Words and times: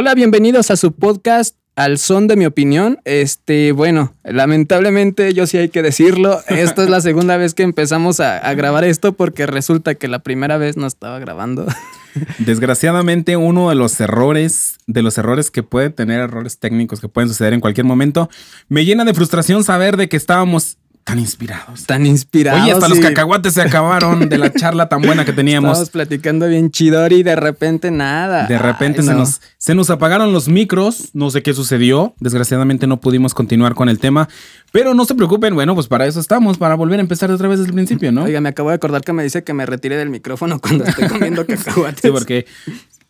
Hola, 0.00 0.14
bienvenidos 0.14 0.70
a 0.70 0.76
su 0.76 0.92
podcast 0.92 1.56
Al 1.74 1.98
son 1.98 2.28
de 2.28 2.36
mi 2.36 2.46
opinión. 2.46 3.00
Este, 3.04 3.72
bueno, 3.72 4.14
lamentablemente 4.22 5.34
yo 5.34 5.44
sí 5.48 5.58
hay 5.58 5.70
que 5.70 5.82
decirlo. 5.82 6.38
Esta 6.48 6.84
es 6.84 6.88
la 6.88 7.00
segunda 7.00 7.36
vez 7.36 7.52
que 7.52 7.64
empezamos 7.64 8.20
a, 8.20 8.38
a 8.38 8.54
grabar 8.54 8.84
esto 8.84 9.14
porque 9.14 9.44
resulta 9.48 9.96
que 9.96 10.06
la 10.06 10.20
primera 10.20 10.56
vez 10.56 10.76
no 10.76 10.86
estaba 10.86 11.18
grabando. 11.18 11.66
Desgraciadamente, 12.38 13.36
uno 13.36 13.70
de 13.70 13.74
los 13.74 14.00
errores, 14.00 14.78
de 14.86 15.02
los 15.02 15.18
errores 15.18 15.50
que 15.50 15.64
puede 15.64 15.90
tener, 15.90 16.20
errores 16.20 16.60
técnicos 16.60 17.00
que 17.00 17.08
pueden 17.08 17.28
suceder 17.28 17.52
en 17.52 17.58
cualquier 17.58 17.84
momento, 17.84 18.30
me 18.68 18.84
llena 18.84 19.04
de 19.04 19.14
frustración 19.14 19.64
saber 19.64 19.96
de 19.96 20.08
que 20.08 20.16
estábamos 20.16 20.78
tan 21.08 21.18
inspirados. 21.18 21.86
Tan 21.86 22.04
inspirados. 22.04 22.60
Oye, 22.60 22.72
hasta 22.72 22.86
los 22.86 22.98
cacahuates 22.98 23.54
se 23.54 23.62
acabaron 23.62 24.28
de 24.28 24.36
la 24.36 24.52
charla 24.52 24.90
tan 24.90 25.00
buena 25.00 25.24
que 25.24 25.32
teníamos. 25.32 25.70
Estábamos 25.70 25.90
platicando 25.90 26.46
bien 26.48 26.70
chidori 26.70 27.16
y 27.16 27.22
de 27.22 27.34
repente 27.34 27.90
nada. 27.90 28.46
De 28.46 28.58
repente 28.58 29.00
Ay, 29.00 29.06
se, 29.06 29.12
no. 29.14 29.20
nos, 29.20 29.40
se 29.56 29.74
nos 29.74 29.88
apagaron 29.88 30.34
los 30.34 30.48
micros, 30.50 31.08
no 31.14 31.30
sé 31.30 31.42
qué 31.42 31.54
sucedió, 31.54 32.14
desgraciadamente 32.20 32.86
no 32.86 33.00
pudimos 33.00 33.32
continuar 33.32 33.74
con 33.74 33.88
el 33.88 33.98
tema, 33.98 34.28
pero 34.70 34.92
no 34.92 35.06
se 35.06 35.14
preocupen, 35.14 35.54
bueno, 35.54 35.74
pues 35.74 35.86
para 35.86 36.06
eso 36.06 36.20
estamos, 36.20 36.58
para 36.58 36.74
volver 36.74 36.98
a 36.98 37.02
empezar 37.02 37.30
otra 37.30 37.48
vez 37.48 37.60
desde 37.60 37.70
el 37.70 37.74
principio, 37.74 38.12
¿no? 38.12 38.24
Oiga, 38.24 38.42
me 38.42 38.50
acabo 38.50 38.68
de 38.68 38.74
acordar 38.74 39.00
que 39.00 39.14
me 39.14 39.22
dice 39.22 39.42
que 39.42 39.54
me 39.54 39.64
retire 39.64 39.96
del 39.96 40.10
micrófono 40.10 40.58
cuando 40.60 40.84
estoy 40.84 41.08
comiendo 41.08 41.46
cacahuates. 41.46 42.02
Sí, 42.02 42.10
porque 42.10 42.44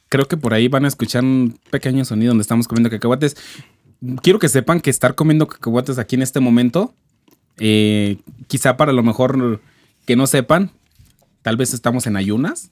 creo 0.09 0.29
que 0.29 0.37
por 0.37 0.55
ahí 0.55 0.69
van 0.69 0.85
a 0.85 0.89
escuchar 0.89 1.25
un 1.25 1.59
pequeño 1.71 2.05
sonido 2.05 2.31
donde 2.31 2.43
estamos 2.43 2.69
comiendo 2.69 2.91
cacahuates. 2.91 3.37
Quiero 4.23 4.39
que 4.39 4.49
sepan 4.49 4.81
que 4.81 4.91
estar 4.91 5.17
comiendo 5.17 5.49
cacahuates 5.49 5.99
aquí 5.99 6.15
en 6.15 6.23
este 6.23 6.39
momento, 6.39 6.95
eh, 7.59 8.19
quizá 8.47 8.77
para 8.77 8.93
lo 8.93 9.03
mejor 9.03 9.61
que 10.07 10.17
no 10.17 10.27
sepan, 10.27 10.71
tal 11.43 11.57
vez 11.57 11.75
estamos 11.75 12.07
en 12.07 12.17
ayunas. 12.17 12.71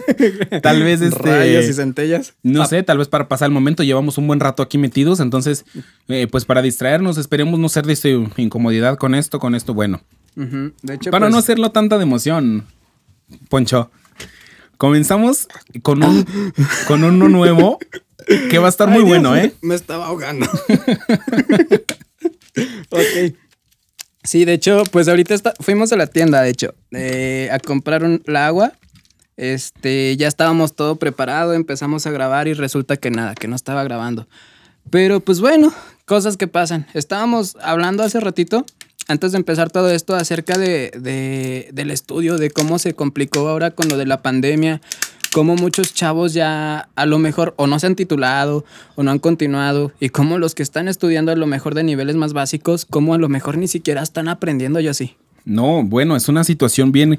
tal 0.62 0.82
vez 0.82 1.00
este... 1.00 1.18
Rayos 1.18 1.64
y 1.66 1.72
centellas. 1.74 2.34
No 2.42 2.66
sé, 2.66 2.82
tal 2.82 2.98
vez 2.98 3.08
para 3.08 3.28
pasar 3.28 3.46
el 3.46 3.52
momento 3.52 3.82
llevamos 3.82 4.18
un 4.18 4.26
buen 4.26 4.40
rato 4.40 4.62
aquí 4.62 4.78
metidos, 4.78 5.20
entonces, 5.20 5.64
eh, 6.08 6.26
pues 6.30 6.44
para 6.44 6.62
distraernos, 6.62 7.18
esperemos 7.18 7.58
no 7.60 7.68
ser 7.68 7.86
de 7.86 7.92
esta 7.92 8.08
incomodidad 8.36 8.96
con 8.98 9.14
esto, 9.14 9.38
con 9.38 9.54
esto, 9.54 9.74
bueno. 9.74 10.00
Ujú. 10.36 10.72
De 10.82 10.94
hecho, 10.94 11.10
Para 11.10 11.26
pues, 11.26 11.32
no 11.32 11.38
hacerlo 11.38 11.70
tanta 11.72 11.96
de 11.98 12.04
emoción, 12.04 12.64
Poncho, 13.48 13.90
comenzamos 14.76 15.48
con 15.82 16.02
un, 16.04 16.24
con 16.86 17.02
uno 17.04 17.28
nuevo 17.28 17.78
que 18.50 18.58
va 18.58 18.66
a 18.66 18.70
estar 18.70 18.88
muy 18.88 18.98
Dios, 18.98 19.08
bueno, 19.08 19.32
me- 19.32 19.44
¿eh? 19.46 19.54
Me 19.62 19.74
estaba 19.74 20.06
ahogando. 20.06 20.46
ok. 22.90 23.34
Sí, 24.28 24.44
de 24.44 24.52
hecho, 24.52 24.82
pues 24.90 25.08
ahorita 25.08 25.32
está- 25.32 25.54
fuimos 25.58 25.90
a 25.90 25.96
la 25.96 26.06
tienda, 26.06 26.42
de 26.42 26.50
hecho, 26.50 26.74
a 27.50 27.58
comprar 27.60 28.04
un, 28.04 28.22
la 28.26 28.46
agua. 28.46 28.74
Este, 29.38 30.14
ya 30.18 30.28
estábamos 30.28 30.74
todo 30.76 30.96
preparado, 30.96 31.54
empezamos 31.54 32.06
a 32.06 32.10
grabar 32.10 32.46
y 32.46 32.52
resulta 32.52 32.98
que 32.98 33.10
nada, 33.10 33.34
que 33.34 33.48
no 33.48 33.56
estaba 33.56 33.82
grabando. 33.84 34.28
Pero 34.90 35.20
pues 35.20 35.40
bueno, 35.40 35.72
cosas 36.04 36.36
que 36.36 36.46
pasan. 36.46 36.86
Estábamos 36.92 37.56
hablando 37.62 38.02
hace 38.02 38.20
ratito, 38.20 38.66
antes 39.06 39.32
de 39.32 39.38
empezar 39.38 39.70
todo 39.70 39.90
esto, 39.90 40.14
acerca 40.14 40.58
de- 40.58 41.70
del 41.72 41.90
estudio, 41.90 42.36
de 42.36 42.50
cómo 42.50 42.78
se 42.78 42.92
complicó 42.92 43.48
ahora 43.48 43.70
con 43.70 43.88
lo 43.88 43.96
de 43.96 44.04
la 44.04 44.20
pandemia, 44.20 44.82
cómo 45.32 45.56
muchos 45.56 45.94
chavos 45.94 46.32
ya 46.32 46.88
a 46.94 47.06
lo 47.06 47.18
mejor 47.18 47.54
o 47.56 47.66
no 47.66 47.78
se 47.78 47.86
han 47.86 47.96
titulado 47.96 48.64
o 48.96 49.02
no 49.02 49.10
han 49.10 49.18
continuado, 49.18 49.92
y 50.00 50.08
cómo 50.08 50.38
los 50.38 50.54
que 50.54 50.62
están 50.62 50.88
estudiando 50.88 51.32
a 51.32 51.36
lo 51.36 51.46
mejor 51.46 51.74
de 51.74 51.82
niveles 51.82 52.16
más 52.16 52.32
básicos, 52.32 52.84
cómo 52.84 53.14
a 53.14 53.18
lo 53.18 53.28
mejor 53.28 53.56
ni 53.58 53.68
siquiera 53.68 54.02
están 54.02 54.28
aprendiendo 54.28 54.80
yo 54.80 54.90
así. 54.90 55.16
No, 55.44 55.82
bueno, 55.82 56.16
es 56.16 56.28
una 56.28 56.44
situación 56.44 56.92
bien, 56.92 57.18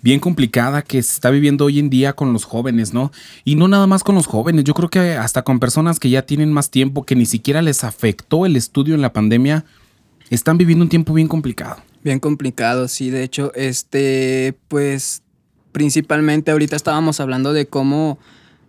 bien 0.00 0.20
complicada 0.20 0.82
que 0.82 1.02
se 1.02 1.12
está 1.12 1.30
viviendo 1.30 1.66
hoy 1.66 1.78
en 1.78 1.90
día 1.90 2.14
con 2.14 2.32
los 2.32 2.44
jóvenes, 2.44 2.94
¿no? 2.94 3.12
Y 3.44 3.56
no 3.56 3.68
nada 3.68 3.86
más 3.86 4.02
con 4.02 4.14
los 4.14 4.26
jóvenes, 4.26 4.64
yo 4.64 4.74
creo 4.74 4.88
que 4.88 5.12
hasta 5.12 5.42
con 5.42 5.60
personas 5.60 6.00
que 6.00 6.10
ya 6.10 6.22
tienen 6.22 6.52
más 6.52 6.70
tiempo, 6.70 7.04
que 7.04 7.16
ni 7.16 7.26
siquiera 7.26 7.60
les 7.62 7.84
afectó 7.84 8.46
el 8.46 8.56
estudio 8.56 8.94
en 8.94 9.02
la 9.02 9.12
pandemia, 9.12 9.64
están 10.30 10.58
viviendo 10.58 10.84
un 10.84 10.88
tiempo 10.88 11.12
bien 11.12 11.28
complicado. 11.28 11.76
Bien 12.02 12.20
complicado, 12.20 12.88
sí. 12.88 13.10
De 13.10 13.24
hecho, 13.24 13.52
este, 13.54 14.56
pues, 14.68 15.22
principalmente 15.76 16.52
ahorita 16.52 16.74
estábamos 16.74 17.20
hablando 17.20 17.52
de 17.52 17.66
cómo, 17.66 18.18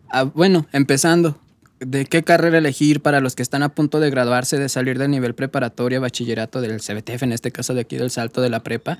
ah, 0.09 0.23
bueno, 0.23 0.67
empezando, 0.73 1.39
de 1.79 2.03
qué 2.05 2.21
carrera 2.21 2.57
elegir 2.57 2.99
para 2.99 3.21
los 3.21 3.33
que 3.33 3.43
están 3.43 3.63
a 3.63 3.69
punto 3.69 4.01
de 4.01 4.09
graduarse, 4.09 4.57
de 4.59 4.67
salir 4.67 4.99
del 4.99 5.11
nivel 5.11 5.33
preparatoria, 5.33 6.01
bachillerato 6.01 6.59
del 6.59 6.81
CBTF, 6.81 7.23
en 7.23 7.31
este 7.31 7.53
caso 7.53 7.73
de 7.73 7.79
aquí 7.79 7.95
del 7.95 8.11
salto 8.11 8.41
de 8.41 8.49
la 8.49 8.61
prepa. 8.61 8.99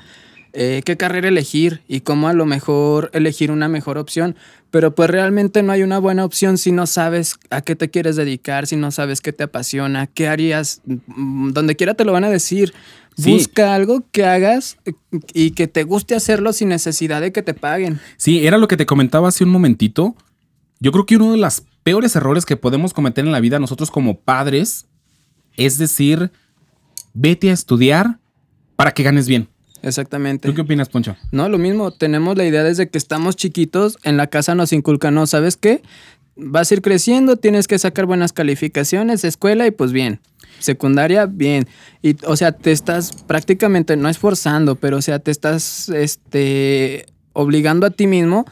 eh, 0.54 0.84
qué 0.86 0.96
carrera 0.96 1.28
elegir 1.28 1.82
y 1.90 2.00
cómo 2.00 2.30
a 2.30 2.34
lo 2.34 2.46
mejor 2.46 3.10
elegir 3.14 3.52
una 3.52 3.68
mejor 3.68 3.98
opción. 3.98 4.38
Pero 4.72 4.96
pues 4.96 5.10
realmente 5.10 5.62
no 5.62 5.74
hay 5.74 5.84
una 5.84 6.00
buena 6.00 6.24
opción 6.24 6.58
si 6.58 6.72
no 6.72 6.88
sabes 6.88 7.36
a 7.50 7.62
qué 7.62 7.76
te 7.76 7.90
quieres 7.90 8.16
dedicar, 8.16 8.68
si 8.68 8.78
no 8.78 8.92
sabes 8.92 9.20
qué 9.20 9.34
te 9.34 9.44
apasiona, 9.44 10.08
qué 10.08 10.30
harías, 10.30 10.82
Mm, 10.86 11.52
donde 11.52 11.76
quiera 11.76 11.94
te 11.94 12.06
lo 12.06 12.14
van 12.14 12.24
a 12.24 12.30
decir. 12.30 12.74
Sí. 13.18 13.32
Busca 13.32 13.74
algo 13.74 14.04
que 14.12 14.26
hagas 14.26 14.78
eh, 14.86 14.94
y 15.34 15.52
que 15.52 15.68
te 15.68 15.84
guste 15.84 16.16
hacerlo 16.16 16.54
sin 16.54 16.70
necesidad 16.70 17.22
de 17.22 17.32
que 17.32 17.42
te 17.42 17.54
paguen. 17.54 18.00
Sí, 18.18 18.46
era 18.46 18.58
lo 18.58 18.68
que 18.68 18.78
te 18.78 18.86
comentaba 18.86 19.30
hace 19.30 19.44
un 19.44 19.50
momentito. 19.50 20.16
Yo 20.80 20.92
creo 20.92 21.06
que 21.06 21.16
uno 21.16 21.32
de 21.32 21.38
los 21.38 21.64
peores 21.82 22.16
errores 22.16 22.46
que 22.46 22.58
podemos 22.58 22.94
cometer 22.94 23.26
en 23.26 23.32
la 23.32 23.40
vida 23.40 23.60
nosotros 23.60 23.90
como 23.90 24.20
padres 24.20 24.86
es 25.58 25.78
decir, 25.78 26.32
vete 27.14 27.50
a 27.50 27.54
estudiar 27.54 28.20
para 28.76 28.94
que 28.94 29.04
ganes 29.04 29.28
bien. 29.28 29.50
Exactamente. 29.82 30.48
¿Tú 30.48 30.56
qué 30.56 30.62
opinas, 30.62 30.90
Poncho? 30.90 31.16
No, 31.32 31.50
lo 31.50 31.58
mismo, 31.58 31.92
tenemos 31.92 32.38
la 32.38 32.46
idea 32.46 32.64
desde 32.64 32.90
que 32.90 32.98
estamos 32.98 33.36
chiquitos, 33.36 33.98
en 34.04 34.18
la 34.18 34.28
casa 34.28 34.56
nos 34.56 34.74
inculcan, 34.74 35.14
no, 35.14 35.28
¿sabes 35.28 35.58
qué? 35.58 35.82
Vas 36.38 36.72
a 36.72 36.76
ir 36.76 36.82
creciendo, 36.82 37.36
tienes 37.36 37.68
que 37.68 37.80
sacar 37.80 38.06
buenas 38.06 38.32
calificaciones, 38.34 39.24
escuela 39.24 39.66
y 39.68 39.72
pues 39.72 39.92
bien. 39.92 40.20
Secundaria, 40.60 41.26
bien. 41.26 41.68
Y, 42.02 42.16
o 42.26 42.36
sea, 42.36 42.52
te 42.52 42.72
estás 42.72 43.12
prácticamente, 43.28 43.96
no 43.98 44.10
esforzando, 44.10 44.76
pero 44.76 44.98
o 44.98 45.02
sea, 45.02 45.20
te 45.20 45.32
estás, 45.32 45.90
este, 45.90 47.06
obligando 47.34 47.86
a 47.86 47.92
ti 47.92 48.08
mismo 48.08 48.46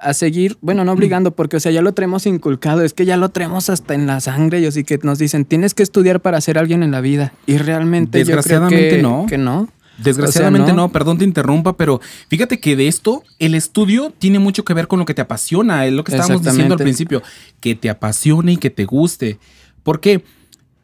a 0.00 0.14
seguir, 0.14 0.56
bueno, 0.60 0.84
no 0.84 0.92
obligando, 0.92 1.34
porque, 1.34 1.56
o 1.56 1.60
sea, 1.60 1.72
ya 1.72 1.82
lo 1.82 1.92
traemos 1.92 2.24
inculcado, 2.26 2.82
es 2.84 2.94
que 2.94 3.04
ya 3.04 3.16
lo 3.16 3.30
traemos 3.30 3.68
hasta 3.68 3.94
en 3.94 4.06
la 4.06 4.20
sangre, 4.20 4.60
y 4.60 4.66
así 4.66 4.84
que 4.84 4.96
nos 5.02 5.18
dicen, 5.18 5.44
tienes 5.44 5.74
que 5.74 5.82
estudiar 5.82 6.20
para 6.20 6.40
ser 6.40 6.56
alguien 6.56 6.84
en 6.84 6.92
la 6.92 7.00
vida. 7.00 7.32
Y 7.46 7.58
realmente 7.58 8.20
yo 8.20 8.24
creo 8.24 8.36
Desgraciadamente 8.36 8.90
que- 8.96 9.02
no. 9.02 9.26
Que 9.28 9.38
no. 9.38 9.68
Desgraciadamente 9.98 10.64
O 10.64 10.66
sea, 10.66 10.74
no. 10.76 10.82
no. 10.82 10.92
perdón 10.92 11.18
te 11.18 11.24
interrumpa, 11.24 11.76
pero 11.76 12.00
fíjate 12.28 12.60
que 12.60 12.76
de 12.76 12.88
esto 12.88 13.22
el 13.38 13.54
estudio 13.54 14.12
tiene 14.16 14.38
mucho 14.38 14.64
que 14.64 14.74
ver 14.74 14.88
con 14.88 14.98
lo 14.98 15.04
que 15.04 15.14
te 15.14 15.22
apasiona, 15.22 15.86
es 15.86 15.92
lo 15.92 16.04
que 16.04 16.12
estábamos 16.12 16.42
diciendo 16.44 16.74
al 16.74 16.80
principio, 16.80 17.22
que 17.60 17.74
te 17.74 17.90
apasione 17.90 18.52
y 18.52 18.56
que 18.56 18.70
te 18.70 18.84
guste. 18.84 19.38
Porque 19.82 20.24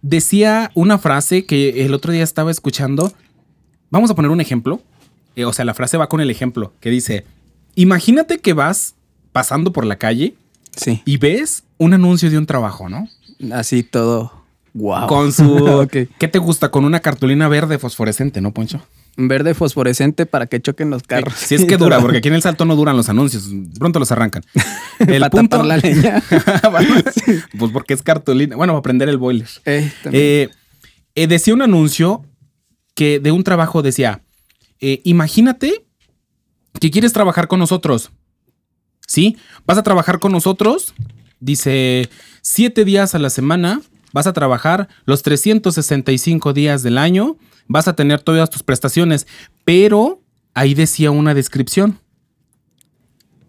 decía 0.02 0.70
una 0.74 0.98
frase 0.98 1.46
que 1.46 1.84
el 1.86 1.94
otro 1.94 2.12
día 2.12 2.22
estaba 2.24 2.50
escuchando, 2.50 3.12
vamos 3.90 4.10
a 4.10 4.14
poner 4.14 4.30
un 4.30 4.40
ejemplo, 4.40 4.82
eh, 5.36 5.44
o 5.44 5.52
sea, 5.52 5.64
la 5.64 5.74
frase 5.74 5.96
va 5.96 6.08
con 6.08 6.20
el 6.20 6.30
ejemplo, 6.30 6.72
que 6.80 6.90
dice, 6.90 7.24
imagínate 7.74 8.38
que 8.38 8.52
vas 8.52 8.94
pasando 9.32 9.72
por 9.72 9.84
la 9.86 9.96
calle 9.96 10.34
Sí. 10.76 11.02
y 11.04 11.18
ves 11.18 11.62
un 11.78 11.94
anuncio 11.94 12.30
de 12.30 12.38
un 12.38 12.46
trabajo, 12.46 12.88
¿no? 12.88 13.08
Así 13.52 13.84
todo. 13.84 14.32
Wow. 14.72 15.06
Con 15.06 15.32
su... 15.32 15.88
¿Qué 16.18 16.28
te 16.28 16.38
gusta? 16.38 16.70
Con 16.70 16.84
una 16.84 16.98
cartulina 17.00 17.46
verde 17.46 17.78
fosforescente, 17.78 18.40
¿no, 18.40 18.52
Poncho? 18.52 18.84
Verde 19.16 19.54
fosforescente 19.54 20.26
para 20.26 20.46
que 20.46 20.60
choquen 20.60 20.90
los 20.90 21.04
carros. 21.04 21.34
Si 21.34 21.54
es 21.54 21.64
que 21.64 21.76
dura, 21.78 22.00
porque 22.00 22.18
aquí 22.18 22.28
en 22.28 22.34
el 22.34 22.42
salto 22.42 22.64
no 22.64 22.74
duran 22.74 22.96
los 22.96 23.08
anuncios, 23.08 23.48
pronto 23.78 23.98
los 24.00 24.10
arrancan. 24.10 24.42
El 24.98 25.20
Para 25.20 25.30
punto. 25.30 25.56
tapar 25.56 25.66
la 25.66 25.76
leña. 25.76 26.22
pues 27.58 27.72
porque 27.72 27.94
es 27.94 28.02
cartulina. 28.02 28.56
Bueno, 28.56 28.72
para 28.72 28.82
prender 28.82 29.08
el 29.08 29.18
boiler. 29.18 29.48
Eh. 29.64 29.92
Eh, 30.12 30.48
eh, 31.14 31.26
decía 31.26 31.54
un 31.54 31.62
anuncio 31.62 32.24
que 32.94 33.20
de 33.20 33.30
un 33.32 33.44
trabajo 33.44 33.82
decía: 33.82 34.22
eh, 34.80 35.00
Imagínate 35.04 35.84
que 36.80 36.90
quieres 36.90 37.12
trabajar 37.12 37.48
con 37.48 37.58
nosotros. 37.60 38.10
¿Sí? 39.06 39.36
Vas 39.66 39.78
a 39.78 39.82
trabajar 39.82 40.18
con 40.18 40.32
nosotros. 40.32 40.94
Dice: 41.40 42.08
siete 42.42 42.84
días 42.84 43.14
a 43.14 43.18
la 43.18 43.30
semana. 43.30 43.80
Vas 44.14 44.28
a 44.28 44.32
trabajar 44.32 44.88
los 45.06 45.24
365 45.24 46.52
días 46.52 46.84
del 46.84 46.98
año. 46.98 47.36
Vas 47.66 47.88
a 47.88 47.96
tener 47.96 48.22
todas 48.22 48.48
tus 48.48 48.62
prestaciones. 48.62 49.26
Pero 49.64 50.22
ahí 50.54 50.74
decía 50.74 51.10
una 51.10 51.34
descripción. 51.34 51.98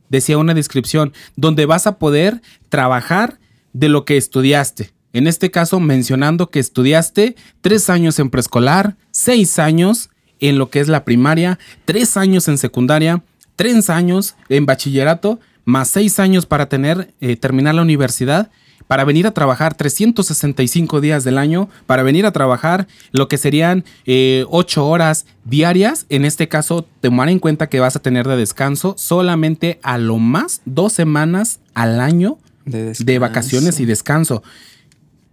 Decía 0.09 0.39
una 0.39 0.56
descripción 0.56 1.13
donde 1.35 1.67
vas 1.67 1.85
a 1.85 2.00
poder 2.00 2.41
trabajar 2.69 3.38
de 3.73 3.89
lo 3.89 4.06
que 4.06 4.17
estudiaste. 4.17 4.89
En 5.13 5.27
este 5.27 5.51
caso, 5.51 5.79
mencionando 5.79 6.50
que 6.50 6.59
estudiaste 6.59 7.35
tres 7.62 7.91
años 7.91 8.17
en 8.17 8.31
preescolar, 8.31 8.97
seis 9.12 9.59
años 9.59 10.09
en 10.39 10.57
lo 10.57 10.71
que 10.71 10.79
es 10.79 10.88
la 10.88 11.06
primaria, 11.06 11.59
tres 11.85 12.17
años 12.17 12.47
en 12.47 12.57
secundaria, 12.57 13.23
tres 13.56 13.91
años 13.91 14.35
en 14.50 14.65
bachillerato, 14.65 15.39
más 15.63 15.89
seis 15.89 16.19
años 16.19 16.47
para 16.47 16.69
tener, 16.69 17.13
eh, 17.21 17.35
terminar 17.35 17.75
la 17.75 17.83
universidad, 17.83 18.50
para 18.88 19.04
venir 19.04 19.25
a 19.27 19.31
trabajar 19.31 19.74
365 19.75 21.01
días 21.01 21.24
del 21.24 21.38
año, 21.38 21.69
para 21.88 22.04
venir 22.04 22.25
a 22.25 22.31
trabajar 22.31 22.88
lo 23.12 23.27
que 23.27 23.38
serían 23.38 23.83
eh, 24.06 24.45
ocho 24.50 24.88
horas 24.88 25.25
diarias. 25.44 26.06
En 26.10 26.24
este 26.25 26.48
caso, 26.48 26.86
tomar 27.01 27.30
en 27.30 27.39
cuenta 27.39 27.68
que 27.68 27.80
vas 27.80 27.95
a 27.95 28.00
tener 28.01 28.27
de 28.27 28.38
descanso 28.38 28.95
solamente 28.98 29.80
a 29.83 29.98
lo 29.98 30.18
más 30.19 30.62
dos 30.66 30.94
semanas 30.94 31.60
al 31.74 32.00
año 32.00 32.38
De, 32.66 32.94
de 32.94 33.19
vacaciones 33.19 33.80
y 33.80 33.86
descanso, 33.86 34.44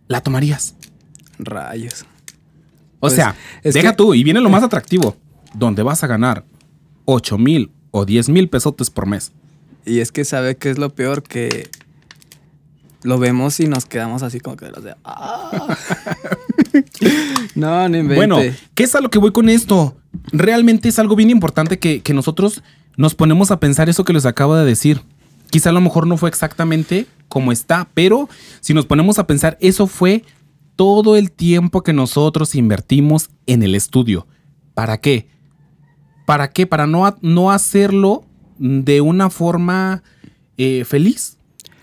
¿la 0.09 0.21
tomarías? 0.23 0.75
Rayos. 1.39 2.03
O 2.03 3.01
Pues, 3.01 3.15
sea, 3.15 3.35
deja 3.65 3.91
que- 3.91 3.97
tú, 3.97 4.15
y 4.15 4.23
viene 4.25 4.41
lo 4.41 4.49
más 4.51 4.63
atractivo, 4.63 5.17
donde 5.55 5.83
vas 5.83 6.03
a 6.05 6.07
ganar 6.07 6.45
8 7.05 7.37
mil 7.39 7.71
o 7.91 8.05
10 8.05 8.29
mil 8.29 8.49
pesotes 8.49 8.91
por 8.91 9.07
mes. 9.07 9.33
Y 9.85 9.99
es 9.99 10.13
que 10.13 10.25
sabe 10.25 10.57
que 10.57 10.71
es 10.71 10.79
lo 10.79 10.95
peor 10.95 11.23
que 11.23 11.69
lo 13.03 13.19
vemos 13.19 13.59
y 13.61 13.67
nos 13.67 13.85
quedamos 13.87 14.23
así 14.23 14.41
como 14.41 14.57
que 14.57 14.71
los 14.71 14.85
de. 14.85 14.95
"Ah". 15.05 15.77
no, 17.55 17.89
no 17.89 17.97
invente. 17.97 18.15
Bueno, 18.15 18.39
¿qué 18.75 18.85
es 18.85 18.95
a 18.95 19.01
lo 19.01 19.11
que 19.11 19.19
voy 19.19 19.33
con 19.33 19.49
esto? 19.49 19.97
Realmente 20.33 20.89
es 20.89 20.99
algo 20.99 21.17
bien 21.17 21.31
importante 21.31 21.79
que, 21.79 22.03
que 22.03 22.15
nosotros 22.15 22.63
nos 22.97 23.15
ponemos 23.15 23.51
a 23.51 23.61
pensar 23.61 23.89
eso 23.89 24.05
que 24.05 24.13
les 24.13 24.27
acabo 24.27 24.55
de 24.55 24.65
decir. 24.65 25.03
Quizá 25.51 25.71
a 25.71 25.73
lo 25.73 25.81
mejor 25.81 26.07
no 26.07 26.17
fue 26.17 26.29
exactamente 26.29 27.07
como 27.29 27.53
está, 27.53 27.89
pero 27.95 28.29
si 28.61 28.75
nos 28.75 28.87
ponemos 28.87 29.19
a 29.19 29.27
pensar, 29.27 29.57
eso 29.61 29.87
fue 29.87 30.25
todo 30.77 31.17
el 31.17 31.31
tiempo 31.31 31.83
que 31.83 31.93
nosotros 31.93 32.55
invertimos 32.55 33.31
en 33.47 33.63
el 33.63 33.75
estudio. 33.75 34.27
¿Para 34.75 35.01
qué? 35.01 35.29
¿Para 36.27 36.51
qué? 36.51 36.67
Para 36.67 36.87
no, 36.87 37.15
no 37.21 37.51
hacerlo 37.51 38.25
de 38.59 39.01
una 39.01 39.29
forma 39.29 40.03
eh, 40.57 40.85
feliz. 40.85 41.39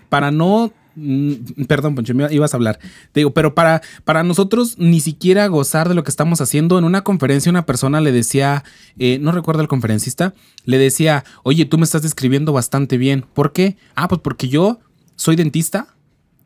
Para 0.08 0.30
no. 0.30 0.72
Mm, 1.00 1.64
Perdón, 1.66 1.94
Poncho, 1.94 2.14
me 2.14 2.32
ibas 2.32 2.54
a 2.54 2.56
hablar. 2.56 2.78
Te 3.12 3.20
digo, 3.20 3.32
pero 3.32 3.54
para, 3.54 3.82
para 4.04 4.22
nosotros 4.22 4.76
ni 4.78 5.00
siquiera 5.00 5.46
gozar 5.46 5.88
de 5.88 5.94
lo 5.94 6.04
que 6.04 6.10
estamos 6.10 6.40
haciendo. 6.40 6.78
En 6.78 6.84
una 6.84 7.02
conferencia, 7.02 7.50
una 7.50 7.66
persona 7.66 8.00
le 8.00 8.12
decía, 8.12 8.64
eh, 8.98 9.18
no 9.20 9.32
recuerdo 9.32 9.62
el 9.62 9.68
conferencista, 9.68 10.34
le 10.64 10.78
decía, 10.78 11.24
oye, 11.42 11.64
tú 11.64 11.78
me 11.78 11.84
estás 11.84 12.02
describiendo 12.02 12.52
bastante 12.52 12.98
bien. 12.98 13.24
¿Por 13.34 13.52
qué? 13.52 13.76
Ah, 13.94 14.08
pues 14.08 14.20
porque 14.20 14.48
yo 14.48 14.80
soy 15.16 15.36
dentista, 15.36 15.94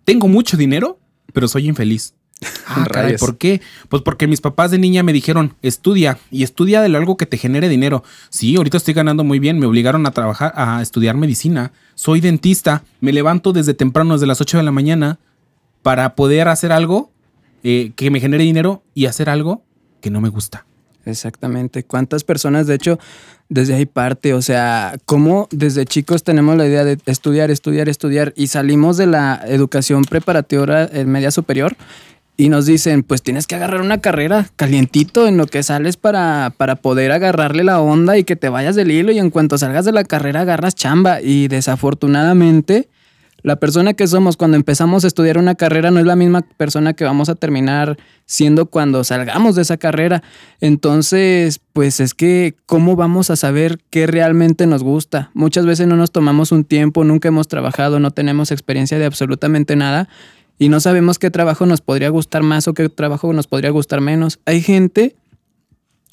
tengo 0.04 0.28
mucho 0.28 0.56
dinero, 0.56 0.98
pero 1.32 1.48
soy 1.48 1.68
infeliz. 1.68 2.13
Ah, 2.66 2.86
caray. 2.90 3.16
¿por 3.16 3.36
qué? 3.36 3.60
Pues 3.88 4.02
porque 4.02 4.26
mis 4.26 4.40
papás 4.40 4.70
de 4.70 4.78
niña 4.78 5.02
me 5.02 5.12
dijeron, 5.12 5.54
estudia 5.62 6.18
y 6.30 6.42
estudia 6.42 6.82
de 6.82 6.96
algo 6.96 7.16
que 7.16 7.26
te 7.26 7.38
genere 7.38 7.68
dinero. 7.68 8.02
Sí, 8.30 8.56
ahorita 8.56 8.76
estoy 8.76 8.94
ganando 8.94 9.24
muy 9.24 9.38
bien, 9.38 9.58
me 9.58 9.66
obligaron 9.66 10.06
a 10.06 10.10
trabajar, 10.10 10.52
a 10.56 10.82
estudiar 10.82 11.16
medicina. 11.16 11.72
Soy 11.94 12.20
dentista, 12.20 12.82
me 13.00 13.12
levanto 13.12 13.52
desde 13.52 13.74
temprano, 13.74 14.14
desde 14.14 14.26
las 14.26 14.40
8 14.40 14.58
de 14.58 14.62
la 14.64 14.72
mañana, 14.72 15.18
para 15.82 16.14
poder 16.14 16.48
hacer 16.48 16.72
algo 16.72 17.12
eh, 17.62 17.92
que 17.96 18.10
me 18.10 18.20
genere 18.20 18.44
dinero 18.44 18.82
y 18.94 19.06
hacer 19.06 19.30
algo 19.30 19.62
que 20.00 20.10
no 20.10 20.20
me 20.20 20.28
gusta. 20.28 20.66
Exactamente. 21.06 21.84
¿Cuántas 21.84 22.24
personas, 22.24 22.66
de 22.66 22.74
hecho, 22.74 22.98
desde 23.48 23.74
ahí 23.74 23.86
parte? 23.86 24.32
O 24.34 24.42
sea, 24.42 24.96
¿cómo 25.04 25.48
desde 25.50 25.84
chicos 25.84 26.24
tenemos 26.24 26.56
la 26.56 26.66
idea 26.66 26.84
de 26.84 26.98
estudiar, 27.06 27.50
estudiar, 27.50 27.88
estudiar 27.88 28.32
y 28.36 28.46
salimos 28.46 28.96
de 28.96 29.06
la 29.06 29.42
educación 29.46 30.04
preparatoria 30.04 30.88
en 30.90 31.10
media 31.10 31.30
superior 31.30 31.76
y 32.36 32.48
nos 32.48 32.66
dicen, 32.66 33.02
pues 33.02 33.22
tienes 33.22 33.46
que 33.46 33.54
agarrar 33.54 33.80
una 33.80 34.00
carrera 34.00 34.48
calientito 34.56 35.28
en 35.28 35.36
lo 35.36 35.46
que 35.46 35.62
sales 35.62 35.96
para, 35.96 36.52
para 36.56 36.76
poder 36.76 37.12
agarrarle 37.12 37.64
la 37.64 37.80
onda 37.80 38.18
y 38.18 38.24
que 38.24 38.36
te 38.36 38.48
vayas 38.48 38.74
del 38.74 38.90
hilo 38.90 39.12
y 39.12 39.18
en 39.18 39.30
cuanto 39.30 39.58
salgas 39.58 39.84
de 39.84 39.92
la 39.92 40.04
carrera 40.04 40.40
agarras 40.40 40.74
chamba 40.74 41.20
y 41.20 41.48
desafortunadamente... 41.48 42.88
La 43.44 43.56
persona 43.56 43.92
que 43.92 44.06
somos 44.06 44.38
cuando 44.38 44.56
empezamos 44.56 45.04
a 45.04 45.06
estudiar 45.06 45.36
una 45.36 45.54
carrera 45.54 45.90
no 45.90 46.00
es 46.00 46.06
la 46.06 46.16
misma 46.16 46.40
persona 46.56 46.94
que 46.94 47.04
vamos 47.04 47.28
a 47.28 47.34
terminar 47.34 47.98
siendo 48.24 48.64
cuando 48.64 49.04
salgamos 49.04 49.54
de 49.54 49.60
esa 49.60 49.76
carrera. 49.76 50.22
Entonces, 50.62 51.60
pues 51.74 52.00
es 52.00 52.14
que, 52.14 52.56
¿cómo 52.64 52.96
vamos 52.96 53.28
a 53.28 53.36
saber 53.36 53.80
qué 53.90 54.06
realmente 54.06 54.66
nos 54.66 54.82
gusta? 54.82 55.30
Muchas 55.34 55.66
veces 55.66 55.86
no 55.86 55.94
nos 55.94 56.10
tomamos 56.10 56.52
un 56.52 56.64
tiempo, 56.64 57.04
nunca 57.04 57.28
hemos 57.28 57.46
trabajado, 57.46 58.00
no 58.00 58.12
tenemos 58.12 58.50
experiencia 58.50 58.98
de 58.98 59.04
absolutamente 59.04 59.76
nada 59.76 60.08
y 60.58 60.68
no 60.68 60.80
sabemos 60.80 61.18
qué 61.18 61.30
trabajo 61.30 61.66
nos 61.66 61.80
podría 61.80 62.08
gustar 62.10 62.42
más 62.42 62.68
o 62.68 62.74
qué 62.74 62.88
trabajo 62.88 63.32
nos 63.32 63.46
podría 63.46 63.70
gustar 63.70 64.00
menos. 64.00 64.38
Hay 64.46 64.60
gente 64.62 65.16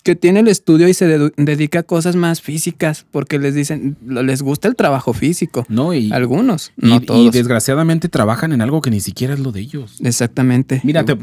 que 0.04 0.16
tiene 0.16 0.40
el 0.40 0.48
estudio 0.48 0.88
y 0.88 0.96
se 0.96 1.06
dedica 1.38 1.80
a 1.80 1.84
cosas 1.84 2.16
más 2.16 2.42
físicas 2.42 3.06
porque 3.12 3.38
les 3.38 3.54
dicen, 3.54 3.98
les 4.04 4.42
gusta 4.42 4.68
el 4.68 4.76
trabajo 4.76 5.14
físico. 5.14 5.64
No, 5.70 5.94
y, 5.94 6.12
Algunos, 6.12 6.72
y- 6.82 6.88
no 6.88 6.96
y 6.96 7.00
todos. 7.02 7.32
desgraciadamente 7.32 8.10
trabajan 8.10 8.52
en 8.52 8.62
algo 8.62 8.82
que 8.82 8.90
ni 8.90 9.00
siquiera 9.00 9.36
es 9.36 9.40
lo 9.40 9.52
de 9.52 9.60
ellos. 9.60 9.98
Exactamente. 10.04 10.82
Mira, 10.84 11.06
te, 11.06 11.16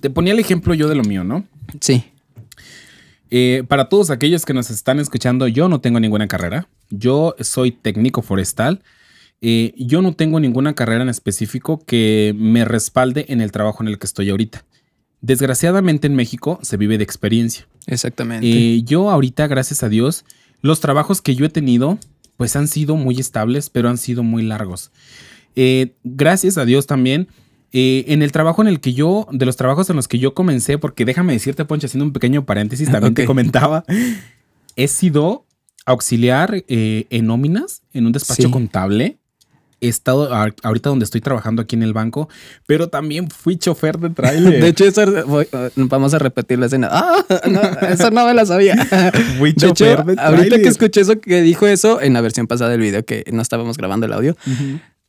te 0.00 0.10
ponía 0.10 0.32
el 0.32 0.40
ejemplo 0.40 0.74
yo 0.74 0.88
de 0.88 0.96
lo 0.96 1.04
mío, 1.04 1.22
¿no? 1.22 1.44
Sí, 1.80 2.02
Eh, 3.32 3.62
para 3.68 3.88
todos 3.88 4.10
aquellos 4.10 4.44
que 4.44 4.52
nos 4.54 4.70
están 4.70 4.98
escuchando, 4.98 5.46
yo 5.46 5.68
no 5.68 5.80
tengo 5.80 6.00
ninguna 6.00 6.26
carrera. 6.26 6.66
Yo 6.90 7.36
soy 7.38 7.70
técnico 7.70 8.22
forestal. 8.22 8.82
Eh, 9.42 9.72
yo 9.76 10.02
no 10.02 10.14
tengo 10.14 10.38
ninguna 10.40 10.74
carrera 10.74 11.02
en 11.02 11.08
específico 11.08 11.82
que 11.86 12.34
me 12.36 12.64
respalde 12.64 13.26
en 13.28 13.40
el 13.40 13.52
trabajo 13.52 13.82
en 13.82 13.88
el 13.88 13.98
que 13.98 14.06
estoy 14.06 14.30
ahorita. 14.30 14.64
Desgraciadamente 15.22 16.06
en 16.06 16.14
México 16.14 16.58
se 16.62 16.76
vive 16.76 16.96
de 16.98 17.04
experiencia. 17.04 17.66
exactamente. 17.86 18.46
Eh, 18.48 18.82
yo 18.82 19.10
ahorita, 19.10 19.46
gracias 19.46 19.82
a 19.82 19.88
Dios, 19.88 20.24
los 20.62 20.80
trabajos 20.80 21.20
que 21.20 21.34
yo 21.34 21.44
he 21.44 21.50
tenido, 21.50 21.98
pues 22.36 22.56
han 22.56 22.68
sido 22.68 22.96
muy 22.96 23.18
estables, 23.20 23.68
pero 23.70 23.88
han 23.88 23.98
sido 23.98 24.22
muy 24.22 24.42
largos. 24.42 24.90
Eh, 25.56 25.94
gracias 26.04 26.56
a 26.58 26.64
Dios 26.64 26.86
también, 26.86 27.28
eh, 27.72 28.04
en 28.08 28.22
el 28.22 28.32
trabajo 28.32 28.62
en 28.62 28.68
el 28.68 28.80
que 28.80 28.94
yo, 28.94 29.26
de 29.30 29.44
los 29.46 29.56
trabajos 29.56 29.90
en 29.90 29.96
los 29.96 30.08
que 30.08 30.18
yo 30.18 30.32
comencé, 30.34 30.78
porque 30.78 31.04
déjame 31.04 31.32
decirte, 31.34 31.64
Poncho, 31.64 31.86
haciendo 31.86 32.04
un 32.06 32.12
pequeño 32.12 32.44
paréntesis, 32.46 32.88
también 32.90 33.14
te 33.14 33.22
Ok. 33.22 33.26
comentaba, 33.26 33.84
he 34.76 34.88
sido 34.88 35.44
auxiliar 35.86 36.64
eh, 36.68 37.06
en 37.10 37.26
nóminas, 37.26 37.82
en 37.92 38.06
un 38.06 38.12
despacho 38.12 38.44
Sí. 38.44 38.50
contable. 38.50 39.18
He 39.82 39.88
estado 39.88 40.32
a- 40.34 40.50
ahorita 40.62 40.90
donde 40.90 41.04
estoy 41.04 41.20
trabajando 41.20 41.62
aquí 41.62 41.74
en 41.76 41.82
el 41.82 41.92
banco, 41.92 42.28
pero 42.66 42.88
también 42.88 43.30
fui 43.30 43.56
chofer 43.56 43.98
de 43.98 44.10
tráiler. 44.10 44.60
De 44.62 44.68
hecho, 44.68 44.84
eso, 44.84 45.04
voy- 45.26 45.48
vamos 45.76 46.12
a 46.14 46.18
repetir 46.18 46.58
la 46.58 46.66
escena. 46.66 46.88
Ah, 46.92 47.24
no, 47.48 47.60
eso 47.88 48.10
no 48.10 48.26
me 48.26 48.34
la 48.34 48.44
sabía. 48.46 48.76
Fui 49.38 49.52
De 49.52 49.66
hecho, 49.66 49.68
chofer 49.74 50.04
de 50.04 50.12
ahorita 50.20 50.26
tráiler. 50.36 50.62
que 50.62 50.68
escuché 50.68 51.00
eso, 51.00 51.20
que 51.20 51.40
dijo 51.42 51.66
eso 51.66 52.00
en 52.00 52.12
la 52.12 52.20
versión 52.20 52.46
pasada 52.46 52.70
del 52.70 52.80
video, 52.80 53.04
que 53.04 53.24
no 53.32 53.40
estábamos 53.42 53.76
grabando 53.78 54.06
el 54.06 54.12
audio, 54.12 54.36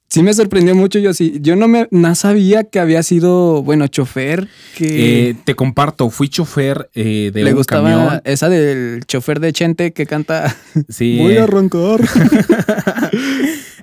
sí 0.07 0.23
me 0.23 0.33
sorprendió 0.33 0.75
mucho. 0.75 0.99
Yo 0.99 1.13
sí, 1.13 1.37
yo 1.41 1.55
no 1.55 1.67
me 1.67 1.87
no 1.91 2.13
sabía 2.15 2.63
que 2.65 2.79
había 2.79 3.01
sido, 3.03 3.63
bueno, 3.63 3.87
chofer, 3.87 4.47
que 4.77 5.29
Eh, 5.31 5.35
te 5.45 5.55
comparto, 5.55 6.09
fui 6.09 6.27
chofer 6.29 6.89
eh, 6.95 7.31
de 7.33 7.43
le 7.43 7.51
un 7.51 7.57
gustaba 7.57 7.89
camión. 7.91 8.21
esa 8.25 8.49
del 8.49 9.05
chofer 9.05 9.39
de 9.39 9.51
Chente 9.53 9.91
que 9.93 10.05
canta. 10.05 10.55
Sí, 10.89 11.17
Voy 11.19 11.37
a 11.37 11.43
arrancar. 11.43 12.01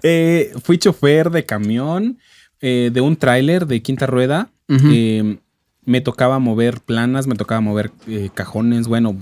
Eh, 0.02 0.52
fui 0.62 0.78
chofer 0.78 1.30
de 1.30 1.44
camión, 1.44 2.18
eh, 2.60 2.90
de 2.92 3.00
un 3.00 3.16
tráiler 3.16 3.66
de 3.66 3.82
quinta 3.82 4.06
rueda. 4.06 4.50
Eh, 4.68 5.38
me 5.84 6.00
tocaba 6.02 6.38
mover 6.38 6.80
planas, 6.80 7.26
me 7.26 7.34
tocaba 7.34 7.60
mover 7.60 7.90
cajones. 8.34 8.86
Bueno, 8.88 9.16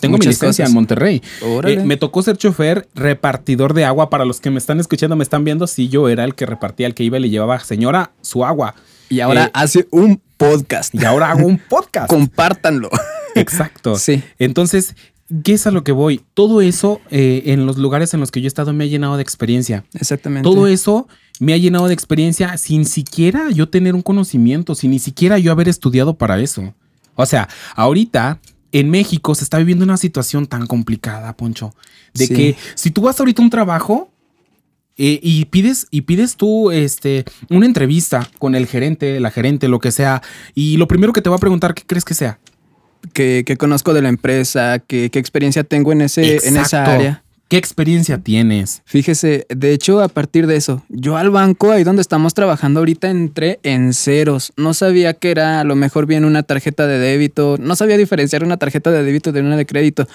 tengo 0.00 0.12
mi 0.14 0.18
Muchas 0.18 0.34
licencia 0.34 0.64
cosas. 0.64 0.70
en 0.70 0.74
Monterrey. 0.74 1.22
Eh, 1.64 1.82
me 1.84 1.96
tocó 1.96 2.22
ser 2.22 2.36
chofer 2.36 2.88
repartidor 2.94 3.74
de 3.74 3.84
agua. 3.84 4.10
Para 4.10 4.24
los 4.24 4.40
que 4.40 4.50
me 4.50 4.58
están 4.58 4.78
escuchando, 4.80 5.16
me 5.16 5.22
están 5.24 5.44
viendo. 5.44 5.66
Sí, 5.66 5.88
yo 5.88 6.08
era 6.08 6.24
el 6.24 6.34
que 6.34 6.46
repartía, 6.46 6.86
el 6.86 6.94
que 6.94 7.02
iba 7.04 7.18
y 7.18 7.22
le 7.22 7.30
llevaba, 7.30 7.58
señora, 7.60 8.12
su 8.20 8.44
agua. 8.44 8.74
y 9.08 9.20
ahora 9.20 9.46
eh, 9.46 9.50
hace 9.54 9.88
un 9.90 10.20
podcast. 10.36 10.94
Y 10.94 11.04
ahora 11.04 11.30
hago 11.30 11.46
un 11.46 11.58
podcast. 11.58 12.08
Compártanlo. 12.10 12.90
Exacto. 13.34 13.96
Sí. 13.96 14.22
Entonces, 14.38 14.94
¿qué 15.42 15.54
es 15.54 15.66
a 15.66 15.70
lo 15.70 15.84
que 15.84 15.92
voy? 15.92 16.20
Todo 16.34 16.60
eso 16.60 17.00
eh, 17.10 17.42
en 17.46 17.66
los 17.66 17.78
lugares 17.78 18.14
en 18.14 18.20
los 18.20 18.30
que 18.30 18.40
yo 18.40 18.46
he 18.46 18.48
estado 18.48 18.72
me 18.72 18.84
ha 18.84 18.86
llenado 18.86 19.16
de 19.16 19.22
experiencia. 19.22 19.84
Exactamente. 19.94 20.48
Todo 20.48 20.66
eso 20.66 21.08
me 21.40 21.52
ha 21.52 21.56
llenado 21.56 21.88
de 21.88 21.94
experiencia 21.94 22.56
sin 22.56 22.84
siquiera 22.84 23.50
yo 23.50 23.68
tener 23.68 23.94
un 23.94 24.02
conocimiento, 24.02 24.74
sin 24.74 24.90
ni 24.92 24.98
siquiera 24.98 25.38
yo 25.38 25.52
haber 25.52 25.68
estudiado 25.68 26.14
para 26.16 26.40
eso. 26.40 26.74
O 27.14 27.26
sea, 27.26 27.48
ahorita 27.74 28.40
en 28.72 28.90
México 28.90 29.34
se 29.34 29.44
está 29.44 29.58
viviendo 29.58 29.84
una 29.84 29.96
situación 29.96 30.46
tan 30.46 30.66
complicada, 30.66 31.36
Poncho, 31.36 31.74
de 32.14 32.26
Sí. 32.26 32.34
que 32.34 32.56
si 32.74 32.90
tú 32.90 33.02
vas 33.02 33.18
ahorita 33.18 33.40
a 33.42 33.44
un 33.44 33.50
trabajo 33.50 34.10
eh, 34.98 35.20
y 35.22 35.44
pides 35.46 35.86
y 35.90 36.02
pides 36.02 36.36
tú 36.36 36.70
este 36.70 37.24
una 37.50 37.66
entrevista 37.66 38.30
con 38.38 38.54
el 38.54 38.66
gerente, 38.66 39.20
la 39.20 39.30
gerente, 39.30 39.68
lo 39.68 39.78
que 39.78 39.92
sea, 39.92 40.22
y 40.54 40.78
lo 40.78 40.88
primero 40.88 41.12
que 41.12 41.20
te 41.20 41.28
va 41.28 41.36
a 41.36 41.38
preguntar, 41.38 41.74
¿qué 41.74 41.82
crees 41.86 42.04
que 42.04 42.14
sea? 42.14 42.38
Que, 43.12 43.44
que 43.46 43.56
conozco 43.56 43.94
de 43.94 44.02
la 44.02 44.08
empresa, 44.08 44.78
que, 44.78 45.10
qué 45.10 45.18
experiencia 45.18 45.64
tengo 45.64 45.92
en, 45.92 46.02
ese, 46.02 46.46
en 46.46 46.56
esa 46.56 46.84
área. 46.84 47.22
¿Qué 47.48 47.58
experiencia 47.58 48.18
tienes? 48.18 48.82
Fíjese, 48.86 49.46
de 49.48 49.72
hecho, 49.72 50.02
a 50.02 50.08
partir 50.08 50.48
de 50.48 50.56
eso, 50.56 50.82
yo 50.88 51.16
al 51.16 51.30
banco, 51.30 51.70
ahí 51.70 51.84
donde 51.84 52.02
estamos 52.02 52.34
trabajando 52.34 52.80
ahorita, 52.80 53.08
entré 53.08 53.60
en 53.62 53.94
ceros. 53.94 54.52
No 54.56 54.74
sabía 54.74 55.14
que 55.14 55.30
era 55.30 55.60
a 55.60 55.64
lo 55.64 55.76
mejor 55.76 56.06
bien 56.06 56.24
una 56.24 56.42
tarjeta 56.42 56.88
de 56.88 56.98
débito, 56.98 57.56
no 57.60 57.76
sabía 57.76 57.96
diferenciar 57.96 58.42
una 58.42 58.56
tarjeta 58.56 58.90
de 58.90 59.04
débito 59.04 59.30
de 59.30 59.42
una 59.42 59.56
de 59.56 59.64
crédito. 59.64 60.08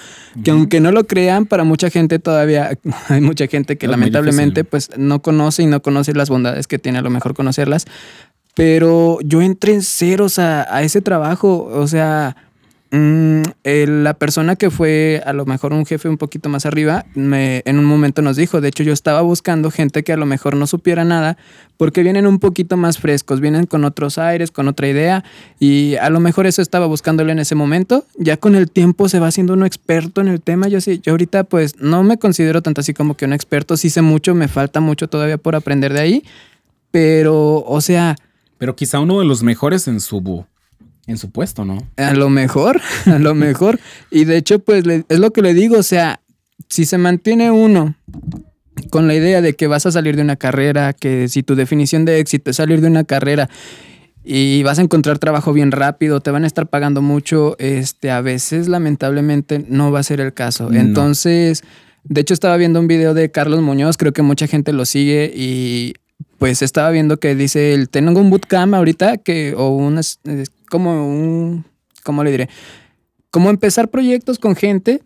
Que 0.44 0.50
aunque 0.50 0.80
no 0.80 0.92
lo 0.92 1.06
crean, 1.06 1.46
para 1.46 1.64
mucha 1.64 1.88
gente 1.88 2.18
todavía 2.18 2.78
hay 3.08 3.22
mucha 3.22 3.46
gente 3.46 3.78
que 3.78 3.86
Es 3.86 3.90
lamentablemente 3.90 4.64
pues 4.64 4.90
no 4.98 5.22
conoce 5.22 5.62
y 5.62 5.66
no 5.66 5.80
conoce 5.80 6.12
las 6.12 6.28
bondades 6.28 6.66
que 6.66 6.78
tiene 6.78 6.98
a 6.98 7.02
lo 7.02 7.08
mejor 7.08 7.32
conocerlas. 7.32 7.86
Pero 8.54 9.18
yo 9.24 9.40
entré 9.40 9.72
en 9.72 9.82
ceros 9.82 10.38
a, 10.38 10.66
a 10.70 10.82
ese 10.82 11.00
trabajo, 11.00 11.64
o 11.72 11.88
sea, 11.88 12.36
Mm, 12.94 13.40
eh, 13.64 13.86
la 13.88 14.12
persona 14.12 14.54
que 14.54 14.70
fue 14.70 15.22
a 15.24 15.32
lo 15.32 15.46
mejor 15.46 15.72
un 15.72 15.86
jefe 15.86 16.10
un 16.10 16.18
poquito 16.18 16.50
más 16.50 16.66
arriba, 16.66 17.06
me, 17.14 17.62
en 17.64 17.78
un 17.78 17.86
momento 17.86 18.20
nos 18.20 18.36
dijo, 18.36 18.60
de 18.60 18.68
hecho 18.68 18.82
yo 18.82 18.92
estaba 18.92 19.22
buscando 19.22 19.70
gente 19.70 20.04
que 20.04 20.12
a 20.12 20.18
lo 20.18 20.26
mejor 20.26 20.56
no 20.56 20.66
supiera 20.66 21.02
nada, 21.02 21.38
porque 21.78 22.02
vienen 22.02 22.26
un 22.26 22.38
poquito 22.38 22.76
más 22.76 22.98
frescos, 22.98 23.40
vienen 23.40 23.64
con 23.64 23.86
otros 23.86 24.18
aires, 24.18 24.50
con 24.50 24.68
otra 24.68 24.88
idea, 24.88 25.24
y 25.58 25.96
a 25.96 26.10
lo 26.10 26.20
mejor 26.20 26.46
eso 26.46 26.60
estaba 26.60 26.84
buscándole 26.84 27.32
en 27.32 27.38
ese 27.38 27.54
momento, 27.54 28.04
ya 28.18 28.36
con 28.36 28.54
el 28.56 28.70
tiempo 28.70 29.08
se 29.08 29.20
va 29.20 29.28
haciendo 29.28 29.54
uno 29.54 29.64
experto 29.64 30.20
en 30.20 30.28
el 30.28 30.42
tema, 30.42 30.68
yo 30.68 30.82
sí, 30.82 31.00
yo 31.02 31.12
ahorita 31.12 31.44
pues 31.44 31.80
no 31.80 32.02
me 32.02 32.18
considero 32.18 32.60
tanto 32.60 32.82
así 32.82 32.92
como 32.92 33.16
que 33.16 33.24
un 33.24 33.32
experto, 33.32 33.78
sí 33.78 33.88
sé 33.88 34.02
mucho, 34.02 34.34
me 34.34 34.48
falta 34.48 34.80
mucho 34.80 35.08
todavía 35.08 35.38
por 35.38 35.56
aprender 35.56 35.94
de 35.94 36.00
ahí, 36.00 36.24
pero, 36.90 37.64
o 37.64 37.80
sea... 37.80 38.16
Pero 38.58 38.76
quizá 38.76 39.00
uno 39.00 39.18
de 39.18 39.24
los 39.24 39.42
mejores 39.42 39.88
en 39.88 39.98
su 40.00 40.20
en 41.06 41.18
su 41.18 41.30
puesto, 41.30 41.64
¿no? 41.64 41.78
A 41.96 42.14
lo 42.14 42.30
mejor, 42.30 42.80
a 43.06 43.18
lo 43.18 43.34
mejor. 43.34 43.80
Y 44.10 44.24
de 44.24 44.36
hecho, 44.36 44.58
pues 44.60 44.84
es 45.08 45.18
lo 45.18 45.32
que 45.32 45.42
le 45.42 45.54
digo, 45.54 45.78
o 45.78 45.82
sea, 45.82 46.20
si 46.68 46.84
se 46.84 46.98
mantiene 46.98 47.50
uno 47.50 47.94
con 48.90 49.06
la 49.06 49.14
idea 49.14 49.40
de 49.40 49.54
que 49.54 49.66
vas 49.66 49.86
a 49.86 49.92
salir 49.92 50.16
de 50.16 50.22
una 50.22 50.36
carrera, 50.36 50.92
que 50.92 51.28
si 51.28 51.42
tu 51.42 51.54
definición 51.54 52.04
de 52.04 52.18
éxito 52.18 52.50
es 52.50 52.56
salir 52.56 52.80
de 52.80 52.88
una 52.88 53.04
carrera 53.04 53.48
y 54.24 54.62
vas 54.62 54.78
a 54.78 54.82
encontrar 54.82 55.18
trabajo 55.18 55.52
bien 55.52 55.72
rápido, 55.72 56.20
te 56.20 56.30
van 56.30 56.44
a 56.44 56.46
estar 56.46 56.68
pagando 56.68 57.02
mucho, 57.02 57.56
este, 57.58 58.10
a 58.10 58.20
veces 58.20 58.68
lamentablemente 58.68 59.64
no 59.68 59.90
va 59.90 60.00
a 60.00 60.04
ser 60.04 60.20
el 60.20 60.32
caso. 60.32 60.72
Entonces, 60.72 61.62
de 62.04 62.20
hecho 62.20 62.34
estaba 62.34 62.56
viendo 62.56 62.80
un 62.80 62.86
video 62.86 63.14
de 63.14 63.30
Carlos 63.30 63.60
Muñoz, 63.60 63.96
creo 63.96 64.12
que 64.12 64.22
mucha 64.22 64.46
gente 64.46 64.72
lo 64.72 64.84
sigue 64.84 65.32
y 65.34 65.94
pues 66.42 66.60
estaba 66.60 66.90
viendo 66.90 67.20
que 67.20 67.36
dice, 67.36 67.72
el, 67.72 67.88
tengo 67.88 68.20
un 68.20 68.28
bootcamp 68.28 68.74
ahorita 68.74 69.18
que, 69.18 69.54
o 69.56 69.68
un, 69.68 70.00
como 70.68 71.06
un, 71.06 71.64
¿cómo 72.02 72.24
le 72.24 72.32
diré? 72.32 72.48
Como 73.30 73.48
empezar 73.48 73.90
proyectos 73.90 74.40
con 74.40 74.56
gente 74.56 75.02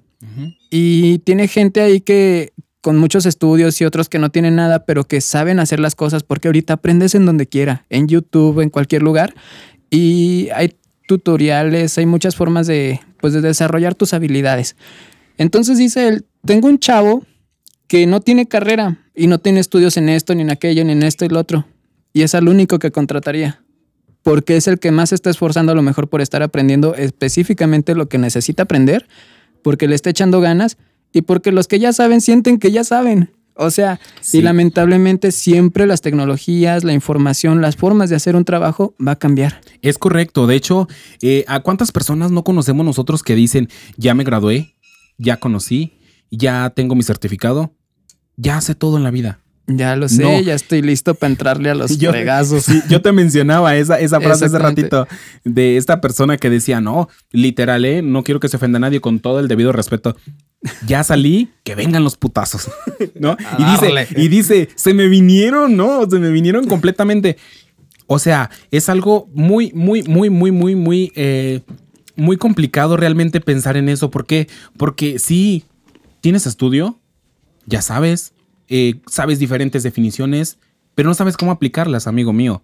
y 0.70 1.18
tiene 1.18 1.46
gente 1.46 1.82
ahí 1.82 2.00
que 2.00 2.54
con 2.80 2.96
muchos 2.96 3.26
estudios 3.26 3.78
y 3.82 3.84
otros 3.84 4.08
que 4.08 4.18
no 4.18 4.30
tienen 4.30 4.56
nada, 4.56 4.86
pero 4.86 5.04
que 5.04 5.20
saben 5.20 5.60
hacer 5.60 5.78
las 5.78 5.94
cosas 5.94 6.22
porque 6.22 6.48
ahorita 6.48 6.72
aprendes 6.72 7.14
en 7.14 7.26
donde 7.26 7.46
quiera, 7.46 7.84
en 7.90 8.08
YouTube, 8.08 8.62
en 8.62 8.70
cualquier 8.70 9.02
lugar 9.02 9.34
y 9.90 10.48
hay 10.54 10.74
tutoriales, 11.06 11.98
hay 11.98 12.06
muchas 12.06 12.34
formas 12.34 12.66
de, 12.66 12.98
pues, 13.20 13.34
de 13.34 13.42
desarrollar 13.42 13.94
tus 13.94 14.14
habilidades. 14.14 14.74
Entonces 15.36 15.76
dice 15.76 16.08
él, 16.08 16.24
tengo 16.46 16.66
un 16.66 16.78
chavo 16.78 17.26
que 17.88 18.06
no 18.06 18.20
tiene 18.20 18.46
carrera 18.46 18.98
y 19.14 19.26
no 19.26 19.38
tiene 19.38 19.60
estudios 19.60 19.96
en 19.96 20.08
esto, 20.08 20.34
ni 20.34 20.42
en 20.42 20.50
aquello, 20.50 20.84
ni 20.84 20.92
en 20.92 21.02
esto 21.02 21.24
y 21.24 21.28
lo 21.28 21.40
otro. 21.40 21.66
Y 22.12 22.22
es 22.22 22.34
al 22.34 22.48
único 22.48 22.78
que 22.78 22.90
contrataría 22.90 23.60
porque 24.26 24.56
es 24.56 24.66
el 24.66 24.80
que 24.80 24.90
más 24.90 25.10
se 25.10 25.14
está 25.14 25.30
esforzando 25.30 25.70
a 25.70 25.76
lo 25.76 25.82
mejor 25.82 26.08
por 26.08 26.20
estar 26.20 26.42
aprendiendo 26.42 26.96
específicamente 26.96 27.94
lo 27.94 28.08
que 28.08 28.18
necesita 28.18 28.64
aprender, 28.64 29.06
porque 29.62 29.86
le 29.86 29.94
está 29.94 30.10
echando 30.10 30.40
ganas 30.40 30.78
y 31.12 31.22
porque 31.22 31.52
los 31.52 31.68
que 31.68 31.78
ya 31.78 31.92
saben 31.92 32.20
sienten 32.20 32.58
que 32.58 32.72
ya 32.72 32.82
saben. 32.82 33.30
O 33.54 33.70
sea, 33.70 34.00
y 34.32 34.42
lamentablemente 34.42 35.30
siempre 35.30 35.86
las 35.86 36.00
tecnologías, 36.00 36.82
la 36.82 36.92
información, 36.92 37.62
las 37.62 37.76
formas 37.76 38.10
de 38.10 38.16
hacer 38.16 38.34
un 38.34 38.44
trabajo 38.44 38.96
va 38.98 39.12
a 39.12 39.16
cambiar. 39.16 39.60
Es 39.80 39.96
correcto. 39.96 40.48
De 40.48 40.56
hecho, 40.56 40.88
eh, 41.22 41.44
¿a 41.46 41.60
cuántas 41.60 41.92
personas 41.92 42.32
no 42.32 42.42
conocemos 42.42 42.84
nosotros 42.84 43.22
que 43.22 43.36
dicen, 43.36 43.68
ya 43.96 44.12
me 44.14 44.24
gradué, 44.24 44.74
ya 45.18 45.36
conocí, 45.36 45.92
ya 46.30 46.70
tengo 46.70 46.94
mi 46.94 47.02
certificado, 47.02 47.72
ya 48.36 48.60
sé 48.60 48.74
todo 48.74 48.96
en 48.96 49.04
la 49.04 49.10
vida? 49.10 49.40
Ya 49.68 49.96
lo 49.96 50.08
sé, 50.08 50.44
ya 50.44 50.54
estoy 50.54 50.80
listo 50.80 51.14
para 51.16 51.30
entrarle 51.32 51.70
a 51.70 51.74
los 51.74 51.98
yo, 51.98 52.12
yo 52.88 53.02
te 53.02 53.10
mencionaba 53.10 53.74
esa, 53.74 53.98
esa 53.98 54.20
frase 54.20 54.44
hace 54.44 54.58
ratito 54.58 55.08
de 55.44 55.76
esta 55.76 56.00
persona 56.00 56.36
que 56.36 56.50
decía, 56.50 56.80
no, 56.80 57.08
literal, 57.32 57.84
¿eh? 57.84 58.00
no 58.00 58.22
quiero 58.22 58.38
que 58.38 58.48
se 58.48 58.56
ofenda 58.56 58.76
a 58.76 58.80
nadie 58.80 59.00
con 59.00 59.18
todo 59.18 59.40
el 59.40 59.48
debido 59.48 59.72
respeto. 59.72 60.16
Ya 60.86 61.02
salí, 61.02 61.50
que 61.64 61.74
vengan 61.74 62.04
los 62.04 62.16
putazos, 62.16 62.70
¿no? 63.18 63.36
y 63.58 63.64
dice, 63.64 64.08
y 64.16 64.28
dice, 64.28 64.68
se 64.76 64.94
me 64.94 65.08
vinieron, 65.08 65.76
¿no? 65.76 66.08
Se 66.08 66.18
me 66.20 66.30
vinieron 66.30 66.66
completamente. 66.68 67.36
O 68.06 68.20
sea, 68.20 68.50
es 68.70 68.88
algo 68.88 69.28
muy, 69.34 69.72
muy, 69.74 70.04
muy, 70.04 70.30
muy, 70.30 70.52
muy, 70.52 70.76
muy, 70.76 71.12
eh, 71.16 71.62
muy 72.14 72.36
complicado 72.36 72.96
realmente 72.96 73.40
pensar 73.40 73.76
en 73.76 73.88
eso. 73.88 74.10
¿Por 74.12 74.26
qué? 74.26 74.48
Porque 74.76 75.18
si 75.18 75.64
tienes 76.26 76.44
estudio, 76.48 76.98
ya 77.66 77.82
sabes, 77.82 78.32
eh, 78.66 78.96
sabes 79.06 79.38
diferentes 79.38 79.84
definiciones, 79.84 80.58
pero 80.96 81.08
no 81.08 81.14
sabes 81.14 81.36
cómo 81.36 81.52
aplicarlas, 81.52 82.08
amigo 82.08 82.32
mío. 82.32 82.62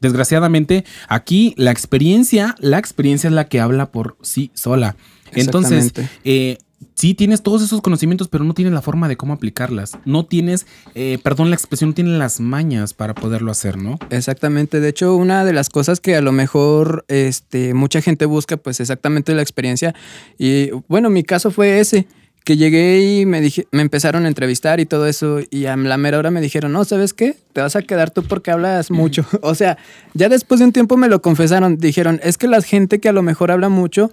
Desgraciadamente, 0.00 0.84
aquí 1.08 1.54
la 1.56 1.72
experiencia, 1.72 2.54
la 2.60 2.78
experiencia 2.78 3.26
es 3.26 3.34
la 3.34 3.48
que 3.48 3.58
habla 3.58 3.90
por 3.90 4.16
sí 4.22 4.52
sola. 4.54 4.94
Entonces, 5.32 5.92
eh, 6.22 6.58
sí 6.94 7.14
tienes 7.14 7.42
todos 7.42 7.62
esos 7.62 7.80
conocimientos, 7.80 8.28
pero 8.28 8.44
no 8.44 8.54
tienes 8.54 8.72
la 8.72 8.80
forma 8.80 9.08
de 9.08 9.16
cómo 9.16 9.32
aplicarlas. 9.32 9.98
No 10.04 10.24
tienes, 10.24 10.64
eh, 10.94 11.18
perdón 11.20 11.50
la 11.50 11.56
expresión, 11.56 11.90
no 11.90 11.94
tienes 11.94 12.16
las 12.16 12.38
mañas 12.38 12.94
para 12.94 13.16
poderlo 13.16 13.50
hacer, 13.50 13.76
¿no? 13.76 13.98
Exactamente. 14.10 14.78
De 14.78 14.90
hecho, 14.90 15.16
una 15.16 15.44
de 15.44 15.52
las 15.52 15.68
cosas 15.68 15.98
que 15.98 16.14
a 16.14 16.20
lo 16.20 16.30
mejor 16.30 17.04
este, 17.08 17.74
mucha 17.74 18.00
gente 18.02 18.24
busca, 18.24 18.56
pues 18.56 18.78
exactamente 18.78 19.34
la 19.34 19.42
experiencia. 19.42 19.96
Y 20.38 20.70
bueno, 20.86 21.10
mi 21.10 21.24
caso 21.24 21.50
fue 21.50 21.80
ese 21.80 22.06
que 22.44 22.58
llegué 22.58 23.00
y 23.00 23.26
me, 23.26 23.40
dije, 23.40 23.66
me 23.72 23.80
empezaron 23.80 24.26
a 24.26 24.28
entrevistar 24.28 24.78
y 24.78 24.86
todo 24.86 25.06
eso, 25.06 25.40
y 25.50 25.64
a 25.64 25.76
la 25.76 25.96
mera 25.96 26.18
hora 26.18 26.30
me 26.30 26.42
dijeron, 26.42 26.72
no, 26.72 26.84
¿sabes 26.84 27.14
qué? 27.14 27.36
Te 27.54 27.62
vas 27.62 27.74
a 27.74 27.82
quedar 27.82 28.10
tú 28.10 28.22
porque 28.22 28.50
hablas 28.50 28.90
mucho. 28.90 29.24
o 29.40 29.54
sea, 29.54 29.78
ya 30.12 30.28
después 30.28 30.60
de 30.60 30.66
un 30.66 30.72
tiempo 30.72 30.98
me 30.98 31.08
lo 31.08 31.22
confesaron, 31.22 31.78
dijeron, 31.78 32.20
es 32.22 32.36
que 32.36 32.46
la 32.46 32.60
gente 32.60 33.00
que 33.00 33.08
a 33.08 33.12
lo 33.12 33.22
mejor 33.22 33.50
habla 33.50 33.70
mucho 33.70 34.12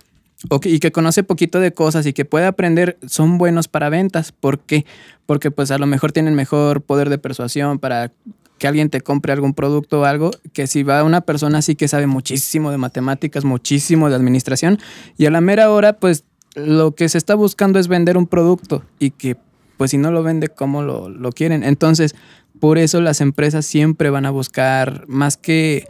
y 0.64 0.80
que 0.80 0.92
conoce 0.92 1.24
poquito 1.24 1.60
de 1.60 1.74
cosas 1.74 2.06
y 2.08 2.14
que 2.14 2.26
puede 2.26 2.46
aprender 2.46 2.98
son 3.06 3.38
buenos 3.38 3.68
para 3.68 3.90
ventas. 3.90 4.32
¿Por 4.32 4.60
qué? 4.60 4.86
Porque 5.26 5.52
pues 5.52 5.70
a 5.70 5.78
lo 5.78 5.86
mejor 5.86 6.14
tienen 6.14 6.34
mejor 6.34 6.82
poder 6.82 7.10
de 7.10 7.20
persuasión 7.20 7.78
para 7.80 8.12
que 8.58 8.68
alguien 8.68 8.90
te 8.90 9.02
compre 9.02 9.34
algún 9.34 9.54
producto 9.54 10.02
o 10.02 10.06
algo, 10.06 10.32
que 10.54 10.68
si 10.68 10.84
va 10.84 11.04
una 11.04 11.22
persona 11.22 11.58
así 11.60 11.76
que 11.76 11.88
sabe 11.88 12.08
muchísimo 12.08 12.72
de 12.72 12.78
matemáticas, 12.78 13.44
muchísimo 13.44 14.08
de 14.10 14.16
administración, 14.16 14.80
y 15.18 15.26
a 15.26 15.32
la 15.32 15.42
mera 15.42 15.72
hora 15.72 15.94
pues 15.94 16.26
lo 16.56 16.92
que 16.96 17.10
se 17.10 17.18
está 17.18 17.36
buscando 17.36 17.80
es 17.80 17.88
vender 17.88 18.18
un 18.18 18.28
producto 18.28 18.84
y 19.00 19.12
que 19.12 19.38
pues 19.78 19.92
si 19.92 19.98
no 19.98 20.12
lo 20.12 20.22
vende, 20.22 20.48
¿cómo 20.48 20.84
lo, 20.84 21.10
lo 21.10 21.32
quieren? 21.32 21.64
Entonces, 21.64 22.16
por 22.60 22.78
eso 22.78 23.02
las 23.02 23.20
empresas 23.20 23.66
siempre 23.66 24.12
van 24.12 24.28
a 24.28 24.30
buscar 24.30 25.06
más 25.08 25.38
que 25.38 25.88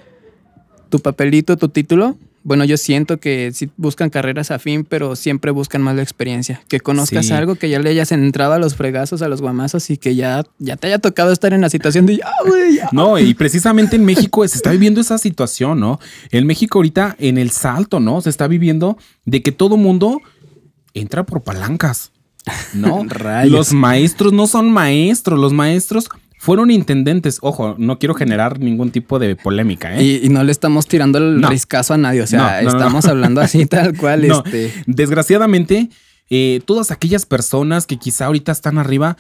tu 0.89 0.99
papelito, 0.99 1.57
tu 1.57 1.67
título, 1.67 2.17
bueno, 2.43 2.65
yo 2.65 2.77
siento 2.77 3.17
que 3.17 3.51
sí 3.53 3.69
buscan 3.77 4.09
carreras 4.09 4.49
afín, 4.49 4.83
pero 4.83 5.15
siempre 5.15 5.51
buscan 5.51 5.81
más 5.81 5.95
la 5.95 6.01
experiencia. 6.01 6.61
Que 6.67 6.79
conozcas 6.79 7.29
algo, 7.29 7.55
que 7.55 7.69
ya 7.69 7.79
le 7.79 7.89
hayas 7.91 8.11
entrado 8.11 8.53
a 8.53 8.59
los 8.59 8.75
fregazos, 8.75 9.21
a 9.21 9.27
los 9.27 9.41
guamazos 9.41 9.89
y 9.91 9.97
que 9.97 10.15
ya, 10.15 10.43
ya 10.57 10.75
te 10.75 10.87
haya 10.87 10.97
tocado 10.97 11.31
estar 11.31 11.53
en 11.53 11.61
la 11.61 11.69
situación 11.69 12.07
de 12.07 12.17
ya, 12.17 12.31
güey. 12.45 12.79
No, 12.91 13.19
y 13.19 13.35
precisamente 13.35 13.95
en 13.95 14.05
México 14.05 14.47
se 14.47 14.55
está 14.55 14.71
viviendo 14.71 15.01
esa 15.01 15.19
situación, 15.19 15.79
¿no? 15.79 15.99
En 16.31 16.47
México 16.47 16.79
ahorita 16.79 17.15
en 17.19 17.37
el 17.37 17.51
salto, 17.51 17.99
¿no? 17.99 18.21
Se 18.21 18.31
está 18.31 18.47
viviendo 18.47 18.97
de 19.25 19.43
que 19.43 19.51
todo 19.51 19.77
mundo 19.77 20.19
entra 20.93 21.25
por 21.25 21.43
palancas. 21.43 22.12
No, 22.74 23.05
los 23.45 23.74
maestros 23.74 24.33
no 24.33 24.48
son 24.48 24.71
maestros, 24.71 25.39
los 25.39 25.53
maestros 25.53 26.10
fueron 26.41 26.71
intendentes. 26.71 27.38
Ojo, 27.41 27.75
no 27.77 28.00
quiero 28.00 28.15
generar 28.15 28.60
ningún 28.60 28.89
tipo 28.89 29.19
de 29.19 29.36
polémica, 29.36 29.95
¿eh? 29.95 30.21
Y, 30.24 30.29
no 30.29 30.43
le 30.43 30.51
estamos 30.51 30.88
tirando 30.88 31.19
el 31.19 31.39
no. 31.39 31.50
riscazo 31.50 31.93
a 31.93 31.98
nadie. 31.98 32.24
O 32.24 32.27
sea, 32.27 32.62
estamos 32.62 33.05
hablando 33.05 33.41
así 33.41 33.65
tal 33.67 33.95
cual. 33.95 34.25
Este. 34.25 34.74
Desgraciadamente, 34.88 35.89
eh, 36.31 36.62
todas 36.65 36.89
aquellas 36.89 37.27
personas 37.27 37.86
que 37.86 37.98
quizá 37.98 38.25
ahorita 38.25 38.51
están 38.51 38.79
arriba 38.79 39.17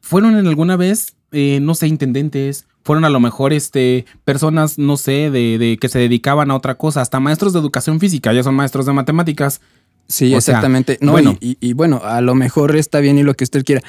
fueron 0.00 0.36
en 0.36 0.48
alguna 0.48 0.76
vez, 0.76 1.14
eh, 1.30 1.60
no 1.62 1.76
sé, 1.76 1.86
intendentes, 1.86 2.66
fueron 2.82 3.04
a 3.04 3.10
lo 3.10 3.20
mejor 3.20 3.52
este, 3.52 4.04
personas, 4.24 4.76
no 4.76 4.96
sé, 4.96 5.30
de, 5.30 5.58
de, 5.58 5.76
que 5.80 5.88
se 5.88 6.00
dedicaban 6.00 6.50
a 6.50 6.56
otra 6.56 6.76
cosa, 6.76 7.00
hasta 7.00 7.20
maestros 7.20 7.52
de 7.52 7.60
educación 7.60 8.00
física, 8.00 8.32
ya 8.32 8.42
son 8.42 8.56
maestros 8.56 8.86
de 8.86 8.92
matemáticas. 8.92 9.60
Sí, 10.08 10.34
exactamente. 10.34 10.98
no, 11.00 11.12
bueno. 11.12 11.36
Y, 11.40 11.72
bueno, 11.72 12.00
a 12.04 12.20
lo 12.20 12.34
mejor 12.34 12.76
está 12.76 13.00
bien 13.00 13.18
y 13.18 13.22
lo 13.22 13.34
que 13.34 13.44
usted 13.44 13.64
quiera, 13.64 13.82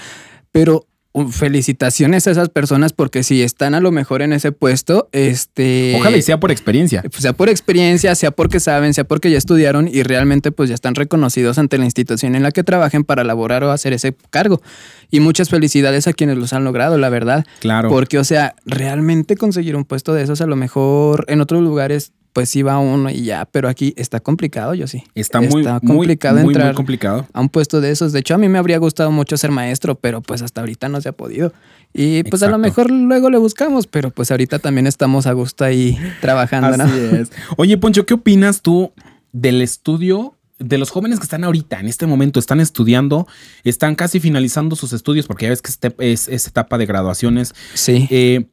pero 0.51 0.85
felicitaciones 1.31 2.27
a 2.27 2.31
esas 2.31 2.49
personas 2.49 2.93
porque 2.93 3.23
si 3.23 3.41
están 3.41 3.73
a 3.73 3.79
lo 3.79 3.91
mejor 3.91 4.21
en 4.21 4.33
ese 4.33 4.51
puesto, 4.51 5.09
este... 5.11 5.95
Ojalá 5.99 6.17
y 6.17 6.21
sea 6.21 6.39
por 6.39 6.51
experiencia. 6.51 7.01
Pues, 7.01 7.21
sea 7.21 7.33
por 7.33 7.49
experiencia, 7.49 8.13
sea 8.13 8.31
porque 8.31 8.59
saben, 8.59 8.93
sea 8.93 9.03
porque 9.03 9.31
ya 9.31 9.37
estudiaron 9.37 9.87
y 9.87 10.03
realmente 10.03 10.51
pues 10.51 10.69
ya 10.69 10.75
están 10.75 10.95
reconocidos 10.95 11.57
ante 11.57 11.77
la 11.77 11.85
institución 11.85 12.35
en 12.35 12.43
la 12.43 12.51
que 12.51 12.63
trabajen 12.63 13.03
para 13.03 13.23
elaborar 13.23 13.63
o 13.63 13.71
hacer 13.71 13.93
ese 13.93 14.15
cargo. 14.29 14.61
Y 15.09 15.19
muchas 15.19 15.49
felicidades 15.49 16.07
a 16.07 16.13
quienes 16.13 16.37
los 16.37 16.53
han 16.53 16.63
logrado, 16.63 16.97
la 16.97 17.09
verdad. 17.09 17.45
Claro. 17.61 17.89
Porque, 17.89 18.19
o 18.19 18.23
sea, 18.23 18.55
realmente 18.65 19.37
conseguir 19.37 19.75
un 19.75 19.85
puesto 19.85 20.13
de 20.13 20.23
esos 20.23 20.41
a 20.41 20.45
lo 20.45 20.55
mejor 20.55 21.25
en 21.29 21.41
otros 21.41 21.63
lugares 21.63 22.11
pues 22.33 22.53
va 22.65 22.77
uno 22.77 23.09
y 23.09 23.23
ya, 23.23 23.45
pero 23.45 23.67
aquí 23.67 23.93
está 23.97 24.19
complicado, 24.19 24.73
yo 24.73 24.87
sí. 24.87 25.03
Está 25.15 25.41
muy, 25.41 25.63
complicado 25.85 26.37
entrar 26.37 26.75
complicado. 26.75 27.27
a 27.33 27.41
un 27.41 27.49
puesto 27.49 27.81
de 27.81 27.91
esos. 27.91 28.11
De 28.13 28.19
hecho, 28.19 28.35
a 28.35 28.37
mí 28.37 28.47
me 28.47 28.59
habría 28.59 28.77
gustado 28.77 29.11
mucho 29.11 29.37
ser 29.37 29.51
maestro, 29.51 29.95
pero 29.95 30.21
pues 30.21 30.41
hasta 30.41 30.61
ahorita 30.61 30.87
no 30.87 31.01
se 31.01 31.09
ha 31.09 31.13
podido. 31.13 31.51
Y 31.93 32.23
pues 32.23 32.43
a 32.43 32.49
lo 32.49 32.57
mejor 32.57 32.91
luego 32.91 33.29
le 33.29 33.37
buscamos, 33.37 33.87
pero 33.87 34.11
pues 34.11 34.29
ahorita 34.29 34.59
también 34.59 34.85
estamos 34.85 35.25
a 35.25 35.33
gusto 35.33 35.63
ahí 35.63 35.97
trabajando, 36.21 36.83
Así 36.83 36.99
es. 37.15 37.31
Oye, 37.57 37.77
Poncho, 37.77 38.05
¿qué 38.05 38.13
opinas 38.13 38.61
tú 38.61 38.91
del 39.31 39.61
estudio 39.61 40.35
de 40.59 40.77
los 40.77 40.89
jóvenes 40.89 41.19
que 41.19 41.23
están 41.23 41.43
ahorita, 41.43 41.79
en 41.79 41.87
este 41.87 42.07
momento, 42.07 42.39
están 42.39 42.59
estudiando, 42.59 43.27
están 43.63 43.95
casi 43.95 44.19
finalizando 44.19 44.75
sus 44.75 44.93
estudios, 44.93 45.27
porque 45.27 45.45
ya 45.45 45.49
ves 45.49 45.61
que 45.61 45.69
este 45.69 45.93
es, 45.99 46.27
es 46.27 46.47
etapa 46.47 46.77
de 46.77 46.85
graduaciones. 46.85 47.53
Sí. 47.73 48.07
Eh, 48.09 48.47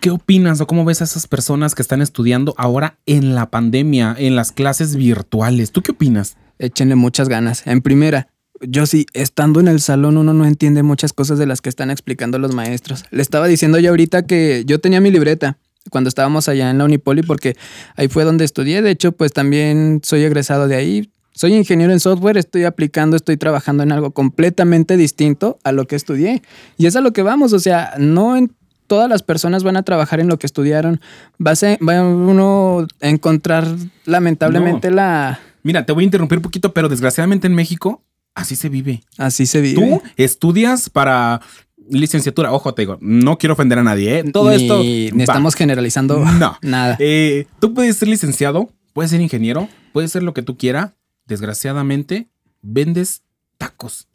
¿Qué 0.00 0.10
opinas 0.10 0.60
o 0.60 0.66
cómo 0.66 0.84
ves 0.84 1.00
a 1.00 1.04
esas 1.04 1.26
personas 1.26 1.74
que 1.74 1.82
están 1.82 2.02
estudiando 2.02 2.54
ahora 2.56 2.98
en 3.06 3.34
la 3.34 3.50
pandemia, 3.50 4.14
en 4.18 4.36
las 4.36 4.52
clases 4.52 4.96
virtuales? 4.96 5.72
¿Tú 5.72 5.82
qué 5.82 5.92
opinas? 5.92 6.36
Échenle 6.58 6.94
muchas 6.94 7.28
ganas. 7.28 7.66
En 7.66 7.82
primera, 7.82 8.28
yo 8.60 8.86
sí, 8.86 9.06
estando 9.14 9.60
en 9.60 9.68
el 9.68 9.80
salón 9.80 10.16
uno 10.16 10.34
no 10.34 10.44
entiende 10.44 10.82
muchas 10.82 11.12
cosas 11.12 11.38
de 11.38 11.46
las 11.46 11.60
que 11.60 11.68
están 11.68 11.90
explicando 11.90 12.38
los 12.38 12.54
maestros. 12.54 13.04
Le 13.10 13.22
estaba 13.22 13.46
diciendo 13.46 13.78
yo 13.78 13.90
ahorita 13.90 14.26
que 14.26 14.64
yo 14.66 14.80
tenía 14.80 15.00
mi 15.00 15.10
libreta 15.10 15.58
cuando 15.90 16.08
estábamos 16.08 16.48
allá 16.48 16.70
en 16.70 16.78
la 16.78 16.84
Unipoli 16.84 17.22
porque 17.22 17.56
ahí 17.96 18.08
fue 18.08 18.24
donde 18.24 18.44
estudié. 18.44 18.82
De 18.82 18.90
hecho, 18.90 19.12
pues 19.12 19.32
también 19.32 20.00
soy 20.04 20.22
egresado 20.24 20.68
de 20.68 20.76
ahí. 20.76 21.10
Soy 21.32 21.54
ingeniero 21.54 21.92
en 21.92 22.00
software, 22.00 22.36
estoy 22.36 22.64
aplicando, 22.64 23.16
estoy 23.16 23.36
trabajando 23.36 23.82
en 23.82 23.92
algo 23.92 24.10
completamente 24.10 24.96
distinto 24.98 25.58
a 25.64 25.72
lo 25.72 25.86
que 25.86 25.96
estudié. 25.96 26.42
Y 26.76 26.86
es 26.86 26.96
a 26.96 27.00
lo 27.00 27.12
que 27.12 27.22
vamos, 27.22 27.54
o 27.54 27.58
sea, 27.58 27.94
no 27.98 28.36
en 28.36 28.52
todas 28.90 29.08
las 29.08 29.22
personas 29.22 29.62
van 29.62 29.76
a 29.76 29.84
trabajar 29.84 30.18
en 30.18 30.26
lo 30.26 30.36
que 30.36 30.46
estudiaron. 30.48 31.00
Va 31.38 31.52
a, 31.52 31.78
va 31.86 32.02
uno 32.02 32.88
a 33.00 33.08
encontrar 33.08 33.64
lamentablemente 34.04 34.90
No. 34.90 34.96
la... 34.96 35.38
Mira, 35.62 35.86
te 35.86 35.92
voy 35.92 36.02
a 36.02 36.06
interrumpir 36.06 36.38
un 36.38 36.42
poquito, 36.42 36.72
pero 36.74 36.88
desgraciadamente 36.88 37.46
en 37.46 37.54
México 37.54 38.02
así 38.34 38.56
se 38.56 38.68
vive. 38.68 39.02
Así 39.16 39.46
se 39.46 39.60
vive. 39.60 39.80
Tú 39.80 40.02
estudias 40.16 40.90
para 40.90 41.40
licenciatura. 41.88 42.52
Ojo, 42.52 42.74
te 42.74 42.82
digo, 42.82 42.98
no 43.00 43.38
quiero 43.38 43.52
ofender 43.52 43.78
a 43.78 43.84
nadie. 43.84 44.18
¿eh? 44.18 44.24
Todo 44.32 44.50
ni, 44.50 44.56
esto. 44.56 44.78
Ni 44.82 45.22
estamos 45.22 45.54
generalizando 45.54 46.18
No. 46.24 46.58
nada. 46.60 46.96
Eh, 46.98 47.46
tú 47.60 47.72
puedes 47.74 47.96
ser 47.96 48.08
licenciado, 48.08 48.70
puedes 48.92 49.12
ser 49.12 49.20
ingeniero, 49.20 49.68
puedes 49.92 50.10
ser 50.10 50.24
lo 50.24 50.34
que 50.34 50.42
tú 50.42 50.56
quieras. 50.56 50.94
Desgraciadamente, 51.26 52.28
vendes 52.60 53.22
tacos. 53.56 54.08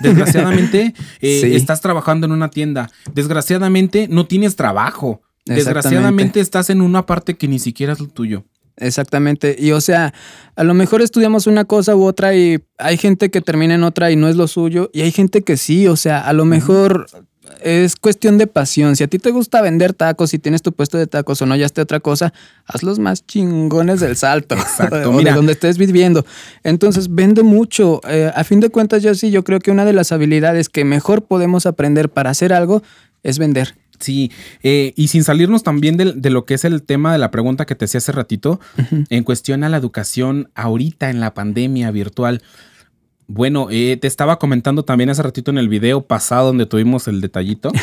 Desgraciadamente, 0.00 0.94
eh, 1.20 1.40
Sí. 1.40 1.54
estás 1.54 1.80
trabajando 1.80 2.26
en 2.26 2.32
una 2.32 2.50
tienda. 2.50 2.90
Desgraciadamente, 3.14 4.08
no 4.08 4.26
tienes 4.26 4.56
trabajo. 4.56 5.22
Desgraciadamente, 5.44 6.40
estás 6.40 6.70
en 6.70 6.82
una 6.82 7.04
parte 7.06 7.34
que 7.34 7.48
ni 7.48 7.58
siquiera 7.58 7.92
es 7.92 8.00
lo 8.00 8.06
tuyo. 8.08 8.44
Exactamente. 8.76 9.54
Y 9.58 9.72
o 9.72 9.80
sea, 9.80 10.14
a 10.56 10.64
lo 10.64 10.72
mejor 10.74 11.02
estudiamos 11.02 11.46
una 11.46 11.64
cosa 11.64 11.94
u 11.94 12.04
otra 12.04 12.34
y 12.34 12.62
hay 12.78 12.96
gente 12.96 13.30
que 13.30 13.40
termina 13.40 13.74
en 13.74 13.82
otra 13.84 14.10
y 14.10 14.16
no 14.16 14.28
es 14.28 14.36
lo 14.36 14.48
suyo. 14.48 14.90
Y 14.92 15.02
hay 15.02 15.12
gente 15.12 15.42
que 15.42 15.56
sí, 15.56 15.86
o 15.88 15.96
sea, 15.96 16.20
a 16.20 16.32
lo 16.32 16.44
mejor 16.44 17.06
es 17.60 17.96
cuestión 17.96 18.38
de 18.38 18.46
pasión. 18.46 18.96
Si 18.96 19.04
a 19.04 19.08
ti 19.08 19.18
te 19.18 19.30
gusta 19.30 19.60
vender 19.60 19.92
tacos, 19.92 20.30
si 20.30 20.38
tienes 20.38 20.62
tu 20.62 20.72
puesto 20.72 20.98
de 20.98 21.06
tacos 21.06 21.42
o 21.42 21.46
no, 21.46 21.54
ya 21.56 21.66
esté 21.66 21.80
otra 21.80 22.00
cosa, 22.00 22.32
haz 22.66 22.82
los 22.82 22.98
más 22.98 23.26
chingones 23.26 24.00
del 24.00 24.16
salto. 24.16 24.54
Exacto, 24.58 25.10
o 25.10 25.12
mira. 25.12 25.30
de 25.32 25.36
donde 25.36 25.52
estés 25.52 25.78
viviendo. 25.78 26.24
Entonces, 26.64 27.14
vende 27.14 27.42
mucho. 27.42 28.00
Eh, 28.08 28.30
a 28.34 28.44
fin 28.44 28.60
de 28.60 28.70
cuentas, 28.70 29.02
yo 29.02 29.14
sí, 29.14 29.30
yo 29.30 29.44
creo 29.44 29.58
que 29.58 29.70
una 29.70 29.84
de 29.84 29.92
las 29.92 30.12
habilidades 30.12 30.68
que 30.68 30.84
mejor 30.84 31.22
podemos 31.24 31.66
aprender 31.66 32.08
para 32.08 32.30
hacer 32.30 32.52
algo 32.52 32.82
es 33.22 33.38
vender. 33.38 33.74
Sí, 34.00 34.32
eh, 34.64 34.92
y 34.96 35.08
sin 35.08 35.22
salirnos 35.22 35.62
también 35.62 35.96
del- 35.96 36.20
de, 36.20 36.30
lo 36.30 36.44
que 36.44 36.54
es 36.54 36.64
el 36.64 36.82
tema 36.82 37.12
de 37.12 37.18
la 37.18 37.30
pregunta 37.30 37.66
que 37.66 37.76
te 37.76 37.84
hacía 37.84 37.98
hace 37.98 38.10
ratito, 38.10 38.58
en 39.10 39.22
cuestión 39.22 39.62
a 39.62 39.68
la 39.68 39.76
educación 39.76 40.50
ahorita 40.56 41.08
en 41.08 41.20
la 41.20 41.34
pandemia 41.34 41.90
virtual. 41.92 42.42
Bueno, 43.34 43.68
eh, 43.70 43.96
te 43.96 44.06
estaba 44.08 44.38
comentando 44.38 44.84
también 44.84 45.08
hace 45.08 45.22
ratito 45.22 45.50
en 45.50 45.56
el 45.56 45.70
video 45.70 46.02
pasado 46.02 46.48
donde 46.48 46.66
tuvimos 46.66 47.08
el 47.08 47.20
detallito. 47.22 47.72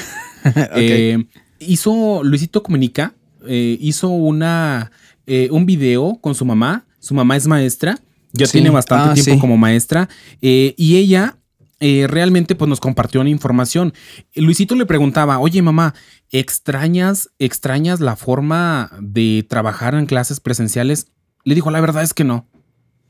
Eh, 0.78 1.26
hizo 1.60 2.24
Luisito 2.24 2.64
Comunica, 2.64 3.14
eh, 3.46 3.78
hizo 3.82 4.08
una, 4.08 4.90
eh, 5.28 5.50
un 5.52 5.66
video 5.66 6.18
con 6.22 6.34
su 6.34 6.46
mamá. 6.46 6.86
Su 7.00 7.14
mamá 7.14 7.36
es 7.36 7.46
maestra, 7.46 7.98
ya 8.32 8.46
Sí. 8.46 8.54
tiene 8.54 8.70
bastante 8.70 9.10
Ah, 9.10 9.14
tiempo 9.16 9.34
sí. 9.34 9.40
como 9.40 9.58
maestra. 9.58 10.08
y 10.40 10.96
ella 10.96 11.36
realmente 11.82 12.56
pues 12.56 12.70
nos 12.70 12.80
compartió 12.80 13.20
una 13.20 13.30
información. 13.32 13.94
Luisito 14.36 14.76
le 14.76 14.86
preguntaba, 14.86 15.40
oye 15.40 15.62
mamá, 15.62 15.94
¿extrañas, 16.32 17.30
extrañas 17.40 18.00
la 18.00 18.16
forma 18.16 18.90
de 19.02 19.46
trabajar 19.50 19.96
en 19.96 20.06
clases 20.06 20.40
presenciales? 20.40 21.08
Le 21.44 21.56
dijo, 21.56 21.70
la 21.72 21.82
verdad 21.82 22.04
es 22.04 22.14
que 22.14 22.24
no. 22.24 22.46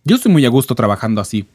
Yo 0.03 0.15
estoy 0.15 0.31
muy 0.31 0.45
a 0.45 0.49
gusto 0.49 0.73
trabajando 0.73 1.21
así. 1.21 1.45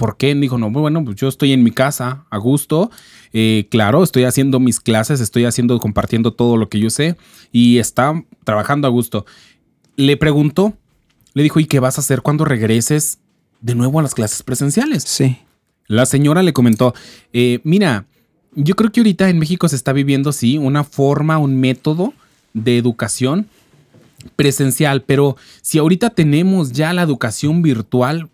¿Por 0.00 0.16
qué? 0.16 0.34
Dijo, 0.34 0.56
no, 0.56 0.70
bueno, 0.70 1.04
pues 1.04 1.16
yo 1.16 1.28
estoy 1.28 1.52
en 1.52 1.62
mi 1.62 1.72
casa, 1.72 2.24
a 2.30 2.38
gusto. 2.38 2.90
Eh, 3.34 3.68
claro, 3.70 4.02
estoy 4.02 4.24
haciendo 4.24 4.58
mis 4.58 4.80
clases, 4.80 5.20
estoy 5.20 5.44
haciendo, 5.44 5.78
compartiendo 5.78 6.32
todo 6.32 6.56
lo 6.56 6.70
que 6.70 6.80
yo 6.80 6.88
sé 6.88 7.18
y 7.52 7.76
está 7.76 8.24
trabajando 8.44 8.88
a 8.88 8.90
gusto. 8.90 9.26
Le 9.96 10.16
preguntó, 10.16 10.72
le 11.34 11.42
dijo, 11.42 11.60
¿y 11.60 11.66
qué 11.66 11.80
vas 11.80 11.98
a 11.98 12.00
hacer 12.00 12.22
cuando 12.22 12.46
regreses 12.46 13.18
de 13.60 13.74
nuevo 13.74 13.98
a 13.98 14.02
las 14.02 14.14
clases 14.14 14.42
presenciales? 14.42 15.02
Sí. 15.02 15.36
La 15.86 16.06
señora 16.06 16.42
le 16.42 16.54
comentó, 16.54 16.94
eh, 17.34 17.60
mira, 17.62 18.06
yo 18.54 18.76
creo 18.76 18.90
que 18.90 19.00
ahorita 19.00 19.28
en 19.28 19.38
México 19.38 19.68
se 19.68 19.76
está 19.76 19.92
viviendo, 19.92 20.32
sí, 20.32 20.56
una 20.56 20.82
forma, 20.82 21.36
un 21.36 21.60
método 21.60 22.14
de 22.54 22.78
educación 22.78 23.48
presencial, 24.34 25.02
pero 25.02 25.36
si 25.60 25.76
ahorita 25.76 26.08
tenemos 26.08 26.72
ya 26.72 26.94
la 26.94 27.02
educación 27.02 27.60
virtual, 27.60 28.30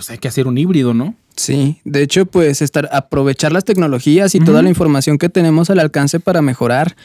pues 0.00 0.08
hay 0.08 0.16
que 0.16 0.28
hacer 0.28 0.46
un 0.46 0.56
híbrido, 0.56 0.94
¿no? 0.94 1.14
Sí, 1.36 1.78
de 1.84 2.00
hecho, 2.00 2.24
pues 2.24 2.62
estar, 2.62 2.88
aprovechar 2.90 3.52
las 3.52 3.66
tecnologías 3.66 4.34
y 4.34 4.40
toda 4.40 4.62
la 4.62 4.70
información 4.70 5.18
que 5.18 5.28
tenemos 5.28 5.68
al 5.68 5.78
alcance 5.78 6.20
para 6.20 6.40
mejorar. 6.40 6.96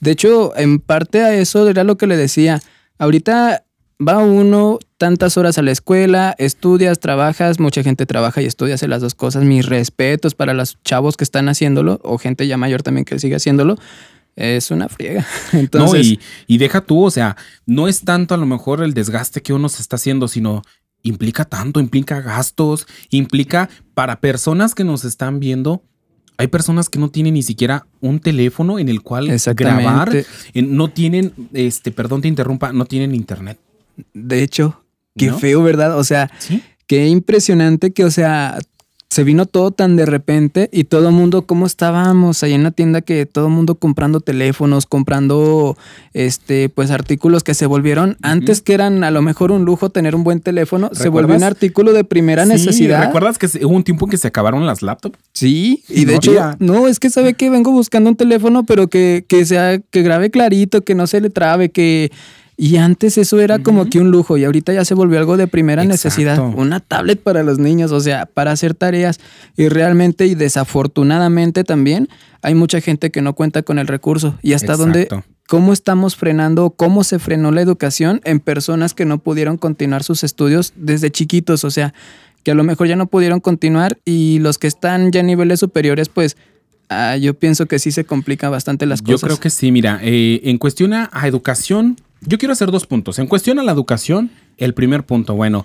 De 0.00 0.10
hecho, 0.10 0.54
en 0.54 0.78
parte 0.78 1.22
a 1.22 1.34
eso 1.34 1.66
era 1.66 1.82
lo 1.82 1.96
que 1.96 2.06
le 2.06 2.18
decía. 2.18 2.60
Ahorita 2.98 3.64
va 4.06 4.18
uno 4.18 4.80
tantas 4.98 5.38
horas 5.38 5.56
a 5.56 5.62
la 5.62 5.70
escuela, 5.70 6.34
estudias, 6.36 7.00
trabajas, 7.00 7.58
mucha 7.58 7.82
gente 7.82 8.04
trabaja 8.04 8.42
y 8.42 8.44
estudia, 8.44 8.74
hace 8.74 8.86
las 8.86 9.00
dos 9.00 9.14
cosas. 9.14 9.44
Mis 9.44 9.64
respetos 9.64 10.34
para 10.34 10.52
los 10.52 10.76
chavos 10.84 11.16
que 11.16 11.24
están 11.24 11.48
haciéndolo, 11.48 12.00
o 12.04 12.18
gente 12.18 12.46
ya 12.46 12.58
mayor 12.58 12.82
también 12.82 13.06
que 13.06 13.18
sigue 13.18 13.36
haciéndolo. 13.36 13.78
Es 14.36 14.70
una 14.70 14.90
friega. 14.90 15.26
Entonces, 15.54 16.06
no, 16.06 16.12
y, 16.12 16.20
y 16.46 16.58
deja 16.58 16.82
tú, 16.82 17.02
o 17.02 17.10
sea, 17.10 17.34
no 17.64 17.88
es 17.88 18.02
tanto 18.02 18.34
a 18.34 18.36
lo 18.36 18.44
mejor 18.44 18.82
el 18.82 18.92
desgaste 18.92 19.40
que 19.40 19.54
uno 19.54 19.70
se 19.70 19.80
está 19.80 19.96
haciendo, 19.96 20.28
sino 20.28 20.62
implica 21.02 21.44
tanto, 21.44 21.80
implica 21.80 22.20
gastos, 22.20 22.86
implica 23.10 23.68
para 23.94 24.20
personas 24.20 24.74
que 24.74 24.84
nos 24.84 25.04
están 25.04 25.40
viendo. 25.40 25.82
Hay 26.38 26.48
personas 26.48 26.88
que 26.88 26.98
no 26.98 27.10
tienen 27.10 27.34
ni 27.34 27.42
siquiera 27.42 27.86
un 28.00 28.18
teléfono 28.18 28.78
en 28.78 28.88
el 28.88 29.02
cual 29.02 29.28
grabar, 29.54 30.10
no 30.54 30.88
tienen, 30.88 31.32
este, 31.52 31.92
perdón 31.92 32.22
te 32.22 32.28
interrumpa, 32.28 32.72
no 32.72 32.84
tienen 32.86 33.14
internet. 33.14 33.58
de 34.14 34.42
hecho, 34.42 34.84
qué 35.16 35.26
¿No? 35.26 35.38
feo, 35.38 35.62
¿verdad? 35.62 35.98
O 35.98 36.04
sea, 36.04 36.30
Sí. 36.38 36.62
Qué 36.88 37.06
impresionante 37.08 37.92
que, 37.92 38.04
o 38.04 38.10
sea, 38.10 38.58
se 39.12 39.24
vino 39.24 39.44
todo 39.44 39.72
tan 39.72 39.94
de 39.94 40.06
repente 40.06 40.70
y 40.72 40.84
todo 40.84 41.08
el 41.10 41.14
mundo, 41.14 41.44
¿cómo 41.46 41.66
estábamos 41.66 42.42
ahí 42.42 42.54
en 42.54 42.62
la 42.62 42.70
tienda? 42.70 43.02
Que 43.02 43.26
todo 43.26 43.48
el 43.48 43.52
mundo 43.52 43.74
comprando 43.74 44.20
teléfonos, 44.20 44.86
comprando, 44.86 45.76
este, 46.14 46.70
pues 46.70 46.90
artículos 46.90 47.44
que 47.44 47.52
se 47.52 47.66
volvieron, 47.66 48.16
antes 48.22 48.62
que 48.62 48.72
eran 48.72 49.04
a 49.04 49.10
lo 49.10 49.20
mejor 49.20 49.52
un 49.52 49.66
lujo 49.66 49.90
tener 49.90 50.14
un 50.14 50.24
buen 50.24 50.40
teléfono, 50.40 50.88
se 50.94 51.10
volvió 51.10 51.36
un 51.36 51.42
artículo 51.42 51.92
de 51.92 52.04
primera 52.04 52.44
Sí, 52.44 52.52
necesidad. 52.52 53.04
¿Recuerdas 53.04 53.36
que 53.36 53.48
hubo 53.66 53.76
un 53.76 53.84
tiempo 53.84 54.06
en 54.06 54.12
que 54.12 54.16
se 54.16 54.28
acabaron 54.28 54.64
las 54.64 54.80
laptops? 54.80 55.18
Sí, 55.34 55.84
y 55.90 56.06
de 56.06 56.12
No 56.12 56.16
hecho, 56.18 56.30
había. 56.30 56.56
no, 56.58 56.88
es 56.88 56.98
que 56.98 57.10
sabe 57.10 57.34
que 57.34 57.50
vengo 57.50 57.70
buscando 57.70 58.08
un 58.08 58.16
teléfono, 58.16 58.64
pero 58.64 58.88
que, 58.88 59.26
que 59.28 59.44
sea, 59.44 59.78
que 59.78 60.00
grabe 60.02 60.30
clarito, 60.30 60.84
que 60.84 60.94
no 60.94 61.06
se 61.06 61.20
le 61.20 61.28
trabe, 61.28 61.70
que... 61.70 62.10
Y 62.56 62.76
antes 62.76 63.18
eso 63.18 63.40
era 63.40 63.58
como 63.60 63.88
que 63.88 63.98
un 63.98 64.10
lujo 64.10 64.36
y 64.36 64.44
ahorita 64.44 64.72
ya 64.72 64.84
se 64.84 64.94
volvió 64.94 65.18
algo 65.18 65.36
de 65.36 65.46
primera 65.46 65.82
Exacto. 65.82 66.08
necesidad. 66.08 66.38
Una 66.56 66.80
tablet 66.80 67.20
para 67.20 67.42
los 67.42 67.58
niños, 67.58 67.92
o 67.92 68.00
sea, 68.00 68.26
para 68.26 68.52
hacer 68.52 68.74
tareas. 68.74 69.20
Y 69.56 69.68
realmente 69.68 70.26
y 70.26 70.34
desafortunadamente 70.34 71.64
también 71.64 72.08
hay 72.42 72.54
mucha 72.54 72.80
gente 72.80 73.10
que 73.10 73.22
no 73.22 73.34
cuenta 73.34 73.62
con 73.62 73.78
el 73.78 73.86
recurso. 73.86 74.38
Y 74.42 74.52
hasta 74.52 74.76
dónde, 74.76 75.02
Exacto. 75.02 75.28
cómo 75.48 75.72
estamos 75.72 76.16
frenando, 76.16 76.70
cómo 76.70 77.04
se 77.04 77.18
frenó 77.18 77.52
la 77.52 77.62
educación 77.62 78.20
en 78.24 78.38
personas 78.38 78.94
que 78.94 79.06
no 79.06 79.18
pudieron 79.18 79.56
continuar 79.56 80.02
sus 80.02 80.22
estudios 80.22 80.72
desde 80.76 81.10
chiquitos. 81.10 81.64
O 81.64 81.70
sea, 81.70 81.94
que 82.42 82.50
a 82.50 82.54
lo 82.54 82.64
mejor 82.64 82.86
ya 82.86 82.96
no 82.96 83.06
pudieron 83.06 83.40
continuar 83.40 83.98
y 84.04 84.38
los 84.40 84.58
que 84.58 84.66
están 84.66 85.10
ya 85.12 85.20
a 85.20 85.24
niveles 85.24 85.60
superiores, 85.60 86.08
pues 86.08 86.36
ah, 86.92 87.16
yo 87.16 87.34
pienso 87.34 87.66
que 87.66 87.78
sí 87.78 87.90
se 87.92 88.04
complican 88.04 88.50
bastante 88.50 88.86
las 88.86 89.00
Yo 89.02 89.14
cosas. 89.14 89.28
creo 89.28 89.40
que 89.40 89.50
sí, 89.50 89.72
mira, 89.72 90.00
eh, 90.02 90.40
en 90.44 90.58
cuestión 90.58 90.92
a, 90.94 91.10
a 91.12 91.26
educación, 91.26 91.96
yo 92.20 92.38
quiero 92.38 92.52
hacer 92.52 92.70
dos 92.70 92.86
puntos. 92.86 93.18
En 93.18 93.26
cuestión 93.26 93.58
a 93.58 93.62
la 93.62 93.72
educación, 93.72 94.30
el 94.58 94.74
primer 94.74 95.04
punto, 95.04 95.34
bueno, 95.34 95.64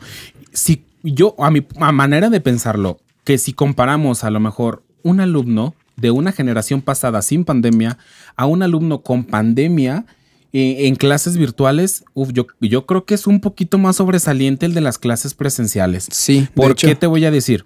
si 0.52 0.84
yo, 1.04 1.36
a 1.40 1.52
mi 1.52 1.66
a 1.80 1.92
manera 1.92 2.30
de 2.30 2.42
pensarlo, 2.42 3.00
que 3.24 3.38
si 3.38 3.54
comparamos 3.54 4.24
a 4.24 4.30
lo 4.30 4.40
mejor 4.40 4.84
un 5.04 5.20
alumno 5.20 5.76
de 5.96 6.12
una 6.12 6.32
generación 6.32 6.82
pasada 6.82 7.22
sin 7.22 7.44
pandemia 7.44 7.98
a 8.36 8.46
un 8.46 8.62
alumno 8.64 9.02
con 9.02 9.24
pandemia 9.24 10.06
eh, 10.54 10.88
en 10.88 10.96
clases 10.96 11.38
virtuales, 11.38 12.04
uf, 12.14 12.30
yo, 12.32 12.48
yo 12.62 12.86
creo 12.86 13.06
que 13.06 13.16
es 13.16 13.28
un 13.28 13.40
poquito 13.42 13.78
más 13.78 13.98
sobresaliente 13.98 14.66
el 14.66 14.74
de 14.74 14.82
las 14.82 14.98
clases 14.98 15.34
presenciales. 15.34 16.08
Sí, 16.12 16.48
¿Por 16.54 16.76
qué 16.76 16.96
te 16.96 17.08
voy 17.08 17.26
a 17.26 17.32
decir? 17.32 17.66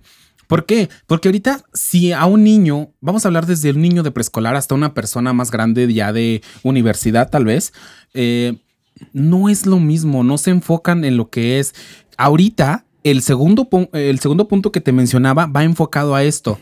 ¿Por 0.52 0.66
qué? 0.66 0.90
Porque 1.08 1.30
ahorita, 1.30 1.64
si 1.74 2.12
a 2.12 2.26
un 2.26 2.44
niño, 2.44 2.90
vamos 3.00 3.24
a 3.24 3.30
hablar 3.30 3.46
desde 3.46 3.72
un 3.72 3.82
niño 3.82 4.04
de 4.04 4.12
preescolar 4.12 4.58
hasta 4.58 4.76
una 4.76 4.94
persona 4.94 5.32
más 5.32 5.50
grande 5.50 5.94
ya 5.94 6.12
de 6.12 6.42
universidad, 6.62 7.30
tal 7.30 7.46
vez, 7.46 7.72
eh, 8.14 8.58
no 9.14 9.48
es 9.48 9.66
lo 9.66 9.80
mismo, 9.80 10.26
no 10.26 10.38
se 10.38 10.50
enfocan 10.50 11.06
en 11.06 11.16
lo 11.16 11.30
que 11.30 11.60
es. 11.60 11.74
Ahorita, 12.18 12.84
el 13.06 13.22
segundo, 13.22 13.70
el 13.94 14.20
segundo 14.20 14.50
punto 14.50 14.74
que 14.74 14.82
te 14.82 14.92
mencionaba 14.92 15.46
va 15.46 15.64
enfocado 15.64 16.16
a 16.16 16.24
esto. 16.26 16.60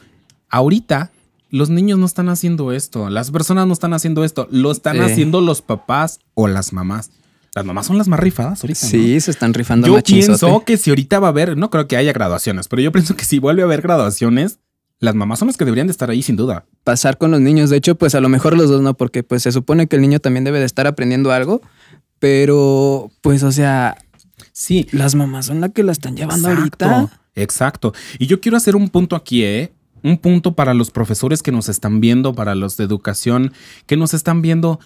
Ahorita 0.52 1.12
los 1.50 1.72
niños 1.72 1.98
no 1.98 2.06
están 2.06 2.30
haciendo 2.30 2.72
esto, 2.72 3.10
las 3.10 3.32
personas 3.32 3.66
no 3.66 3.74
están 3.74 3.96
haciendo 3.96 4.24
esto, 4.24 4.48
lo 4.52 4.72
están 4.72 4.98
Eh. 4.98 5.02
haciendo 5.02 5.42
los 5.42 5.64
papás 5.64 6.20
o 6.36 6.48
las 6.48 6.74
mamás. 6.74 7.10
Las 7.56 7.66
mamás 7.66 7.88
son 7.88 7.98
las 7.98 8.08
más 8.08 8.20
rifadas 8.20 8.64
ahorita. 8.64 8.80
¿no? 8.84 8.90
Sí, 8.90 9.20
se 9.20 9.32
están 9.32 9.54
rifando 9.54 9.88
Yo 9.88 9.94
machinzote. 9.96 10.38
pienso 10.40 10.64
que 10.66 10.78
si 10.78 10.90
ahorita 10.92 11.20
va 11.20 11.28
a 11.28 11.32
haber, 11.32 11.58
no 11.58 11.70
creo 11.70 11.88
que 11.88 11.98
haya 11.98 12.14
graduaciones, 12.14 12.68
pero 12.68 12.82
yo 12.82 12.92
pienso 12.92 13.16
que 13.16 13.26
si 13.26 13.40
vuelve 13.40 13.62
a 13.64 13.66
haber 13.66 13.82
graduaciones, 13.82 14.60
las 15.00 15.16
mamás 15.16 15.40
son 15.40 15.48
las 15.48 15.58
que 15.58 15.66
deberían 15.66 15.88
de 15.88 15.92
estar 15.92 16.10
ahí 16.10 16.22
sin 16.22 16.36
duda. 16.36 16.66
pasar 16.84 17.18
con 17.18 17.32
los 17.32 17.40
niños. 17.42 17.70
De 17.70 17.78
hecho, 17.78 17.96
pues 17.96 18.16
a 18.16 18.20
lo 18.22 18.30
mejor 18.30 18.56
los 18.58 18.70
dos 18.70 18.82
no, 18.82 18.96
porque 18.96 19.24
pues 19.24 19.44
se 19.44 19.52
supone 19.52 19.88
que 19.88 19.96
el 19.96 20.02
niño 20.02 20.20
también 20.20 20.44
debe 20.44 20.60
de 20.60 20.66
estar 20.66 20.86
aprendiendo 20.88 21.32
algo, 21.32 21.62
pero 22.20 23.12
pues 23.22 23.44
o 23.44 23.52
sea, 23.52 23.98
Sí, 24.52 24.88
las 24.92 25.16
mamás 25.16 25.46
son 25.46 25.62
las 25.62 25.72
que 25.72 25.84
la 25.84 25.92
están 25.94 26.16
llevando 26.18 26.50
Exacto, 26.50 26.86
ahorita. 26.86 27.22
Exacto. 27.36 27.94
Y 28.20 28.28
yo 28.28 28.42
quiero 28.42 28.58
hacer 28.58 28.76
un 28.76 28.90
punto 28.90 29.16
aquí, 29.16 29.44
¿eh? 29.44 29.72
Un 30.04 30.18
punto 30.18 30.54
para 30.54 30.74
los 30.74 30.92
profesores 30.92 31.42
que 31.42 31.52
nos 31.52 31.70
están 31.70 32.00
viendo, 32.02 32.34
para 32.34 32.56
los 32.56 32.76
de 32.78 32.84
educación 32.84 33.54
que 33.86 33.96
nos 33.98 34.14
están 34.14 34.42
viendo. 34.42 34.80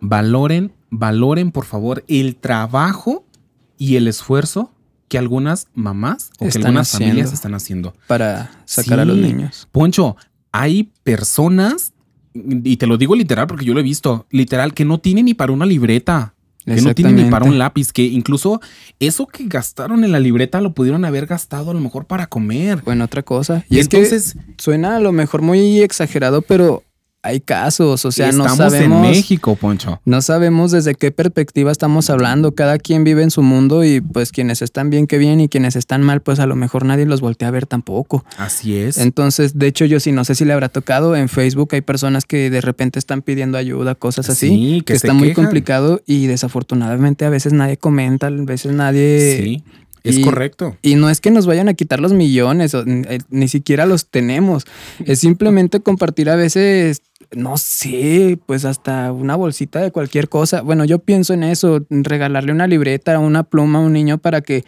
Valoren, 0.00 0.72
valoren 0.90 1.52
por 1.52 1.64
favor 1.64 2.04
el 2.08 2.36
trabajo 2.36 3.24
y 3.78 3.96
el 3.96 4.08
esfuerzo 4.08 4.70
que 5.08 5.18
algunas 5.18 5.68
mamás 5.74 6.30
o 6.38 6.48
que 6.48 6.58
algunas 6.58 6.92
familias 6.92 7.32
están 7.32 7.54
haciendo. 7.54 7.94
para 8.06 8.62
sacar 8.64 9.00
a 9.00 9.04
los 9.04 9.16
niños. 9.16 9.66
Poncho, 9.72 10.16
hay 10.52 10.92
personas, 11.02 11.92
y 12.32 12.76
te 12.76 12.86
lo 12.86 12.96
digo 12.96 13.16
literal 13.16 13.46
porque 13.46 13.64
yo 13.64 13.74
lo 13.74 13.80
he 13.80 13.82
visto, 13.82 14.26
literal, 14.30 14.72
que 14.72 14.84
no 14.84 14.98
tienen 14.98 15.24
ni 15.24 15.34
para 15.34 15.52
una 15.52 15.66
libreta. 15.66 16.34
Que 16.64 16.82
no 16.82 16.94
tienen 16.94 17.16
ni 17.16 17.24
para 17.24 17.46
un 17.46 17.58
lápiz, 17.58 17.90
que 17.90 18.04
incluso 18.04 18.60
eso 19.00 19.26
que 19.26 19.46
gastaron 19.46 20.04
en 20.04 20.12
la 20.12 20.20
libreta 20.20 20.60
lo 20.60 20.74
pudieron 20.74 21.04
haber 21.04 21.26
gastado 21.26 21.70
a 21.70 21.74
lo 21.74 21.80
mejor 21.80 22.04
para 22.04 22.28
comer. 22.28 22.82
Bueno, 22.84 23.04
otra 23.06 23.22
cosa. 23.22 23.64
Y, 23.68 23.76
Y 23.76 23.78
es 23.80 23.86
entonces 23.86 24.34
que 24.34 24.54
suena 24.58 24.96
a 24.96 25.00
lo 25.00 25.10
mejor 25.10 25.42
muy 25.42 25.80
exagerado, 25.80 26.42
pero 26.42 26.84
hay 27.22 27.40
casos, 27.40 28.04
o 28.06 28.12
sea, 28.12 28.32
no 28.32 28.46
estamos 28.46 28.72
sabemos. 28.72 29.04
en 29.06 29.10
México, 29.12 29.54
Poncho. 29.56 30.00
No 30.06 30.22
sabemos 30.22 30.70
desde 30.70 30.94
qué 30.94 31.10
perspectiva 31.10 31.70
estamos 31.70 32.08
hablando. 32.08 32.54
Cada 32.54 32.78
quien 32.78 33.04
vive 33.04 33.22
en 33.22 33.30
su 33.30 33.42
mundo 33.42 33.84
y 33.84 34.00
pues 34.00 34.32
quienes 34.32 34.62
están 34.62 34.88
bien, 34.88 35.06
que 35.06 35.18
bien, 35.18 35.40
y 35.40 35.48
quienes 35.48 35.76
están 35.76 36.00
mal, 36.02 36.22
pues 36.22 36.38
a 36.40 36.46
lo 36.46 36.56
mejor 36.56 36.84
nadie 36.86 37.04
los 37.04 37.20
voltea 37.20 37.48
a 37.48 37.50
ver 37.50 37.66
tampoco. 37.66 38.24
Así 38.38 38.76
es. 38.76 38.96
Entonces, 38.96 39.58
de 39.58 39.66
hecho, 39.66 39.84
yo 39.84 40.00
sí 40.00 40.12
no 40.12 40.24
sé 40.24 40.34
si 40.34 40.44
le 40.46 40.52
habrá 40.54 40.70
tocado. 40.70 41.14
En 41.14 41.28
Facebook 41.28 41.68
hay 41.72 41.82
personas 41.82 42.24
que 42.24 42.48
de 42.48 42.60
repente 42.62 42.98
están 42.98 43.20
pidiendo 43.22 43.58
ayuda, 43.58 43.94
cosas 43.94 44.30
así, 44.30 44.48
Sí, 44.48 44.78
que, 44.80 44.84
que 44.86 44.92
está 44.94 45.12
muy 45.12 45.34
complicado 45.34 46.00
y 46.06 46.26
desafortunadamente 46.26 47.24
a 47.24 47.30
veces 47.30 47.52
nadie 47.52 47.76
comenta, 47.76 48.28
a 48.28 48.30
veces 48.30 48.72
nadie... 48.72 49.38
sí, 49.42 49.64
es 50.02 50.16
y- 50.16 50.22
correcto. 50.22 50.78
Y 50.80 50.94
no 50.94 51.10
es 51.10 51.20
que 51.20 51.30
nos 51.30 51.44
vayan 51.46 51.68
a 51.68 51.74
quitar 51.74 52.00
los 52.00 52.14
millones, 52.14 52.74
o, 52.74 52.82
eh, 52.86 53.18
ni 53.28 53.48
siquiera 53.48 53.84
los 53.84 54.06
tenemos. 54.08 54.64
Es 55.04 55.18
simplemente 55.18 55.80
compartir 55.80 56.30
a 56.30 56.36
veces, 56.36 57.02
no 57.32 57.56
sé, 57.58 58.38
pues 58.46 58.64
hasta 58.64 59.12
una 59.12 59.36
bolsita 59.36 59.80
de 59.80 59.92
cualquier 59.92 60.28
cosa. 60.28 60.62
Bueno, 60.62 60.84
yo 60.84 60.98
pienso 60.98 61.32
en 61.34 61.44
eso, 61.44 61.84
regalarle 61.90 62.52
una 62.52 62.66
libreta, 62.66 63.18
una 63.18 63.44
pluma 63.44 63.78
a 63.78 63.82
un 63.82 63.92
niño 63.92 64.18
para 64.18 64.40
que 64.40 64.64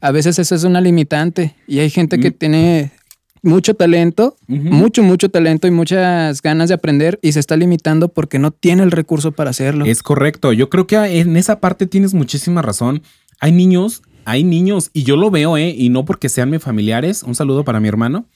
a 0.00 0.10
veces 0.10 0.38
eso 0.38 0.54
es 0.54 0.64
una 0.64 0.80
limitante. 0.80 1.54
Y 1.66 1.78
hay 1.78 1.90
gente 1.90 2.18
que 2.18 2.30
Mm. 2.30 2.34
tiene 2.34 2.92
mucho 3.42 3.74
talento, 3.74 4.36
mucho, 4.48 5.02
mucho 5.02 5.30
talento 5.30 5.66
y 5.66 5.70
muchas 5.70 6.42
ganas 6.42 6.68
de 6.68 6.74
aprender 6.74 7.18
y 7.22 7.32
se 7.32 7.40
está 7.40 7.56
limitando 7.56 8.08
porque 8.08 8.38
no 8.38 8.50
tiene 8.50 8.82
el 8.82 8.90
recurso 8.90 9.32
para 9.32 9.50
hacerlo. 9.50 9.84
Es 9.86 10.02
correcto. 10.02 10.52
Yo 10.52 10.68
creo 10.68 10.86
que 10.86 10.96
en 10.96 11.36
esa 11.36 11.60
parte 11.60 11.86
tienes 11.86 12.12
muchísima 12.12 12.60
razón. 12.60 13.02
Hay 13.40 13.52
niños, 13.52 14.02
hay 14.26 14.44
niños, 14.44 14.90
y 14.92 15.04
yo 15.04 15.16
lo 15.16 15.30
veo, 15.30 15.56
¿eh? 15.56 15.74
Y 15.76 15.88
no 15.88 16.04
porque 16.04 16.28
sean 16.28 16.50
mis 16.50 16.62
familiares. 16.62 17.22
Un 17.22 17.34
saludo 17.34 17.64
para 17.64 17.80
mi 17.80 17.88
hermano, 17.88 18.26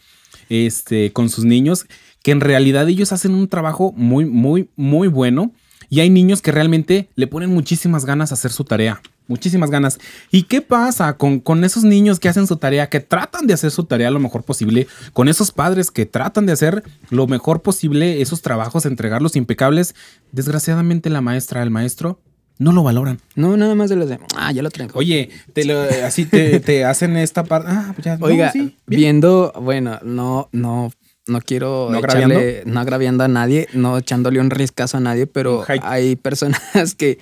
este, 0.49 1.13
con 1.13 1.29
sus 1.29 1.45
niños, 1.45 1.87
que 2.25 2.33
en 2.33 2.41
realidad 2.41 2.89
ellos 2.89 3.13
hacen 3.13 3.35
un 3.35 3.47
trabajo 3.49 3.93
muy, 3.97 4.25
muy, 4.25 4.69
muy 4.75 5.07
bueno. 5.07 5.53
Y 5.91 6.01
hay 6.01 6.09
niños 6.09 6.41
que 6.43 6.51
realmente 6.51 7.11
le 7.15 7.27
ponen 7.27 7.51
muchísimas 7.51 8.07
ganas 8.07 8.31
a 8.33 8.35
hacer 8.35 8.51
su 8.51 8.65
tarea. 8.65 9.01
Muchísimas 9.29 9.71
ganas. 9.71 9.99
¿Y 10.31 10.45
qué 10.45 10.63
pasa 10.63 11.17
con, 11.19 11.39
con 11.41 11.63
esos 11.65 11.85
niños 11.85 12.19
que 12.19 12.29
hacen 12.31 12.47
su 12.47 12.57
tarea, 12.57 12.89
que 12.89 13.01
tratan 13.01 13.47
de 13.47 13.53
hacer 13.55 13.71
su 13.71 13.85
tarea 13.85 14.11
lo 14.11 14.19
mejor 14.19 14.43
posible? 14.43 14.87
Con 15.13 15.29
esos 15.29 15.51
padres 15.53 15.91
que 15.91 16.07
tratan 16.07 16.47
de 16.47 16.53
hacer 16.53 16.83
lo 17.11 17.27
mejor 17.27 17.61
posible 17.63 18.23
esos 18.23 18.41
trabajos, 18.41 18.87
entregarlos 18.87 19.37
impecables. 19.37 19.95
Desgraciadamente 20.33 21.11
la 21.11 21.21
maestra, 21.21 21.63
el 21.63 21.71
maestro, 21.71 22.19
no 22.59 22.73
lo 22.73 22.83
valoran. 22.83 23.21
No, 23.37 23.57
nada 23.57 23.75
más 23.75 23.91
de 23.91 23.97
los 23.97 24.09
de, 24.09 24.19
ah, 24.37 24.51
ya 24.53 24.63
lo 24.63 24.71
traigo. 24.71 24.99
Oye, 24.99 25.31
te 25.53 25.65
lo- 25.65 25.83
así 26.05 26.25
te, 26.25 26.61
te 26.61 26.85
hacen 26.85 27.17
esta 27.17 27.45
parte. 27.45 27.69
Ah, 27.71 27.93
pues 27.95 28.19
no, 28.19 28.27
Oiga, 28.27 28.51
sí, 28.53 28.59
bien. 28.87 29.01
viendo, 29.01 29.53
bueno, 29.61 30.01
no, 30.03 30.49
no, 30.53 30.91
no 31.27 31.41
quiero 31.41 31.89
¿No 31.91 31.99
echarle, 31.99 32.63
no 32.67 32.81
agraviando 32.81 33.25
a 33.25 33.29
nadie, 33.29 33.69
no 33.73 33.97
echándole 33.99 34.41
un 34.41 34.51
riscazo 34.51 34.99
a 34.99 35.01
nadie, 35.01 35.27
pero 35.27 35.65
hay 35.83 36.17
personas 36.17 36.95
que 36.97 37.19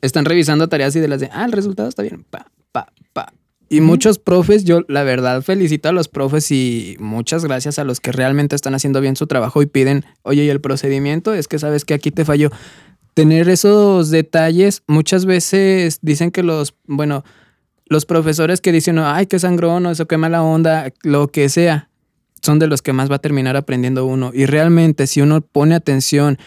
están 0.00 0.24
revisando 0.24 0.68
tareas 0.68 0.94
y 0.96 1.00
de 1.00 1.08
las 1.08 1.20
de, 1.20 1.28
ah, 1.32 1.44
el 1.44 1.52
resultado 1.52 1.88
está 1.88 2.02
bien, 2.02 2.24
pa, 2.30 2.46
pa, 2.72 2.92
pa. 3.12 3.32
Y 3.70 3.82
muchos 3.82 4.18
profes, 4.18 4.64
yo 4.64 4.82
la 4.88 5.02
verdad 5.02 5.42
felicito 5.42 5.90
a 5.90 5.92
los 5.92 6.08
profes 6.08 6.50
y 6.50 6.96
muchas 7.00 7.44
gracias 7.44 7.78
a 7.78 7.84
los 7.84 8.00
que 8.00 8.12
realmente 8.12 8.56
están 8.56 8.74
haciendo 8.74 9.00
bien 9.00 9.14
su 9.14 9.26
trabajo 9.26 9.60
y 9.60 9.66
piden, 9.66 10.06
oye, 10.22 10.44
y 10.44 10.48
el 10.48 10.60
procedimiento 10.60 11.34
es 11.34 11.48
que 11.48 11.58
sabes 11.58 11.84
que 11.84 11.92
aquí 11.92 12.10
te 12.10 12.24
falló. 12.24 12.50
Tener 13.12 13.48
esos 13.50 14.10
detalles, 14.10 14.82
muchas 14.86 15.26
veces 15.26 15.98
dicen 16.00 16.30
que 16.30 16.42
los, 16.42 16.76
bueno, 16.86 17.24
los 17.86 18.06
profesores 18.06 18.62
que 18.62 18.72
dicen, 18.72 18.98
ay, 18.98 19.26
qué 19.26 19.38
sangrón, 19.38 19.84
o 19.84 19.90
eso, 19.90 20.06
qué 20.06 20.16
mala 20.16 20.42
onda, 20.42 20.92
lo 21.02 21.28
que 21.28 21.50
sea, 21.50 21.87
son 22.42 22.58
de 22.58 22.66
los 22.66 22.82
que 22.82 22.92
más 22.92 23.10
va 23.10 23.16
a 23.16 23.20
terminar 23.20 23.56
aprendiendo 23.56 24.06
uno. 24.06 24.30
Y 24.34 24.46
realmente, 24.46 25.06
si 25.06 25.20
uno 25.20 25.40
pone 25.40 25.74
atención, 25.74 26.38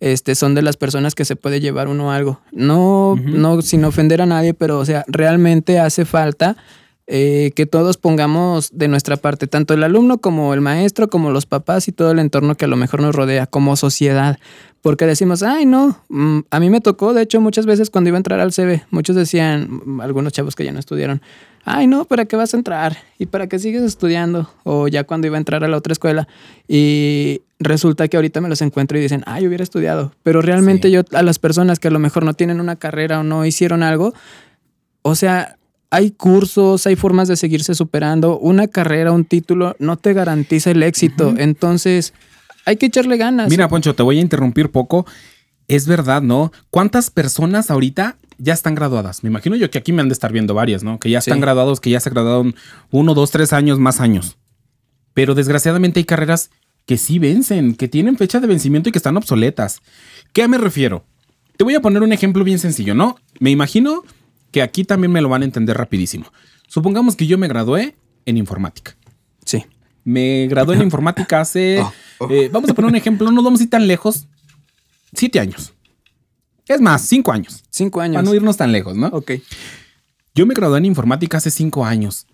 este, 0.00 0.34
son 0.34 0.54
de 0.54 0.62
las 0.62 0.76
personas 0.76 1.14
que 1.14 1.24
se 1.24 1.36
puede 1.36 1.60
llevar 1.60 1.88
uno 1.88 2.12
algo. 2.12 2.40
No, 2.52 3.16
no 3.16 3.62
sin 3.62 3.84
ofender 3.84 4.22
a 4.22 4.26
nadie, 4.26 4.54
pero, 4.54 4.78
o 4.78 4.84
sea, 4.84 5.04
realmente 5.08 5.78
hace 5.78 6.04
falta 6.04 6.56
eh, 7.08 7.52
que 7.54 7.66
todos 7.66 7.98
pongamos 7.98 8.70
de 8.72 8.88
nuestra 8.88 9.16
parte, 9.16 9.46
tanto 9.46 9.74
el 9.74 9.84
alumno 9.84 10.18
como 10.18 10.52
el 10.52 10.60
maestro, 10.60 11.08
como 11.08 11.30
los 11.30 11.46
papás 11.46 11.86
y 11.86 11.92
todo 11.92 12.10
el 12.10 12.18
entorno 12.18 12.56
que 12.56 12.64
a 12.64 12.68
lo 12.68 12.76
mejor 12.76 13.00
nos 13.00 13.14
rodea 13.14 13.46
como 13.46 13.76
sociedad. 13.76 14.38
Porque 14.82 15.06
decimos, 15.06 15.42
ay, 15.42 15.66
no, 15.66 16.00
mm, 16.08 16.40
a 16.50 16.60
mí 16.60 16.68
me 16.68 16.80
tocó, 16.80 17.14
de 17.14 17.22
hecho, 17.22 17.40
muchas 17.40 17.64
veces 17.64 17.90
cuando 17.90 18.08
iba 18.08 18.16
a 18.16 18.18
entrar 18.18 18.40
al 18.40 18.52
CB, 18.52 18.82
muchos 18.90 19.14
decían, 19.14 19.82
mm, 19.84 20.00
algunos 20.00 20.32
chavos 20.32 20.56
que 20.56 20.64
ya 20.64 20.72
no 20.72 20.80
estudiaron, 20.80 21.22
ay, 21.66 21.86
no, 21.88 22.04
¿para 22.04 22.24
qué 22.26 22.36
vas 22.36 22.54
a 22.54 22.56
entrar? 22.56 22.96
¿Y 23.18 23.26
para 23.26 23.48
qué 23.48 23.58
sigues 23.58 23.82
estudiando? 23.82 24.48
O 24.62 24.86
ya 24.88 25.04
cuando 25.04 25.26
iba 25.26 25.36
a 25.36 25.38
entrar 25.38 25.64
a 25.64 25.68
la 25.68 25.76
otra 25.76 25.92
escuela. 25.92 26.28
Y 26.68 27.42
resulta 27.58 28.06
que 28.06 28.16
ahorita 28.16 28.40
me 28.40 28.48
los 28.48 28.62
encuentro 28.62 28.96
y 28.96 29.00
dicen, 29.00 29.22
ay, 29.26 29.46
hubiera 29.48 29.64
estudiado. 29.64 30.12
Pero 30.22 30.40
realmente 30.42 30.88
Sí. 30.88 30.94
yo, 30.94 31.02
a 31.12 31.22
las 31.22 31.38
personas 31.40 31.80
que 31.80 31.88
a 31.88 31.90
lo 31.90 31.98
mejor 31.98 32.24
no 32.24 32.34
tienen 32.34 32.60
una 32.60 32.76
carrera 32.76 33.20
o 33.20 33.22
no 33.24 33.44
hicieron 33.44 33.82
algo, 33.82 34.14
o 35.02 35.14
sea, 35.16 35.56
hay 35.90 36.12
cursos, 36.12 36.86
hay 36.86 36.94
formas 36.94 37.26
de 37.28 37.36
seguirse 37.36 37.74
superando. 37.74 38.38
Una 38.38 38.68
carrera, 38.68 39.10
un 39.12 39.24
título, 39.24 39.74
no 39.80 39.96
te 39.96 40.12
garantiza 40.12 40.70
el 40.70 40.82
éxito. 40.84 41.34
Entonces, 41.36 42.14
hay 42.64 42.76
que 42.76 42.86
echarle 42.86 43.16
ganas. 43.16 43.50
Mira, 43.50 43.68
Poncho, 43.68 43.94
te 43.94 44.02
voy 44.04 44.18
a 44.18 44.20
interrumpir 44.20 44.70
poco. 44.70 45.04
Es 45.68 45.88
verdad, 45.88 46.22
¿no? 46.22 46.52
¿Cuántas 46.70 47.10
personas 47.10 47.70
ahorita 47.72 48.16
ya 48.38 48.52
están 48.54 48.74
graduadas? 48.74 49.22
Me 49.22 49.28
imagino 49.30 49.56
yo 49.56 49.70
que 49.70 49.78
aquí 49.78 49.92
me 49.92 50.02
han 50.02 50.08
de 50.08 50.12
estar 50.14 50.32
viendo 50.32 50.54
varias, 50.54 50.82
¿no? 50.82 50.98
Que 50.98 51.10
ya 51.10 51.18
están 51.18 51.36
Sí. 51.38 51.40
graduados, 51.40 51.80
que 51.80 51.90
ya 51.90 52.00
se 52.00 52.10
graduaron 52.10 52.54
uno, 52.90 53.14
dos, 53.14 53.30
tres 53.30 53.52
años, 53.52 53.78
más 53.78 54.00
años. 54.00 54.36
Pero 55.14 55.34
desgraciadamente 55.34 56.00
hay 56.00 56.04
carreras 56.04 56.50
que 56.84 56.98
sí 56.98 57.18
vencen, 57.18 57.74
que 57.74 57.88
tienen 57.88 58.16
fecha 58.16 58.38
de 58.40 58.46
vencimiento 58.46 58.88
y 58.88 58.92
que 58.92 58.98
están 58.98 59.16
obsoletas. 59.16 59.80
¿Qué 60.32 60.46
me 60.48 60.58
refiero? 60.58 61.04
Te 61.56 61.64
voy 61.64 61.74
a 61.74 61.80
poner 61.80 62.02
un 62.02 62.12
ejemplo 62.12 62.44
bien 62.44 62.58
sencillo, 62.58 62.94
¿no? 62.94 63.16
Me 63.40 63.50
imagino 63.50 64.02
que 64.52 64.62
aquí 64.62 64.84
también 64.84 65.10
me 65.10 65.20
lo 65.20 65.28
van 65.28 65.42
a 65.42 65.46
entender 65.46 65.76
rapidísimo. 65.76 66.26
Supongamos 66.68 67.16
que 67.16 67.26
yo 67.26 67.38
me 67.38 67.48
gradué 67.48 67.96
en 68.26 68.36
informática. 68.36 68.96
Sí. 69.44 69.64
Me 70.04 70.46
gradué 70.48 70.76
en 70.76 70.82
informática 70.82 71.40
hace. 71.40 71.82
Oh, 72.18 72.28
eh, 72.30 72.48
vamos 72.50 72.70
a 72.70 72.72
poner 72.72 72.88
un 72.90 72.96
ejemplo, 72.96 73.30
no 73.30 73.42
vamos 73.42 73.60
a 73.60 73.64
ir 73.64 73.68
tan 73.68 73.86
lejos. 73.86 74.26
Siete 75.12 75.38
años. 75.38 75.74
Es 76.68 76.80
más, 76.80 77.02
cinco 77.02 77.32
años. 77.32 77.62
Cinco 77.70 78.00
años. 78.00 78.16
Para 78.16 78.24
no 78.28 78.34
irnos 78.34 78.56
tan 78.56 78.72
lejos, 78.72 78.96
¿no? 78.96 79.08
Ok. 79.08 79.32
Yo 80.34 80.46
me 80.46 80.54
gradué 80.54 80.78
en 80.78 80.84
informática 80.86 81.38
hace 81.38 81.50
cinco 81.50 81.84
años. 81.84 82.26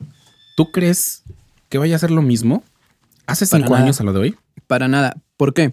¿Tú 0.57 0.71
crees 0.73 1.23
que 1.69 1.79
vaya 1.79 1.97
a 1.97 1.99
ser 1.99 2.11
lo 2.11 2.23
mismo 2.23 2.63
hace 3.27 3.47
Para 3.47 3.61
cinco 3.63 3.73
nada. 3.75 3.85
años 3.85 4.01
a 4.01 4.05
lo 4.05 4.13
de 4.13 4.19
hoy? 4.21 4.37
Para 4.67 4.89
nada. 4.89 5.17
¿Por 5.37 5.55
qué? 5.55 5.73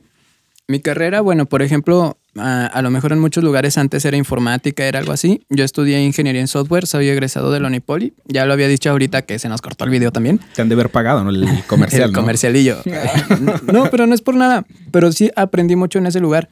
Mi 0.67 0.79
carrera, 0.79 1.21
bueno, 1.21 1.47
por 1.47 1.63
ejemplo, 1.63 2.19
a, 2.37 2.67
a 2.67 2.81
lo 2.83 2.91
mejor 2.91 3.11
en 3.11 3.19
muchos 3.19 3.43
lugares 3.43 3.77
antes 3.79 4.05
era 4.05 4.15
informática, 4.17 4.85
era 4.85 4.99
algo 4.99 5.11
así. 5.11 5.41
Yo 5.49 5.63
estudié 5.63 5.99
ingeniería 6.03 6.41
en 6.41 6.47
software, 6.47 6.85
soy 6.85 7.09
egresado 7.09 7.51
de 7.51 7.59
la 7.59 7.67
Unipoli. 7.69 8.13
Ya 8.25 8.45
lo 8.45 8.53
había 8.53 8.67
dicho 8.67 8.91
ahorita 8.91 9.23
que 9.23 9.39
se 9.39 9.49
nos 9.49 9.61
cortó 9.63 9.85
el 9.85 9.89
video 9.89 10.11
también. 10.11 10.39
Te 10.53 10.61
han 10.61 10.69
de 10.69 10.75
haber 10.75 10.91
pagado, 10.91 11.23
¿no? 11.23 11.31
El 11.31 11.47
comercial. 11.67 12.03
el 12.03 12.11
¿no? 12.11 12.19
comercialillo. 12.19 12.77
no, 13.73 13.89
pero 13.89 14.05
no 14.05 14.13
es 14.13 14.21
por 14.21 14.35
nada. 14.35 14.63
Pero 14.91 15.11
sí 15.11 15.31
aprendí 15.35 15.75
mucho 15.75 15.97
en 15.97 16.05
ese 16.05 16.19
lugar. 16.19 16.49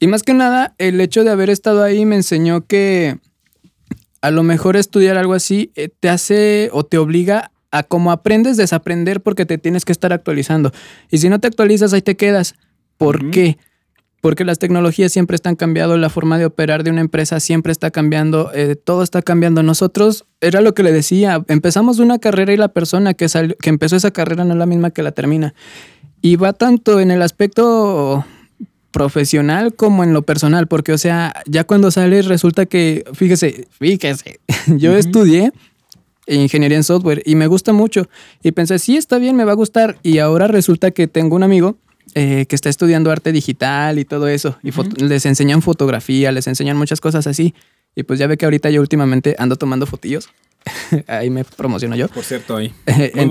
Y 0.00 0.06
más 0.06 0.22
que 0.22 0.34
nada, 0.34 0.74
el 0.78 1.00
hecho 1.00 1.24
de 1.24 1.30
haber 1.30 1.50
estado 1.50 1.82
ahí 1.82 2.04
me 2.04 2.16
enseñó 2.16 2.66
que 2.66 3.18
a 4.20 4.30
lo 4.30 4.42
mejor 4.42 4.76
estudiar 4.76 5.16
algo 5.16 5.34
así 5.34 5.70
eh, 5.76 5.88
te 5.88 6.08
hace 6.08 6.70
o 6.72 6.84
te 6.84 6.98
obliga 6.98 7.50
a 7.70 7.82
como 7.82 8.12
aprendes, 8.12 8.56
desaprender 8.56 9.20
porque 9.20 9.46
te 9.46 9.58
tienes 9.58 9.84
que 9.84 9.92
estar 9.92 10.12
actualizando. 10.12 10.72
Y 11.10 11.18
si 11.18 11.28
no 11.28 11.40
te 11.40 11.48
actualizas, 11.48 11.92
ahí 11.92 12.02
te 12.02 12.16
quedas. 12.16 12.54
¿Por 12.96 13.30
qué? 13.30 13.58
Porque 14.20 14.44
las 14.44 14.58
tecnologías 14.58 15.12
siempre 15.12 15.34
están 15.34 15.56
cambiando, 15.56 15.98
la 15.98 16.08
forma 16.08 16.38
de 16.38 16.46
operar 16.46 16.84
de 16.84 16.90
una 16.90 17.00
empresa 17.02 17.40
siempre 17.40 17.72
está 17.72 17.90
cambiando, 17.90 18.50
eh, 18.54 18.76
todo 18.76 19.02
está 19.02 19.20
cambiando. 19.22 19.62
Nosotros, 19.62 20.24
era 20.40 20.60
lo 20.60 20.72
que 20.72 20.82
le 20.82 20.92
decía, 20.92 21.44
empezamos 21.48 21.98
una 21.98 22.18
carrera 22.18 22.52
y 22.52 22.56
la 22.56 22.68
persona 22.68 23.12
que, 23.12 23.28
salió- 23.28 23.56
que 23.60 23.68
empezó 23.70 23.96
esa 23.96 24.12
carrera 24.12 24.44
no 24.44 24.52
es 24.52 24.58
la 24.58 24.66
misma 24.66 24.90
que 24.92 25.02
la 25.02 25.12
termina. 25.12 25.54
Y 26.22 26.36
va 26.36 26.52
tanto 26.54 27.00
en 27.00 27.10
el 27.10 27.20
aspecto 27.20 28.24
profesional 28.94 29.74
como 29.74 30.04
en 30.04 30.12
lo 30.12 30.22
personal, 30.22 30.68
porque 30.68 30.92
o 30.92 30.98
sea, 30.98 31.34
ya 31.46 31.64
cuando 31.64 31.90
sales 31.90 32.26
resulta 32.26 32.64
que, 32.64 33.04
fíjese, 33.12 33.66
fíjese, 33.78 34.38
yo 34.68 34.96
estudié 34.96 35.52
ingeniería 36.28 36.78
en 36.78 36.84
software 36.84 37.20
y 37.26 37.34
me 37.34 37.48
gusta 37.48 37.72
mucho 37.72 38.08
y 38.42 38.52
pensé, 38.52 38.78
sí, 38.78 38.96
está 38.96 39.18
bien, 39.18 39.34
me 39.34 39.44
va 39.44 39.50
a 39.52 39.56
gustar 39.56 39.98
y 40.04 40.18
ahora 40.18 40.46
resulta 40.46 40.92
que 40.92 41.08
tengo 41.08 41.34
un 41.34 41.42
amigo 41.42 41.76
eh, 42.14 42.46
que 42.48 42.54
está 42.54 42.68
estudiando 42.68 43.10
arte 43.10 43.32
digital 43.32 43.98
y 43.98 44.04
todo 44.04 44.28
eso 44.28 44.56
y 44.62 44.70
les 45.02 45.26
enseñan 45.26 45.60
fotografía, 45.60 46.30
les 46.30 46.46
enseñan 46.46 46.76
muchas 46.76 47.00
cosas 47.00 47.26
así 47.26 47.52
y 47.96 48.04
pues 48.04 48.20
ya 48.20 48.28
ve 48.28 48.36
que 48.36 48.44
ahorita 48.46 48.70
yo 48.70 48.80
últimamente 48.80 49.34
ando 49.40 49.56
tomando 49.56 49.86
fotillos, 49.86 50.30
ahí 51.08 51.30
me 51.30 51.44
promociono 51.44 51.96
yo. 51.96 52.06
Por 52.08 52.22
cierto, 52.24 52.56
ahí. 52.56 52.72
Muy 53.14 53.22
en- 53.22 53.28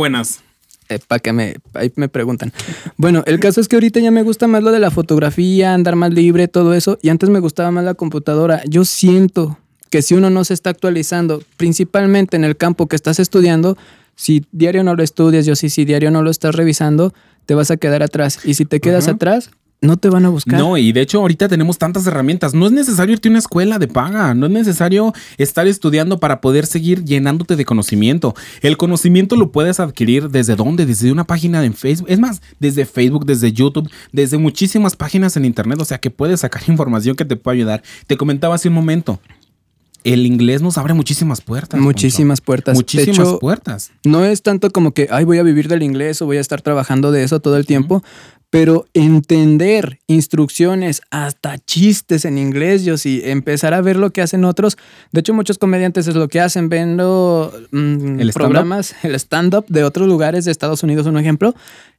buenas. 0.87 1.05
para 1.07 1.19
que 1.19 1.33
me, 1.33 1.55
ahí 1.73 1.91
me 1.95 2.09
preguntan. 2.09 2.51
Bueno, 2.97 3.23
el 3.25 3.39
caso 3.39 3.61
es 3.61 3.67
que 3.67 3.75
ahorita 3.75 3.99
ya 3.99 4.11
me 4.11 4.23
gusta 4.23 4.47
más 4.47 4.63
lo 4.63 4.71
de 4.71 4.79
la 4.79 4.91
fotografía, 4.91 5.73
andar 5.73 5.95
más 5.95 6.13
libre, 6.13 6.47
todo 6.47 6.73
eso. 6.73 6.99
Y 7.01 7.09
antes 7.09 7.29
me 7.29 7.39
gustaba 7.39 7.71
más 7.71 7.83
la 7.83 7.93
computadora. 7.93 8.61
Yo 8.65 8.85
siento 8.85 9.57
que 9.89 10.01
si 10.01 10.15
uno 10.15 10.29
no 10.29 10.43
se 10.43 10.53
está 10.53 10.71
actualizando, 10.71 11.43
principalmente 11.57 12.35
en 12.35 12.43
el 12.43 12.57
campo 12.57 12.87
que 12.87 12.95
estás 12.95 13.19
estudiando, 13.19 13.77
si 14.15 14.45
diario 14.51 14.83
no 14.83 14.95
lo 14.95 15.03
estudias, 15.03 15.45
yo 15.45 15.55
sí, 15.55 15.69
si 15.69 15.85
diario 15.85 16.11
no 16.11 16.21
lo 16.21 16.31
estás 16.31 16.55
revisando, 16.55 17.13
te 17.45 17.55
vas 17.55 17.71
a 17.71 17.77
quedar 17.77 18.03
atrás. 18.03 18.39
Y 18.43 18.55
si 18.55 18.65
te 18.65 18.79
quedas 18.79 19.07
atrás, 19.07 19.51
no 19.83 19.97
te 19.97 20.09
van 20.09 20.25
a 20.25 20.29
buscar. 20.29 20.57
No, 20.57 20.77
y 20.77 20.93
de 20.93 21.01
hecho 21.01 21.19
ahorita 21.19 21.49
tenemos 21.49 21.77
tantas 21.77 22.07
herramientas. 22.07 22.53
No 22.53 22.65
es 22.65 22.71
necesario 22.71 23.13
irte 23.13 23.27
a 23.27 23.31
una 23.31 23.39
escuela 23.39 23.79
de 23.79 23.87
paga, 23.87 24.33
no 24.33 24.45
es 24.45 24.51
necesario 24.51 25.13
estar 25.37 25.67
estudiando 25.67 26.19
para 26.19 26.39
poder 26.39 26.65
seguir 26.65 27.03
llenándote 27.03 27.57
de 27.57 27.65
conocimiento. 27.65 28.33
El 28.61 28.77
conocimiento 28.77 29.35
lo 29.35 29.51
puedes 29.51 29.81
adquirir 29.81 30.29
desde 30.29 30.55
dónde, 30.55 30.85
desde 30.85 31.11
una 31.11 31.25
página 31.25 31.63
en 31.65 31.73
Facebook. 31.73 32.09
Es 32.09 32.19
más, 32.19 32.41
desde 32.59 32.85
Facebook, 32.85 33.25
desde 33.25 33.51
YouTube, 33.51 33.89
desde 34.13 34.37
muchísimas 34.37 34.95
páginas 34.95 35.35
en 35.35 35.43
Internet. 35.43 35.79
O 35.81 35.85
sea 35.85 35.97
que 35.97 36.09
puedes 36.09 36.39
sacar 36.39 36.63
información 36.67 37.15
que 37.15 37.25
te 37.25 37.35
pueda 37.35 37.55
ayudar. 37.55 37.83
Te 38.07 38.15
comentaba 38.15 38.55
hace 38.55 38.69
un 38.69 38.75
momento. 38.75 39.19
El 40.05 40.25
inglés 40.25 40.61
nos 40.61 40.77
abre 40.77 40.93
muchísimas 40.93 41.41
puertas. 41.41 41.79
Muchísimas 41.79 42.41
puertas. 42.41 42.75
Muchísimas 42.75 43.19
hecho, 43.19 43.39
puertas. 43.39 43.91
No 44.03 44.25
es 44.25 44.41
tanto 44.41 44.69
como 44.69 44.93
que, 44.93 45.07
ay, 45.11 45.23
voy 45.23 45.37
a 45.37 45.43
vivir 45.43 45.67
del 45.69 45.81
inglés 45.81 46.21
o 46.21 46.25
voy 46.25 46.37
a 46.37 46.41
estar 46.41 46.61
trabajando 46.61 47.11
de 47.11 47.23
eso 47.23 47.39
todo 47.39 47.55
el 47.55 47.65
tiempo, 47.65 48.03
pero 48.53 48.85
entender 48.93 49.99
instrucciones, 50.05 51.01
hasta 51.09 51.57
chistes 51.57 52.23
en 52.23 52.37
inglés, 52.37 52.85
yo 52.85 52.99
sí, 52.99 53.19
empezar 53.25 53.73
a 53.73 53.81
ver 53.81 53.95
lo 53.95 54.11
que 54.11 54.21
hacen 54.21 54.45
otros. 54.45 54.77
De 55.11 55.21
hecho, 55.21 55.33
muchos 55.33 55.57
comediantes 55.57 56.07
es 56.07 56.13
lo 56.13 56.27
que 56.27 56.39
hacen, 56.39 56.69
viendo 56.69 57.51
mm, 57.71 58.19
¿El 58.19 58.31
programas, 58.31 58.93
el 59.01 59.15
stand-up 59.15 59.65
de 59.69 59.83
otros 59.83 60.07
lugares 60.07 60.45
de 60.45 60.51
Estados 60.51 60.83
Unidos, 60.83 61.07
un 61.07 61.17
ejemplo. 61.17 61.55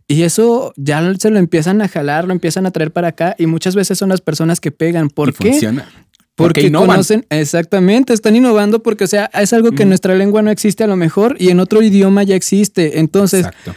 Y 0.07 0.23
eso 0.23 0.73
ya 0.77 1.03
se 1.19 1.31
lo 1.31 1.41
empiezan 1.41 1.83
a 1.83 1.89
jalar, 1.89 2.25
lo 2.25 2.33
empiezan 2.33 2.67
a 2.67 2.71
traer 2.71 2.93
para 2.93 3.09
acá 3.09 3.35
y 3.37 3.47
muchas 3.47 3.75
veces 3.75 3.99
son 3.99 4.11
las 4.11 4.21
personas 4.21 4.61
que 4.61 4.71
pegan. 4.71 5.11
¿Por 5.11 5.31
Y 5.31 5.33
qué? 5.33 5.51
funciona. 5.51 5.89
Porque, 6.37 6.71
Porque 6.71 6.73
conocen, 6.73 7.27
exactamente, 7.31 8.13
están 8.13 8.37
innovando 8.37 8.81
porque, 8.81 9.03
o 9.03 9.09
sea, 9.09 9.29
es 9.35 9.53
algo 9.53 9.73
que 9.73 9.83
en 9.83 9.89
nuestra 9.89 10.15
lengua 10.15 10.41
no 10.41 10.53
existe 10.53 10.85
a 10.85 10.87
lo 10.87 10.95
mejor 10.95 11.35
y 11.41 11.49
en 11.49 11.59
otro 11.59 11.83
idioma 11.83 12.23
ya 12.23 12.37
existe. 12.37 13.01
Entonces, 13.01 13.47
Exacto. 13.47 13.75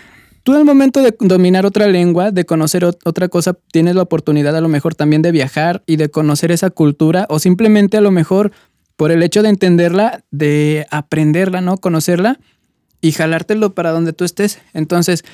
Tú 0.48 0.54
al 0.56 0.64
momento 0.64 1.02
de 1.02 1.14
dominar 1.20 1.66
otra 1.66 1.88
lengua, 1.88 2.32
de 2.32 2.46
conocer 2.46 2.84
ot- 2.84 3.00
otra 3.04 3.28
cosa, 3.28 3.58
tienes 3.74 3.96
la 3.96 4.04
oportunidad 4.04 4.56
a 4.56 4.62
lo 4.62 4.70
mejor 4.70 4.96
también 4.96 5.22
de 5.22 5.34
viajar 5.34 5.84
y 5.86 5.98
de 5.98 6.08
conocer 6.10 6.54
esa 6.54 6.70
cultura 6.70 7.26
o 7.28 7.38
simplemente 7.40 7.98
a 7.98 8.02
lo 8.02 8.12
mejor 8.12 8.54
por 8.96 9.12
el 9.12 9.24
hecho 9.24 9.44
de 9.44 9.50
entenderla, 9.50 10.24
de 10.32 10.88
aprenderla, 10.90 11.60
¿no? 11.60 11.76
Conocerla 11.80 12.40
y 13.02 13.12
jalártelo 13.12 13.74
para 13.76 13.92
donde 13.92 14.14
tú 14.14 14.24
estés. 14.24 14.60
Entonces, 14.74 15.26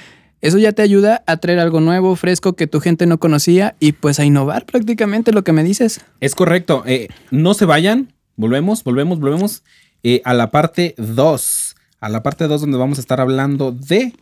eso 0.42 0.58
ya 0.58 0.72
te 0.72 0.82
ayuda 0.82 1.22
a 1.28 1.38
traer 1.38 1.60
algo 1.60 1.80
nuevo, 1.80 2.16
fresco, 2.16 2.54
que 2.56 2.66
tu 2.66 2.80
gente 2.80 3.06
no 3.06 3.20
conocía 3.20 3.76
y 3.80 3.92
pues 3.92 4.20
a 4.20 4.26
innovar 4.26 4.66
prácticamente 4.66 5.32
lo 5.32 5.44
que 5.44 5.52
me 5.54 5.64
dices. 5.64 6.02
Es 6.22 6.34
correcto. 6.34 6.82
Eh, 6.88 7.08
no 7.30 7.54
se 7.54 7.66
vayan. 7.66 8.12
Volvemos, 8.36 8.84
volvemos, 8.84 9.20
volvemos 9.20 9.62
eh, 10.02 10.22
a 10.26 10.34
la 10.34 10.50
parte 10.50 10.96
2. 10.98 11.76
A 12.02 12.10
la 12.10 12.24
parte 12.24 12.48
2 12.48 12.62
donde 12.62 12.78
vamos 12.80 12.98
a 12.98 13.02
estar 13.02 13.22
hablando 13.22 13.72
de... 13.72 14.14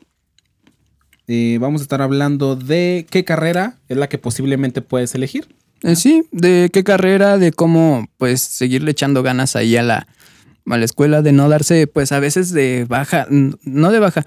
eh, 1.27 1.57
vamos 1.59 1.81
a 1.81 1.83
estar 1.83 2.01
hablando 2.01 2.55
de 2.55 3.05
qué 3.09 3.23
carrera 3.23 3.77
es 3.89 3.97
la 3.97 4.09
que 4.09 4.17
posiblemente 4.17 4.81
puedes 4.81 5.15
elegir. 5.15 5.47
Eh, 5.83 5.95
sí, 5.95 6.23
de 6.31 6.69
qué 6.71 6.83
carrera, 6.83 7.37
de 7.37 7.51
cómo 7.51 8.07
pues 8.17 8.41
seguirle 8.41 8.91
echando 8.91 9.23
ganas 9.23 9.55
ahí 9.55 9.75
a 9.77 9.83
la, 9.83 10.07
a 10.65 10.77
la 10.77 10.85
escuela, 10.85 11.21
de 11.21 11.31
no 11.31 11.49
darse 11.49 11.87
pues 11.87 12.11
a 12.11 12.19
veces 12.19 12.51
de 12.51 12.85
baja, 12.87 13.27
no 13.29 13.91
de 13.91 13.99
baja, 13.99 14.25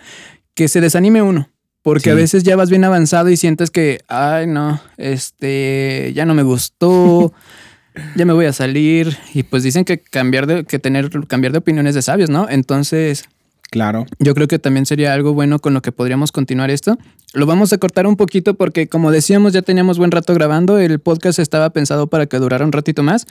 que 0.54 0.68
se 0.68 0.80
desanime 0.80 1.22
uno. 1.22 1.48
Porque 1.83 2.11
a 2.11 2.14
veces 2.14 2.44
ya 2.44 2.57
vas 2.57 2.70
bien 2.70 2.83
avanzado 2.83 3.28
y 3.28 3.37
sientes 3.37 3.70
que, 3.70 4.00
ay 4.09 4.46
no, 4.46 4.80
este, 4.96 6.12
ya 6.14 6.24
no 6.24 6.33
me 6.33 6.42
gustó, 6.42 7.35
ya 8.16 8.24
me 8.24 8.33
voy 8.33 8.46
a 8.46 8.54
salir. 8.54 9.18
Y 9.35 9.42
pues 9.42 9.62
dicen 9.62 9.85
que 9.85 9.98
cambiar 9.98 10.46
de, 10.46 10.64
que 10.64 10.78
tener, 10.78 11.11
cambiar 11.26 11.52
de 11.52 11.59
opiniones 11.59 11.94
de 11.94 12.00
sabios, 12.00 12.30
¿no? 12.30 12.48
Entonces, 12.48 13.26
Claro. 13.75 14.07
yo 14.21 14.37
creo 14.37 14.47
que 14.47 14.61
también 14.61 14.87
sería 14.87 15.13
algo 15.13 15.35
bueno 15.35 15.59
con 15.59 15.75
lo 15.75 15.83
que 15.83 15.91
podríamos 15.91 16.31
continuar 16.31 16.71
esto. 16.71 16.97
Lo 17.33 17.45
vamos 17.45 17.73
a 17.73 17.79
cortar 17.79 18.07
un 18.07 18.15
poquito 18.15 18.55
porque, 18.55 18.87
como 18.87 19.11
decíamos, 19.11 19.53
ya 19.53 19.63
teníamos 19.63 19.99
buen 19.99 20.13
rato 20.13 20.33
grabando. 20.33 20.79
El 20.79 21.01
podcast 21.01 21.41
estaba 21.41 21.71
pensado 21.71 22.07
para 22.07 22.27
que 22.27 22.37
durara 22.37 22.65
un 22.65 22.71
ratito 22.71 23.03
más, 23.03 23.27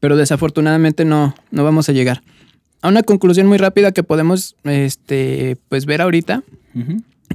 pero 0.00 0.16
desafortunadamente 0.16 1.04
no, 1.04 1.36
no 1.52 1.62
vamos 1.62 1.88
a 1.88 1.92
llegar. 1.92 2.24
A 2.82 2.88
una 2.88 3.04
conclusión 3.04 3.46
muy 3.46 3.56
rápida 3.56 3.92
que 3.92 4.02
podemos 4.02 4.56
este, 4.64 5.58
pues 5.68 5.86
ver 5.86 6.02
ahorita, 6.02 6.42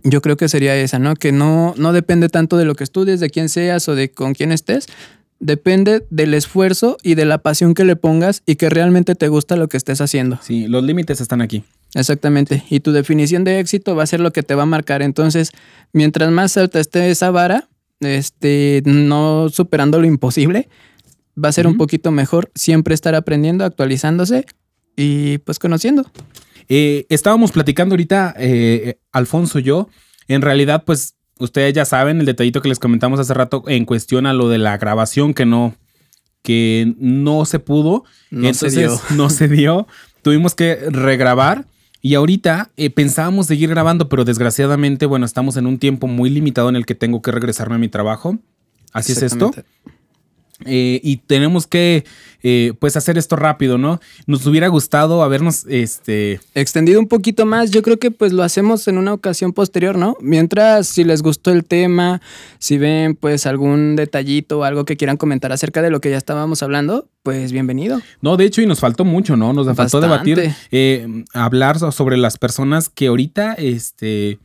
yo 0.04 0.22
creo 0.22 0.36
que 0.36 0.50
sería 0.50 0.76
esa, 0.76 1.00
¿no? 1.00 1.15
Que 1.15 1.32
no, 1.32 1.74
no 1.78 1.93
depende 1.93 2.28
tanto 2.28 2.58
de 2.58 2.65
lo 2.65 2.76
que 2.76 2.84
estudies, 2.84 3.22
de 3.22 3.30
quién 3.30 3.48
seas 3.48 3.88
o 3.88 3.95
de 3.95 4.12
con 4.12 4.34
quién 4.34 4.52
estés. 4.52 4.88
Depende 5.39 6.06
del 6.10 6.34
esfuerzo 6.34 6.98
y 7.04 7.15
de 7.15 7.24
la 7.24 7.38
pasión 7.38 7.74
que 7.74 7.86
le 7.86 7.95
pongas 7.95 8.43
y 8.45 8.58
que 8.58 8.69
realmente 8.69 9.15
te 9.15 9.30
gusta 9.30 9.56
lo 9.56 9.69
que 9.69 9.78
estés 9.78 10.02
haciendo. 10.02 10.39
Sí, 10.41 10.67
los 10.67 10.84
límites 10.84 11.22
están 11.22 11.39
aquí. 11.39 11.63
Exactamente. 11.95 12.63
Y 12.69 12.82
tu 12.82 12.91
definición 12.91 13.43
de 13.43 13.60
éxito 13.60 13.95
va 13.95 14.04
a 14.04 14.08
ser 14.08 14.19
lo 14.19 14.32
que 14.32 14.43
te 14.43 14.56
va 14.56 14.63
a 14.63 14.67
marcar. 14.67 15.02
Entonces, 15.02 15.52
mientras 15.91 16.32
más 16.32 16.56
alta 16.58 16.80
esté 16.80 17.10
esa 17.10 17.32
vara, 17.32 17.67
este, 17.99 18.82
no 18.86 19.49
superando 19.49 19.99
lo 19.99 20.06
imposible, 20.06 20.69
va 21.43 21.49
a 21.49 21.54
ser 21.54 21.67
un 21.67 21.78
poquito 21.78 22.12
mejor 22.12 22.52
siempre 22.56 22.93
estar 22.93 23.15
aprendiendo, 23.15 23.65
actualizándose 23.65 24.45
y 24.95 25.39
pues 25.39 25.60
conociendo. 25.60 26.10
Eh, 26.67 27.06
estábamos 27.10 27.52
platicando 27.52 27.93
ahorita, 27.93 28.36
eh, 28.38 28.99
Alfonso 29.12 29.60
y 29.60 29.63
yo. 29.63 29.89
En 30.28 30.41
realidad, 30.41 30.84
pues 30.86 31.15
ustedes 31.39 31.73
ya 31.73 31.86
saben 31.86 32.19
el 32.19 32.25
detallito 32.25 32.62
que 32.62 32.69
les 32.69 32.80
comentamos 32.80 33.19
hace 33.19 33.34
rato 33.34 33.63
en 33.67 33.86
cuestión 33.86 34.28
a 34.28 34.34
lo 34.34 34.49
de 34.49 34.60
la 34.60 34.78
grabación 34.78 35.34
que 35.34 35.45
no, 35.45 35.75
que 36.43 36.93
no 36.97 37.45
se 37.45 37.60
pudo. 37.60 38.04
No 38.30 38.54
se 38.54 38.69
dio. 38.69 39.02
no 39.15 39.30
se 39.30 39.47
dio. 39.47 39.88
Tuvimos 40.21 40.54
que 40.54 40.75
regrabar. 40.75 41.65
Y 42.01 42.15
ahorita 42.15 42.71
eh, 42.77 42.89
pensábamos 42.89 43.47
seguir 43.47 43.69
grabando, 43.69 44.07
pero 44.07 44.23
desgraciadamente, 44.23 45.05
bueno, 45.05 45.25
estamos 45.25 45.57
en 45.57 45.67
un 45.67 45.79
tiempo 45.79 46.07
muy 46.07 46.29
limitado 46.29 46.69
en 46.69 46.75
el 46.75 46.85
que 46.85 46.95
tengo 46.95 47.21
que 47.21 47.31
regresarme 47.31 47.75
a 47.75 47.79
mi 47.79 47.89
trabajo. 47.89 48.38
Así 48.93 49.12
es 49.12 49.21
esto. 49.21 49.51
Eh, 50.65 51.00
y 51.04 51.17
tenemos 51.17 51.67
que, 51.67 52.04
eh, 52.43 52.74
pues, 52.80 52.98
hacer 52.98 53.17
esto 53.17 53.36
rápido, 53.38 53.78
¿no? 53.78 54.00
Nos 54.28 54.45
hubiera 54.45 54.67
gustado 54.67 55.24
habernos, 55.24 55.65
este, 55.69 56.41
Extendido 56.54 57.00
un 57.00 57.08
poquito 57.08 57.45
más, 57.45 57.72
yo 57.72 57.82
creo 57.82 57.98
que 57.98 58.12
pues 58.12 58.34
lo 58.34 58.43
hacemos 58.43 58.88
en 58.89 58.98
una 58.98 59.13
ocasión 59.13 59.54
posterior, 59.54 59.98
¿no? 59.98 60.17
Mientras, 60.19 60.88
si 60.88 61.04
les 61.06 61.22
gustó 61.22 61.52
el 61.52 61.63
tema, 61.63 62.22
si 62.58 62.78
ven 62.78 63.15
pues 63.15 63.45
algún 63.45 63.95
detallito 63.95 64.60
o 64.60 64.63
algo 64.63 64.84
que 64.86 64.98
quieran 64.98 65.17
comentar 65.17 65.52
acerca 65.54 65.82
de 65.82 65.89
lo 65.91 66.02
que 66.02 66.10
ya 66.10 66.17
estábamos 66.17 66.62
hablando, 66.62 67.08
pues 67.24 67.52
bienvenido. 67.52 68.02
No, 68.22 68.36
de 68.38 68.45
hecho, 68.45 68.62
y 68.62 68.65
nos 68.65 68.80
faltó 68.80 69.06
mucho, 69.06 69.38
¿no? 69.38 69.54
Nos 69.54 69.74
faltó 69.76 70.02
debatir, 70.02 70.54
eh, 70.72 71.24
hablar 71.34 71.80
so- 71.80 71.91
sobre 71.91 72.17
las 72.17 72.38
personas 72.38 72.89
que 72.89 73.08
ahorita, 73.08 73.54
este, 73.54 74.39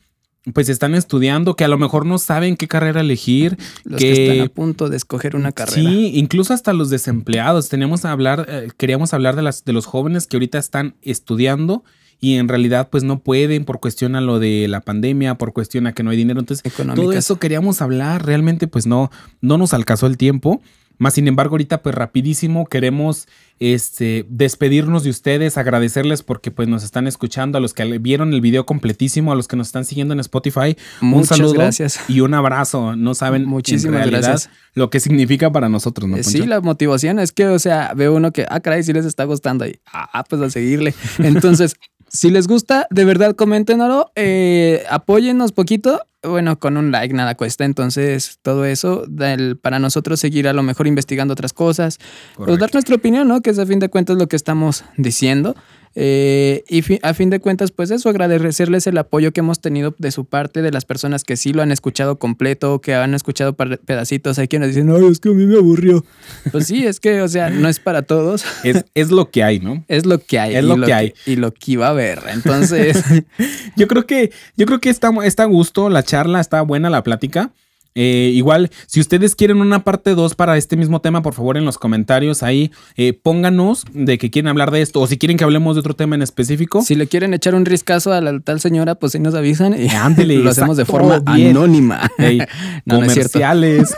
pues 0.53 0.69
están 0.69 0.95
estudiando, 0.95 1.57
que 1.57 1.65
a 1.65 1.69
lo 1.69 1.79
mejor 1.79 2.05
no 2.05 2.19
saben 2.19 2.57
qué 2.57 2.69
carrera 2.69 3.01
elegir, 3.01 3.57
Los 3.85 3.99
que, 3.99 4.31
están 4.31 4.47
a 4.47 4.49
punto 4.51 4.91
de 4.91 4.97
escoger 4.97 5.37
una 5.37 5.53
carrera. 5.53 5.77
Sí, 5.77 6.13
incluso 6.15 6.53
hasta 6.53 6.73
los 6.73 6.91
desempleados. 6.91 7.69
Tenemos 7.69 8.05
a 8.05 8.13
hablar, 8.13 8.47
eh, 8.49 8.69
queríamos 8.77 9.15
hablar 9.15 9.37
de 9.37 9.43
las 9.43 9.65
de 9.65 9.73
los 9.73 9.87
jóvenes 9.87 10.27
que 10.27 10.37
ahorita 10.37 10.59
están 10.59 10.97
estudiando 11.03 11.83
y 12.21 12.37
en 12.37 12.49
realidad 12.49 12.89
pues 12.91 13.05
no 13.05 13.21
pueden 13.21 13.65
por 13.65 13.81
cuestión 13.81 14.17
a 14.17 14.21
lo 14.21 14.39
de 14.39 14.69
la 14.69 14.81
pandemia, 14.81 15.37
por 15.37 15.53
cuestión 15.53 15.87
a 15.87 15.93
que 15.93 16.03
no 16.03 16.11
hay 16.11 16.17
dinero. 16.17 16.41
Entonces, 16.41 16.65
Económicas. 16.65 17.03
todo 17.03 17.13
eso 17.13 17.39
queríamos 17.39 17.81
hablar. 17.81 18.27
Realmente 18.27 18.67
pues 18.67 18.87
no, 18.87 19.11
no 19.41 19.57
nos 19.57 19.73
alcanzó 19.73 20.07
el 20.07 20.17
tiempo. 20.17 20.63
Más 20.99 21.15
sin 21.15 21.29
embargo, 21.29 21.55
ahorita, 21.55 21.83
pues 21.83 21.95
rapidísimo, 21.95 22.67
queremos 22.67 23.27
este, 23.61 24.27
despedirnos 24.29 25.05
de 25.05 25.11
ustedes, 25.11 25.59
agradecerles 25.59 26.23
porque 26.23 26.51
pues 26.51 26.69
nos 26.69 26.85
están 26.85 27.07
escuchando, 27.07 27.59
a 27.59 27.61
los 27.61 27.75
que 27.75 27.99
vieron 27.99 28.33
el 28.33 28.41
video 28.41 28.67
completísimo, 28.67 29.33
a 29.33 29.35
los 29.35 29.49
que 29.49 29.57
nos 29.57 29.69
están 29.69 29.85
siguiendo 29.85 30.15
en 30.15 30.21
Spotify. 30.21 30.77
Muchas 31.01 31.33
un 31.33 31.37
saludo 31.37 31.55
gracias. 31.55 32.01
y 32.09 32.21
un 32.21 32.35
abrazo. 32.35 32.97
No 32.97 33.15
saben 33.15 33.45
Muchísimas 33.45 34.07
gracias. 34.07 34.51
lo 34.75 34.91
que 34.91 35.01
significa 35.01 35.51
para 35.53 35.69
nosotros, 35.69 36.09
¿no? 36.09 36.23
Sí, 36.23 36.47
la 36.47 36.61
motivación 36.61 37.19
es 37.19 37.33
que, 37.33 37.47
o 37.47 37.59
sea, 37.59 37.93
veo 37.95 38.15
uno 38.15 38.33
que, 38.33 38.47
ah, 38.49 38.61
caray, 38.61 38.83
sí 38.83 38.93
les 38.93 39.05
está 39.05 39.25
gustando 39.25 39.67
y, 39.67 39.81
ah, 39.93 40.25
pues 40.29 40.43
a 40.43 40.51
seguirle. 40.51 40.95
Entonces, 41.19 41.77
si 42.09 42.31
les 42.31 42.47
gusta, 42.47 42.87
de 42.91 43.05
verdad, 43.05 43.35
coméntenlo, 43.35 44.11
eh, 44.15 44.85
apóyennos 44.91 45.53
poquito 45.53 46.01
bueno, 46.25 46.59
con 46.59 46.77
un 46.77 46.91
like 46.91 47.15
nada 47.15 47.35
cuesta, 47.35 47.65
entonces 47.65 48.39
todo 48.43 48.65
eso 48.65 49.05
para 49.61 49.79
nosotros 49.79 50.21
seguir 50.21 50.49
a 50.49 50.53
lo 50.53 50.63
mejor 50.63 50.87
investigando 50.87 51.33
otras 51.33 51.53
cosas, 51.53 51.99
pues 52.37 52.59
dar 52.59 52.73
nuestra 52.73 52.97
opinión, 52.97 53.29
¿no? 53.29 53.41
Que 53.41 53.51
es 53.51 53.59
a 53.59 53.67
fin 53.67 53.79
de 53.79 53.89
cuentas 53.89 54.17
lo 54.17 54.27
que 54.27 54.37
estamos 54.37 54.85
diciendo. 54.97 55.55
Eh, 55.97 56.65
y 56.69 56.83
a 57.03 57.15
fin 57.15 57.31
de 57.31 57.41
cuentas, 57.41 57.71
pues 57.71 57.91
eso, 57.91 58.09
agradecerles 58.09 58.87
el 58.87 58.99
apoyo 58.99 59.33
que 59.33 59.41
hemos 59.41 59.61
tenido 59.61 59.95
de 59.99 60.11
su 60.11 60.25
parte, 60.25 60.63
de 60.63 60.73
las 60.73 60.85
personas 60.85 61.25
que 61.25 61.37
sí 61.37 61.53
lo 61.53 61.63
han 61.63 61.71
escuchado 61.71 62.19
completo, 62.19 62.81
que 62.81 62.95
han 62.95 63.15
escuchado 63.15 63.55
pedacitos. 63.55 64.39
Hay 64.39 64.49
quienes 64.49 64.75
dicen, 64.75 64.91
ay, 64.91 65.07
es 65.11 65.21
que 65.21 65.29
a 65.29 65.33
mí 65.33 65.47
me 65.47 65.57
aburrió. 65.57 66.05
Pues 66.51 66.67
sí, 66.67 66.87
es 66.87 67.01
que, 67.01 67.23
o 67.23 67.29
sea, 67.29 67.51
no 67.51 67.69
es 67.69 67.79
para 67.81 68.03
todos. 68.03 68.45
Es, 68.95 69.11
lo 69.11 69.31
que 69.31 69.43
hay, 69.43 69.61
¿no? 69.61 69.85
Es 69.89 70.07
lo 70.07 70.19
que 70.19 70.39
hay. 70.39 70.57
Es 70.57 70.65
lo, 70.65 70.81
que, 70.81 70.93
hay. 70.93 71.15
y 71.27 71.37
lo 71.37 71.53
que 71.53 71.73
iba 71.73 71.87
a 71.87 71.91
haber. 71.91 72.21
Entonces. 72.33 73.03
yo 73.77 73.89
creo 73.89 74.07
que, 74.07 74.33
yo 74.57 74.67
creo 74.67 74.81
que 74.81 74.91
está, 74.91 75.11
está 75.25 75.45
a 75.45 75.47
gusto 75.47 75.89
la 75.91 76.03
charla, 76.03 76.41
está 76.41 76.63
buena 76.63 76.91
la 76.91 77.03
plática. 77.03 77.53
Eh, 77.95 78.33
igual, 78.35 78.71
si 78.87 79.01
ustedes 79.01 79.37
quieren 79.37 79.61
una 79.61 79.85
parte 79.85 80.15
2 80.15 80.35
para 80.35 80.57
este 80.57 80.77
mismo 80.77 81.01
tema, 81.01 81.23
por 81.23 81.35
favor 81.35 81.57
en 81.57 81.65
los 81.65 81.79
comentarios 81.79 82.43
ahí 82.43 82.73
eh, 82.97 83.13
pónganos 83.13 83.85
de 83.93 84.19
que 84.19 84.31
quieren 84.31 84.49
hablar 84.49 84.73
de 84.73 84.83
esto 84.83 85.01
o 85.01 85.07
si 85.07 85.17
quieren 85.17 85.37
que 85.37 85.45
hablemos 85.45 85.77
de 85.77 85.81
otro 85.81 85.95
tema 85.95 86.17
en 86.17 86.23
específico. 86.23 86.83
Si 86.83 86.97
le 86.97 87.07
quieren 87.07 87.35
echar 87.35 87.55
un 87.55 87.65
riscazo 87.65 88.13
a 88.13 88.21
la 88.21 88.41
tal 88.41 88.61
señora, 88.61 88.97
pues 88.97 89.15
ahí 89.15 89.21
nos 89.21 89.35
avisan 89.35 89.75
y 89.81 89.89
lo 90.43 90.51
hacemos 90.51 90.77
de 90.77 90.85
forma 90.85 91.23
anónima. 91.27 92.11
comerciales, 92.89 93.95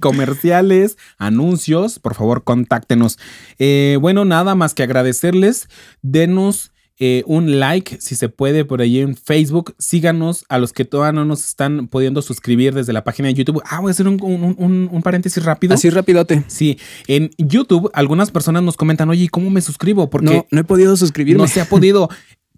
comerciales, 0.00 0.96
anuncios, 1.18 1.98
por 1.98 2.14
favor 2.14 2.44
contáctenos. 2.44 3.18
Eh, 3.58 3.98
bueno, 4.00 4.24
nada 4.24 4.54
más 4.54 4.74
que 4.74 4.82
agradecerles. 4.82 5.68
Denos 6.02 6.72
eh, 6.98 7.22
un 7.26 7.60
like, 7.60 7.98
si 8.00 8.14
se 8.14 8.28
puede, 8.28 8.64
por 8.64 8.80
ahí 8.80 9.00
en 9.00 9.16
Facebook. 9.16 9.74
Síganos 9.78 10.44
a 10.48 10.58
los 10.58 10.72
que 10.72 10.84
todavía 10.84 11.12
no 11.12 11.24
nos 11.24 11.46
están 11.46 11.88
pudiendo 11.88 12.22
suscribir 12.22 12.74
desde 12.74 12.92
la 12.92 13.04
página 13.04 13.28
de 13.28 13.34
YouTube. 13.34 13.62
Ah, 13.66 13.80
voy 13.80 13.90
a 13.90 13.92
hacer 13.92 14.08
un, 14.08 15.00
paréntesis 15.04 15.44
rápido. 15.44 15.74
Así 15.74 15.90
rapidote. 15.90 16.44
Sí, 16.48 16.78
en 17.06 17.30
YouTube 17.38 17.90
algunas 17.92 18.30
personas 18.30 18.62
nos 18.62 18.76
comentan, 18.76 19.10
oye, 19.10 19.28
¿cómo 19.28 19.50
me 19.50 19.60
suscribo? 19.60 20.08
Porque 20.08 20.34
no, 20.34 20.46
no 20.50 20.60
he 20.60 20.64
podido 20.64 20.96
suscribirme. 20.96 21.42
No 21.42 21.48
se 21.48 21.60
ha 21.60 21.66
podido. 21.66 22.08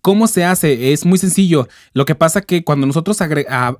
¿Cómo 0.03 0.29
se 0.29 0.45
hace? 0.45 0.93
Es 0.93 1.05
muy 1.05 1.19
sencillo. 1.19 1.69
Lo 1.93 2.05
que 2.05 2.15
pasa 2.15 2.41
que 2.41 2.63
cuando 2.65 2.87
nosotros 2.87 3.19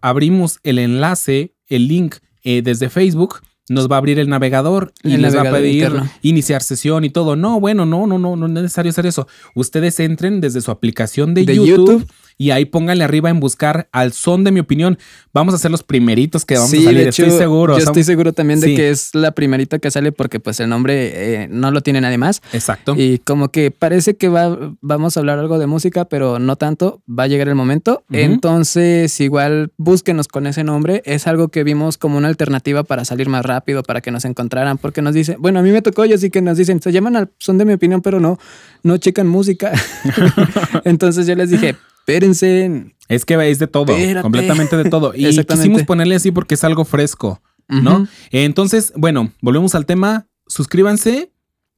abrimos 0.03 0.59
el 0.63 0.79
enlace, 0.79 1.55
el 1.69 1.89
link 1.89 2.17
eh, 2.43 2.63
desde 2.63 2.89
Facebook, 2.89 3.41
nos 3.69 3.91
va 3.91 3.97
a 3.97 3.99
abrir 3.99 4.19
el 4.19 4.29
navegador 4.29 4.93
y 5.03 5.17
les 5.17 5.37
va 5.37 5.43
a 5.43 5.53
pedir 5.53 5.93
iniciar 6.23 6.63
sesión 6.63 7.05
y 7.05 7.11
todo. 7.11 7.37
No, 7.37 7.61
bueno, 7.61 7.87
no, 7.87 8.07
no, 8.07 8.19
no, 8.19 8.37
no 8.37 8.47
es 8.47 8.53
necesario 8.53 8.91
hacer 8.91 9.07
eso. 9.07 9.27
Ustedes 9.55 9.99
entren 10.01 10.41
desde 10.41 10.61
su 10.61 10.71
aplicación 10.71 11.35
de, 11.35 11.45
YouTube 11.45 12.07
y 12.39 12.53
ahí 12.53 12.65
pónganle 12.65 13.03
arriba 13.03 13.31
en 13.31 13.41
buscar 13.41 13.89
al 13.91 14.13
son 14.13 14.45
de 14.45 14.53
mi 14.53 14.61
opinión. 14.61 14.97
Vamos 15.35 15.55
a 15.55 15.59
ser 15.59 15.73
los 15.73 15.83
primeritos 15.83 16.45
que 16.45 16.55
vamos 16.55 16.73
a 16.73 16.77
salir, 16.77 17.09
estoy 17.09 17.33
seguro. 17.33 17.77
Yo 17.77 17.85
estoy 17.85 18.05
seguro 18.05 18.33
también 18.33 18.61
de 18.61 18.77
que 18.77 18.91
es 18.91 19.13
la 19.15 19.33
primerita 19.33 19.81
que 19.81 19.91
sale 19.91 20.13
porque 20.13 20.39
pues 20.39 20.61
el 20.61 20.69
nombre 20.69 21.43
eh, 21.43 21.49
no 21.51 21.73
lo 21.73 21.81
tiene 21.81 22.01
nadie 22.01 22.17
más. 22.17 22.41
Exacto. 22.53 22.95
Y 22.97 23.19
como 23.19 23.49
que 23.49 23.73
parece 23.73 24.17
que 24.17 24.29
va, 24.29 24.57
vamos 24.81 25.17
a 25.17 25.21
hablar 25.21 25.41
algo 25.41 25.59
de 25.59 25.67
música, 25.67 26.05
pero 26.05 26.39
no 26.39 26.55
tanto. 26.55 27.03
Va 27.09 27.25
a 27.25 27.27
llegar 27.27 27.49
el 27.49 27.57
momento. 27.57 28.05
Entonces, 28.11 29.21
igual 29.21 29.73
búsquenos 29.77 30.29
con 30.29 30.47
ese 30.47 30.63
nombre. 30.63 31.03
Es 31.05 31.27
algo 31.27 31.49
que 31.49 31.65
vimos 31.65 31.99
como 31.99 32.19
una 32.19 32.29
alternativa 32.29 32.85
para 32.85 33.05
salir 33.05 33.29
más 33.29 33.45
rápido, 33.45 33.83
para 33.83 34.01
que 34.01 34.13
nos 34.13 34.25
encontraran, 34.25 34.79
porque 34.79 35.03
nos 35.03 35.13
dicen, 35.13 35.37
bueno, 35.41 35.59
a 35.59 35.63
mí 35.63 35.73
me 35.73 35.83
tocó 35.83 36.05
y 36.05 36.13
así 36.13 36.31
que 36.31 36.41
nos 36.41 36.57
dicen, 36.57 36.81
se 36.81 36.93
llaman 36.93 37.17
al 37.17 37.31
son 37.39 37.59
de 37.59 37.65
mi 37.65 37.73
opinión, 37.73 38.01
pero 38.01 38.21
no, 38.21 38.39
no 38.85 38.97
checan 38.99 39.27
música. 39.27 39.73
Entonces 40.85 41.27
yo 41.27 41.35
les 41.35 41.51
dije, 41.51 41.77
espérense. 42.09 42.95
Es 43.09 43.25
que 43.25 43.51
es 43.51 43.59
de 43.59 43.67
todo, 43.67 43.95
completamente 44.23 44.77
de 44.77 44.91
todo. 44.91 45.13
Y 45.17 45.45
quisimos 45.45 45.83
ponerle 45.85 46.15
así 46.17 46.31
porque 46.31 46.55
es 46.55 46.65
algo 46.65 46.85
fresco, 46.85 47.41
¿no? 47.69 48.09
Entonces, 48.31 48.93
bueno, 48.97 49.33
volvemos 49.41 49.75
al 49.75 49.87
tema. 49.87 50.27
Suscríbanse, 50.47 51.31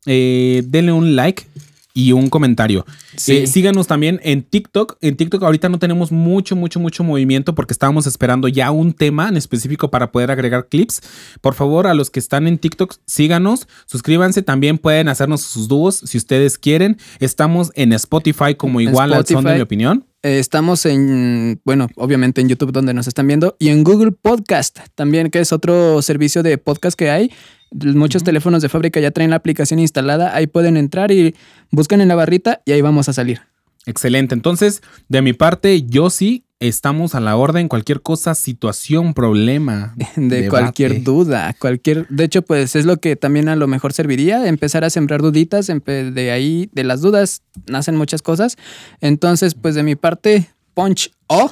eh, 0.07 0.63
denle 0.67 0.93
un 0.93 1.17
like 1.17 1.45
y 1.93 2.13
un 2.13 2.29
comentario. 2.29 2.85
Eh, 3.27 3.47
síganos 3.47 3.87
también 3.87 4.21
en 4.23 4.43
TikTok. 4.43 4.99
En 5.01 5.17
TikTok 5.17 5.43
ahorita 5.43 5.69
no 5.69 5.79
tenemos 5.79 6.13
mucho, 6.13 6.57
mucho, 6.57 6.81
mucho 6.81 7.05
movimiento 7.05 7.55
porque 7.55 7.73
estábamos 7.73 8.07
esperando 8.07 8.49
ya 8.49 8.71
un 8.71 8.93
tema 8.93 9.29
en 9.29 9.37
específico 9.37 9.91
para 9.91 10.13
poder 10.13 10.31
agregar 10.31 10.69
clips. 10.69 11.01
Por 11.41 11.55
favor, 11.55 11.87
a 11.87 11.95
los 11.95 12.11
que 12.11 12.21
están 12.21 12.47
en 12.47 12.59
TikTok, 12.59 12.95
síganos, 13.07 13.67
suscríbanse. 13.87 14.43
También 14.43 14.79
pueden 14.79 15.09
hacernos 15.09 15.43
sus 15.43 15.69
dúos 15.69 16.03
si 16.05 16.19
ustedes 16.19 16.59
quieren. 16.59 16.99
Estamos 17.19 17.73
en 17.75 17.93
Spotify 17.93 18.55
como 18.55 18.81
igual 18.81 19.13
al 19.13 19.27
son 19.27 19.45
de 19.45 19.55
mi 19.55 19.61
opinión. 19.61 20.07
Eh, 20.23 20.39
estamos 20.39 20.85
en, 20.85 21.63
bueno, 21.65 21.89
obviamente 21.97 22.43
en 22.43 22.49
YouTube 22.49 22.73
donde 22.73 22.93
nos 22.93 23.07
están 23.07 23.27
viendo 23.27 23.57
y 23.59 23.71
en 23.71 23.83
Google 23.85 24.13
Podcast 24.13 24.79
también, 24.95 25.31
que 25.31 25.41
es 25.41 25.51
otro 25.51 26.03
servicio 26.03 26.43
de 26.43 26.59
podcast 26.59 26.99
que 26.99 27.11
hay. 27.11 27.31
Muchos 27.71 28.25
teléfonos 28.25 28.63
de 28.63 28.69
fábrica 28.69 29.01
ya 29.01 29.11
traen 29.11 29.31
la 29.31 29.37
aplicación 29.37 29.81
instalada, 29.81 30.35
ahí 30.35 30.47
pueden 30.47 30.77
entrar 30.77 31.11
y 31.11 31.35
buscan 31.71 32.01
en 32.01 32.09
la 32.09 32.15
barrita 32.15 32.63
y 32.65 32.73
ahí 32.73 32.81
vamos 32.81 33.09
a 33.09 33.13
salir. 33.13 33.41
Excelente, 33.87 34.35
entonces 34.35 34.83
de 35.09 35.23
mi 35.23 35.33
parte 35.33 35.83
yo 35.83 36.11
sí 36.11 36.45
estamos 36.61 37.15
a 37.15 37.21
la 37.21 37.37
orden, 37.37 37.69
cualquier 37.69 38.03
cosa, 38.03 38.35
situación, 38.35 39.15
problema. 39.15 39.97
De 40.17 40.49
cualquier 40.49 41.03
duda, 41.03 41.55
cualquier... 41.59 42.07
De 42.09 42.25
hecho, 42.25 42.43
pues 42.43 42.77
es 42.77 42.85
lo 42.85 42.99
que 42.99 43.17
también 43.17 43.49
a 43.49 43.57
lo 43.57 43.67
mejor 43.67 43.95
serviría, 43.95 44.47
empezar 44.47 44.85
a 44.85 44.91
sembrar 44.91 45.23
duditas, 45.23 45.67
de 45.67 46.31
ahí, 46.31 46.69
de 46.73 46.85
las 46.85 47.01
dudas, 47.01 47.43
nacen 47.67 47.97
muchas 47.97 48.21
cosas. 48.21 48.57
Entonces, 49.01 49.55
pues 49.55 49.75
de 49.75 49.83
mi 49.83 49.97
parte, 49.97 50.51
Punch 50.75 51.11
O. 51.33 51.49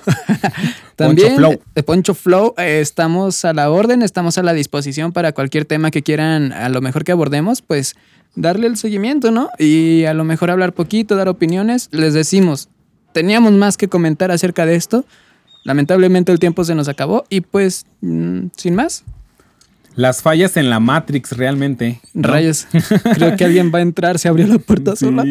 También 0.97 1.37
Poncho 1.37 1.37
Flow. 1.37 1.61
de 1.73 1.83
Poncho 1.85 2.15
Flow, 2.15 2.55
eh, 2.59 2.81
estamos 2.81 3.45
a 3.45 3.53
la 3.53 3.71
orden, 3.71 4.03
estamos 4.03 4.37
a 4.37 4.43
la 4.43 4.53
disposición 4.53 5.13
para 5.13 5.31
cualquier 5.31 5.67
tema 5.67 5.93
que 5.93 6.03
quieran, 6.03 6.53
a 6.53 6.69
lo 6.69 6.81
mejor 6.81 7.05
que 7.05 7.13
abordemos, 7.13 7.63
pues 7.63 7.95
darle 8.35 8.67
el 8.67 8.77
seguimiento, 8.77 9.31
¿no? 9.31 9.51
Y 9.57 10.05
a 10.07 10.15
lo 10.15 10.25
mejor 10.25 10.51
hablar 10.51 10.73
poquito, 10.73 11.15
dar 11.15 11.29
opiniones. 11.29 11.89
Les 11.93 12.13
decimos, 12.13 12.69
teníamos 13.13 13.53
más 13.53 13.77
que 13.77 13.87
comentar 13.87 14.33
acerca 14.33 14.67
de 14.67 14.75
esto. 14.75 15.05
Lamentablemente 15.63 16.33
el 16.33 16.41
tiempo 16.41 16.65
se 16.65 16.75
nos 16.75 16.89
acabó 16.89 17.25
y 17.29 17.43
pues, 17.43 17.87
mm, 18.01 18.47
sin 18.57 18.75
más. 18.75 19.05
Las 19.99 20.23
fallas 20.23 20.57
en 20.57 20.71
la 20.71 20.79
Matrix 20.79 21.33
realmente. 21.33 22.01
Rayos. 22.15 22.69
Creo 23.15 23.37
que 23.37 23.45
alguien 23.45 23.73
va 23.75 23.81
a 23.81 23.83
entrar, 23.83 24.21
se 24.21 24.29
abrió 24.29 24.47
la 24.47 24.61
puerta 24.61 24.95
sola. 24.95 25.25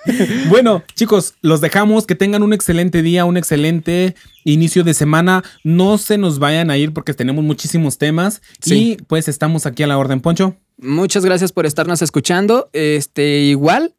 bueno, 0.48 0.82
chicos, 0.94 1.34
los 1.42 1.60
dejamos. 1.60 2.06
Que 2.06 2.14
tengan 2.14 2.42
un 2.42 2.54
excelente 2.54 3.02
día, 3.02 3.26
un 3.26 3.36
excelente 3.36 4.14
inicio 4.44 4.82
de 4.82 4.94
semana. 4.94 5.44
No 5.62 5.98
se 5.98 6.16
nos 6.16 6.38
vayan 6.38 6.70
a 6.70 6.78
ir 6.78 6.94
porque 6.94 7.12
tenemos 7.12 7.44
muchísimos 7.44 7.98
temas. 7.98 8.40
Y 8.64 8.96
pues 9.08 9.28
estamos 9.28 9.66
aquí 9.66 9.82
a 9.82 9.88
la 9.88 9.98
orden, 9.98 10.22
Poncho. 10.22 10.56
Muchas 10.78 11.22
gracias 11.22 11.52
por 11.52 11.66
estarnos 11.66 12.00
escuchando. 12.00 12.70
Este, 12.72 13.40
igual, 13.40 13.92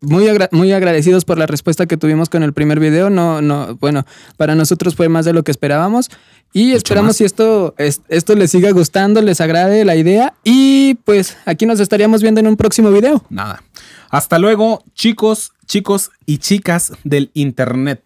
muy, 0.00 0.26
muy 0.52 0.72
agradecidos 0.72 1.24
por 1.24 1.38
la 1.38 1.46
respuesta 1.46 1.86
que 1.86 1.96
tuvimos 1.96 2.28
con 2.28 2.42
el 2.42 2.52
primer 2.52 2.80
video. 2.80 3.10
No, 3.10 3.42
no, 3.42 3.76
bueno, 3.76 4.06
para 4.36 4.54
nosotros 4.54 4.94
fue 4.94 5.08
más 5.08 5.24
de 5.24 5.32
lo 5.32 5.42
que 5.44 5.50
esperábamos. 5.50 6.10
Y 6.52 6.72
esperamos 6.72 7.16
si 7.16 7.24
esto, 7.24 7.74
esto 7.78 8.34
les 8.34 8.50
siga 8.50 8.70
gustando, 8.72 9.22
les 9.22 9.40
agrade 9.40 9.84
la 9.84 9.94
idea. 9.96 10.34
Y 10.42 10.94
pues 11.04 11.36
aquí 11.44 11.66
nos 11.66 11.78
estaríamos 11.78 12.22
viendo 12.22 12.40
en 12.40 12.48
un 12.48 12.56
próximo 12.56 12.90
video. 12.90 13.24
Nada. 13.30 13.62
Hasta 14.08 14.40
luego, 14.40 14.82
chicos, 14.94 15.52
chicos 15.66 16.10
y 16.26 16.38
chicas 16.38 16.92
del 17.04 17.30
internet. 17.34 18.02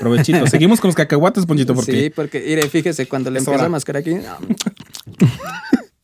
Provechito. 0.00 0.46
Seguimos 0.50 0.80
con 0.80 0.88
los 0.88 0.94
cacahuates, 0.94 1.46
Ponchito, 1.46 1.74
porque. 1.74 1.92
Sí, 1.92 2.10
porque, 2.10 2.44
mire, 2.46 2.68
fíjese, 2.68 3.06
cuando 3.08 3.30
le 3.30 3.38
empieza 3.38 3.64
a 3.64 3.68
mascar 3.70 3.96
aquí. 3.96 4.16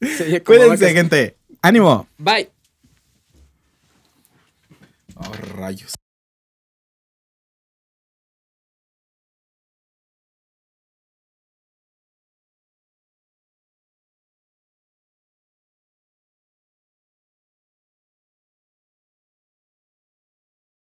Cuídense, 0.45 0.93
gente. 0.95 1.37
Ánimo. 1.61 2.09
Bye. 2.17 2.49
Oh, 5.25 5.33
rayos. 5.57 6.02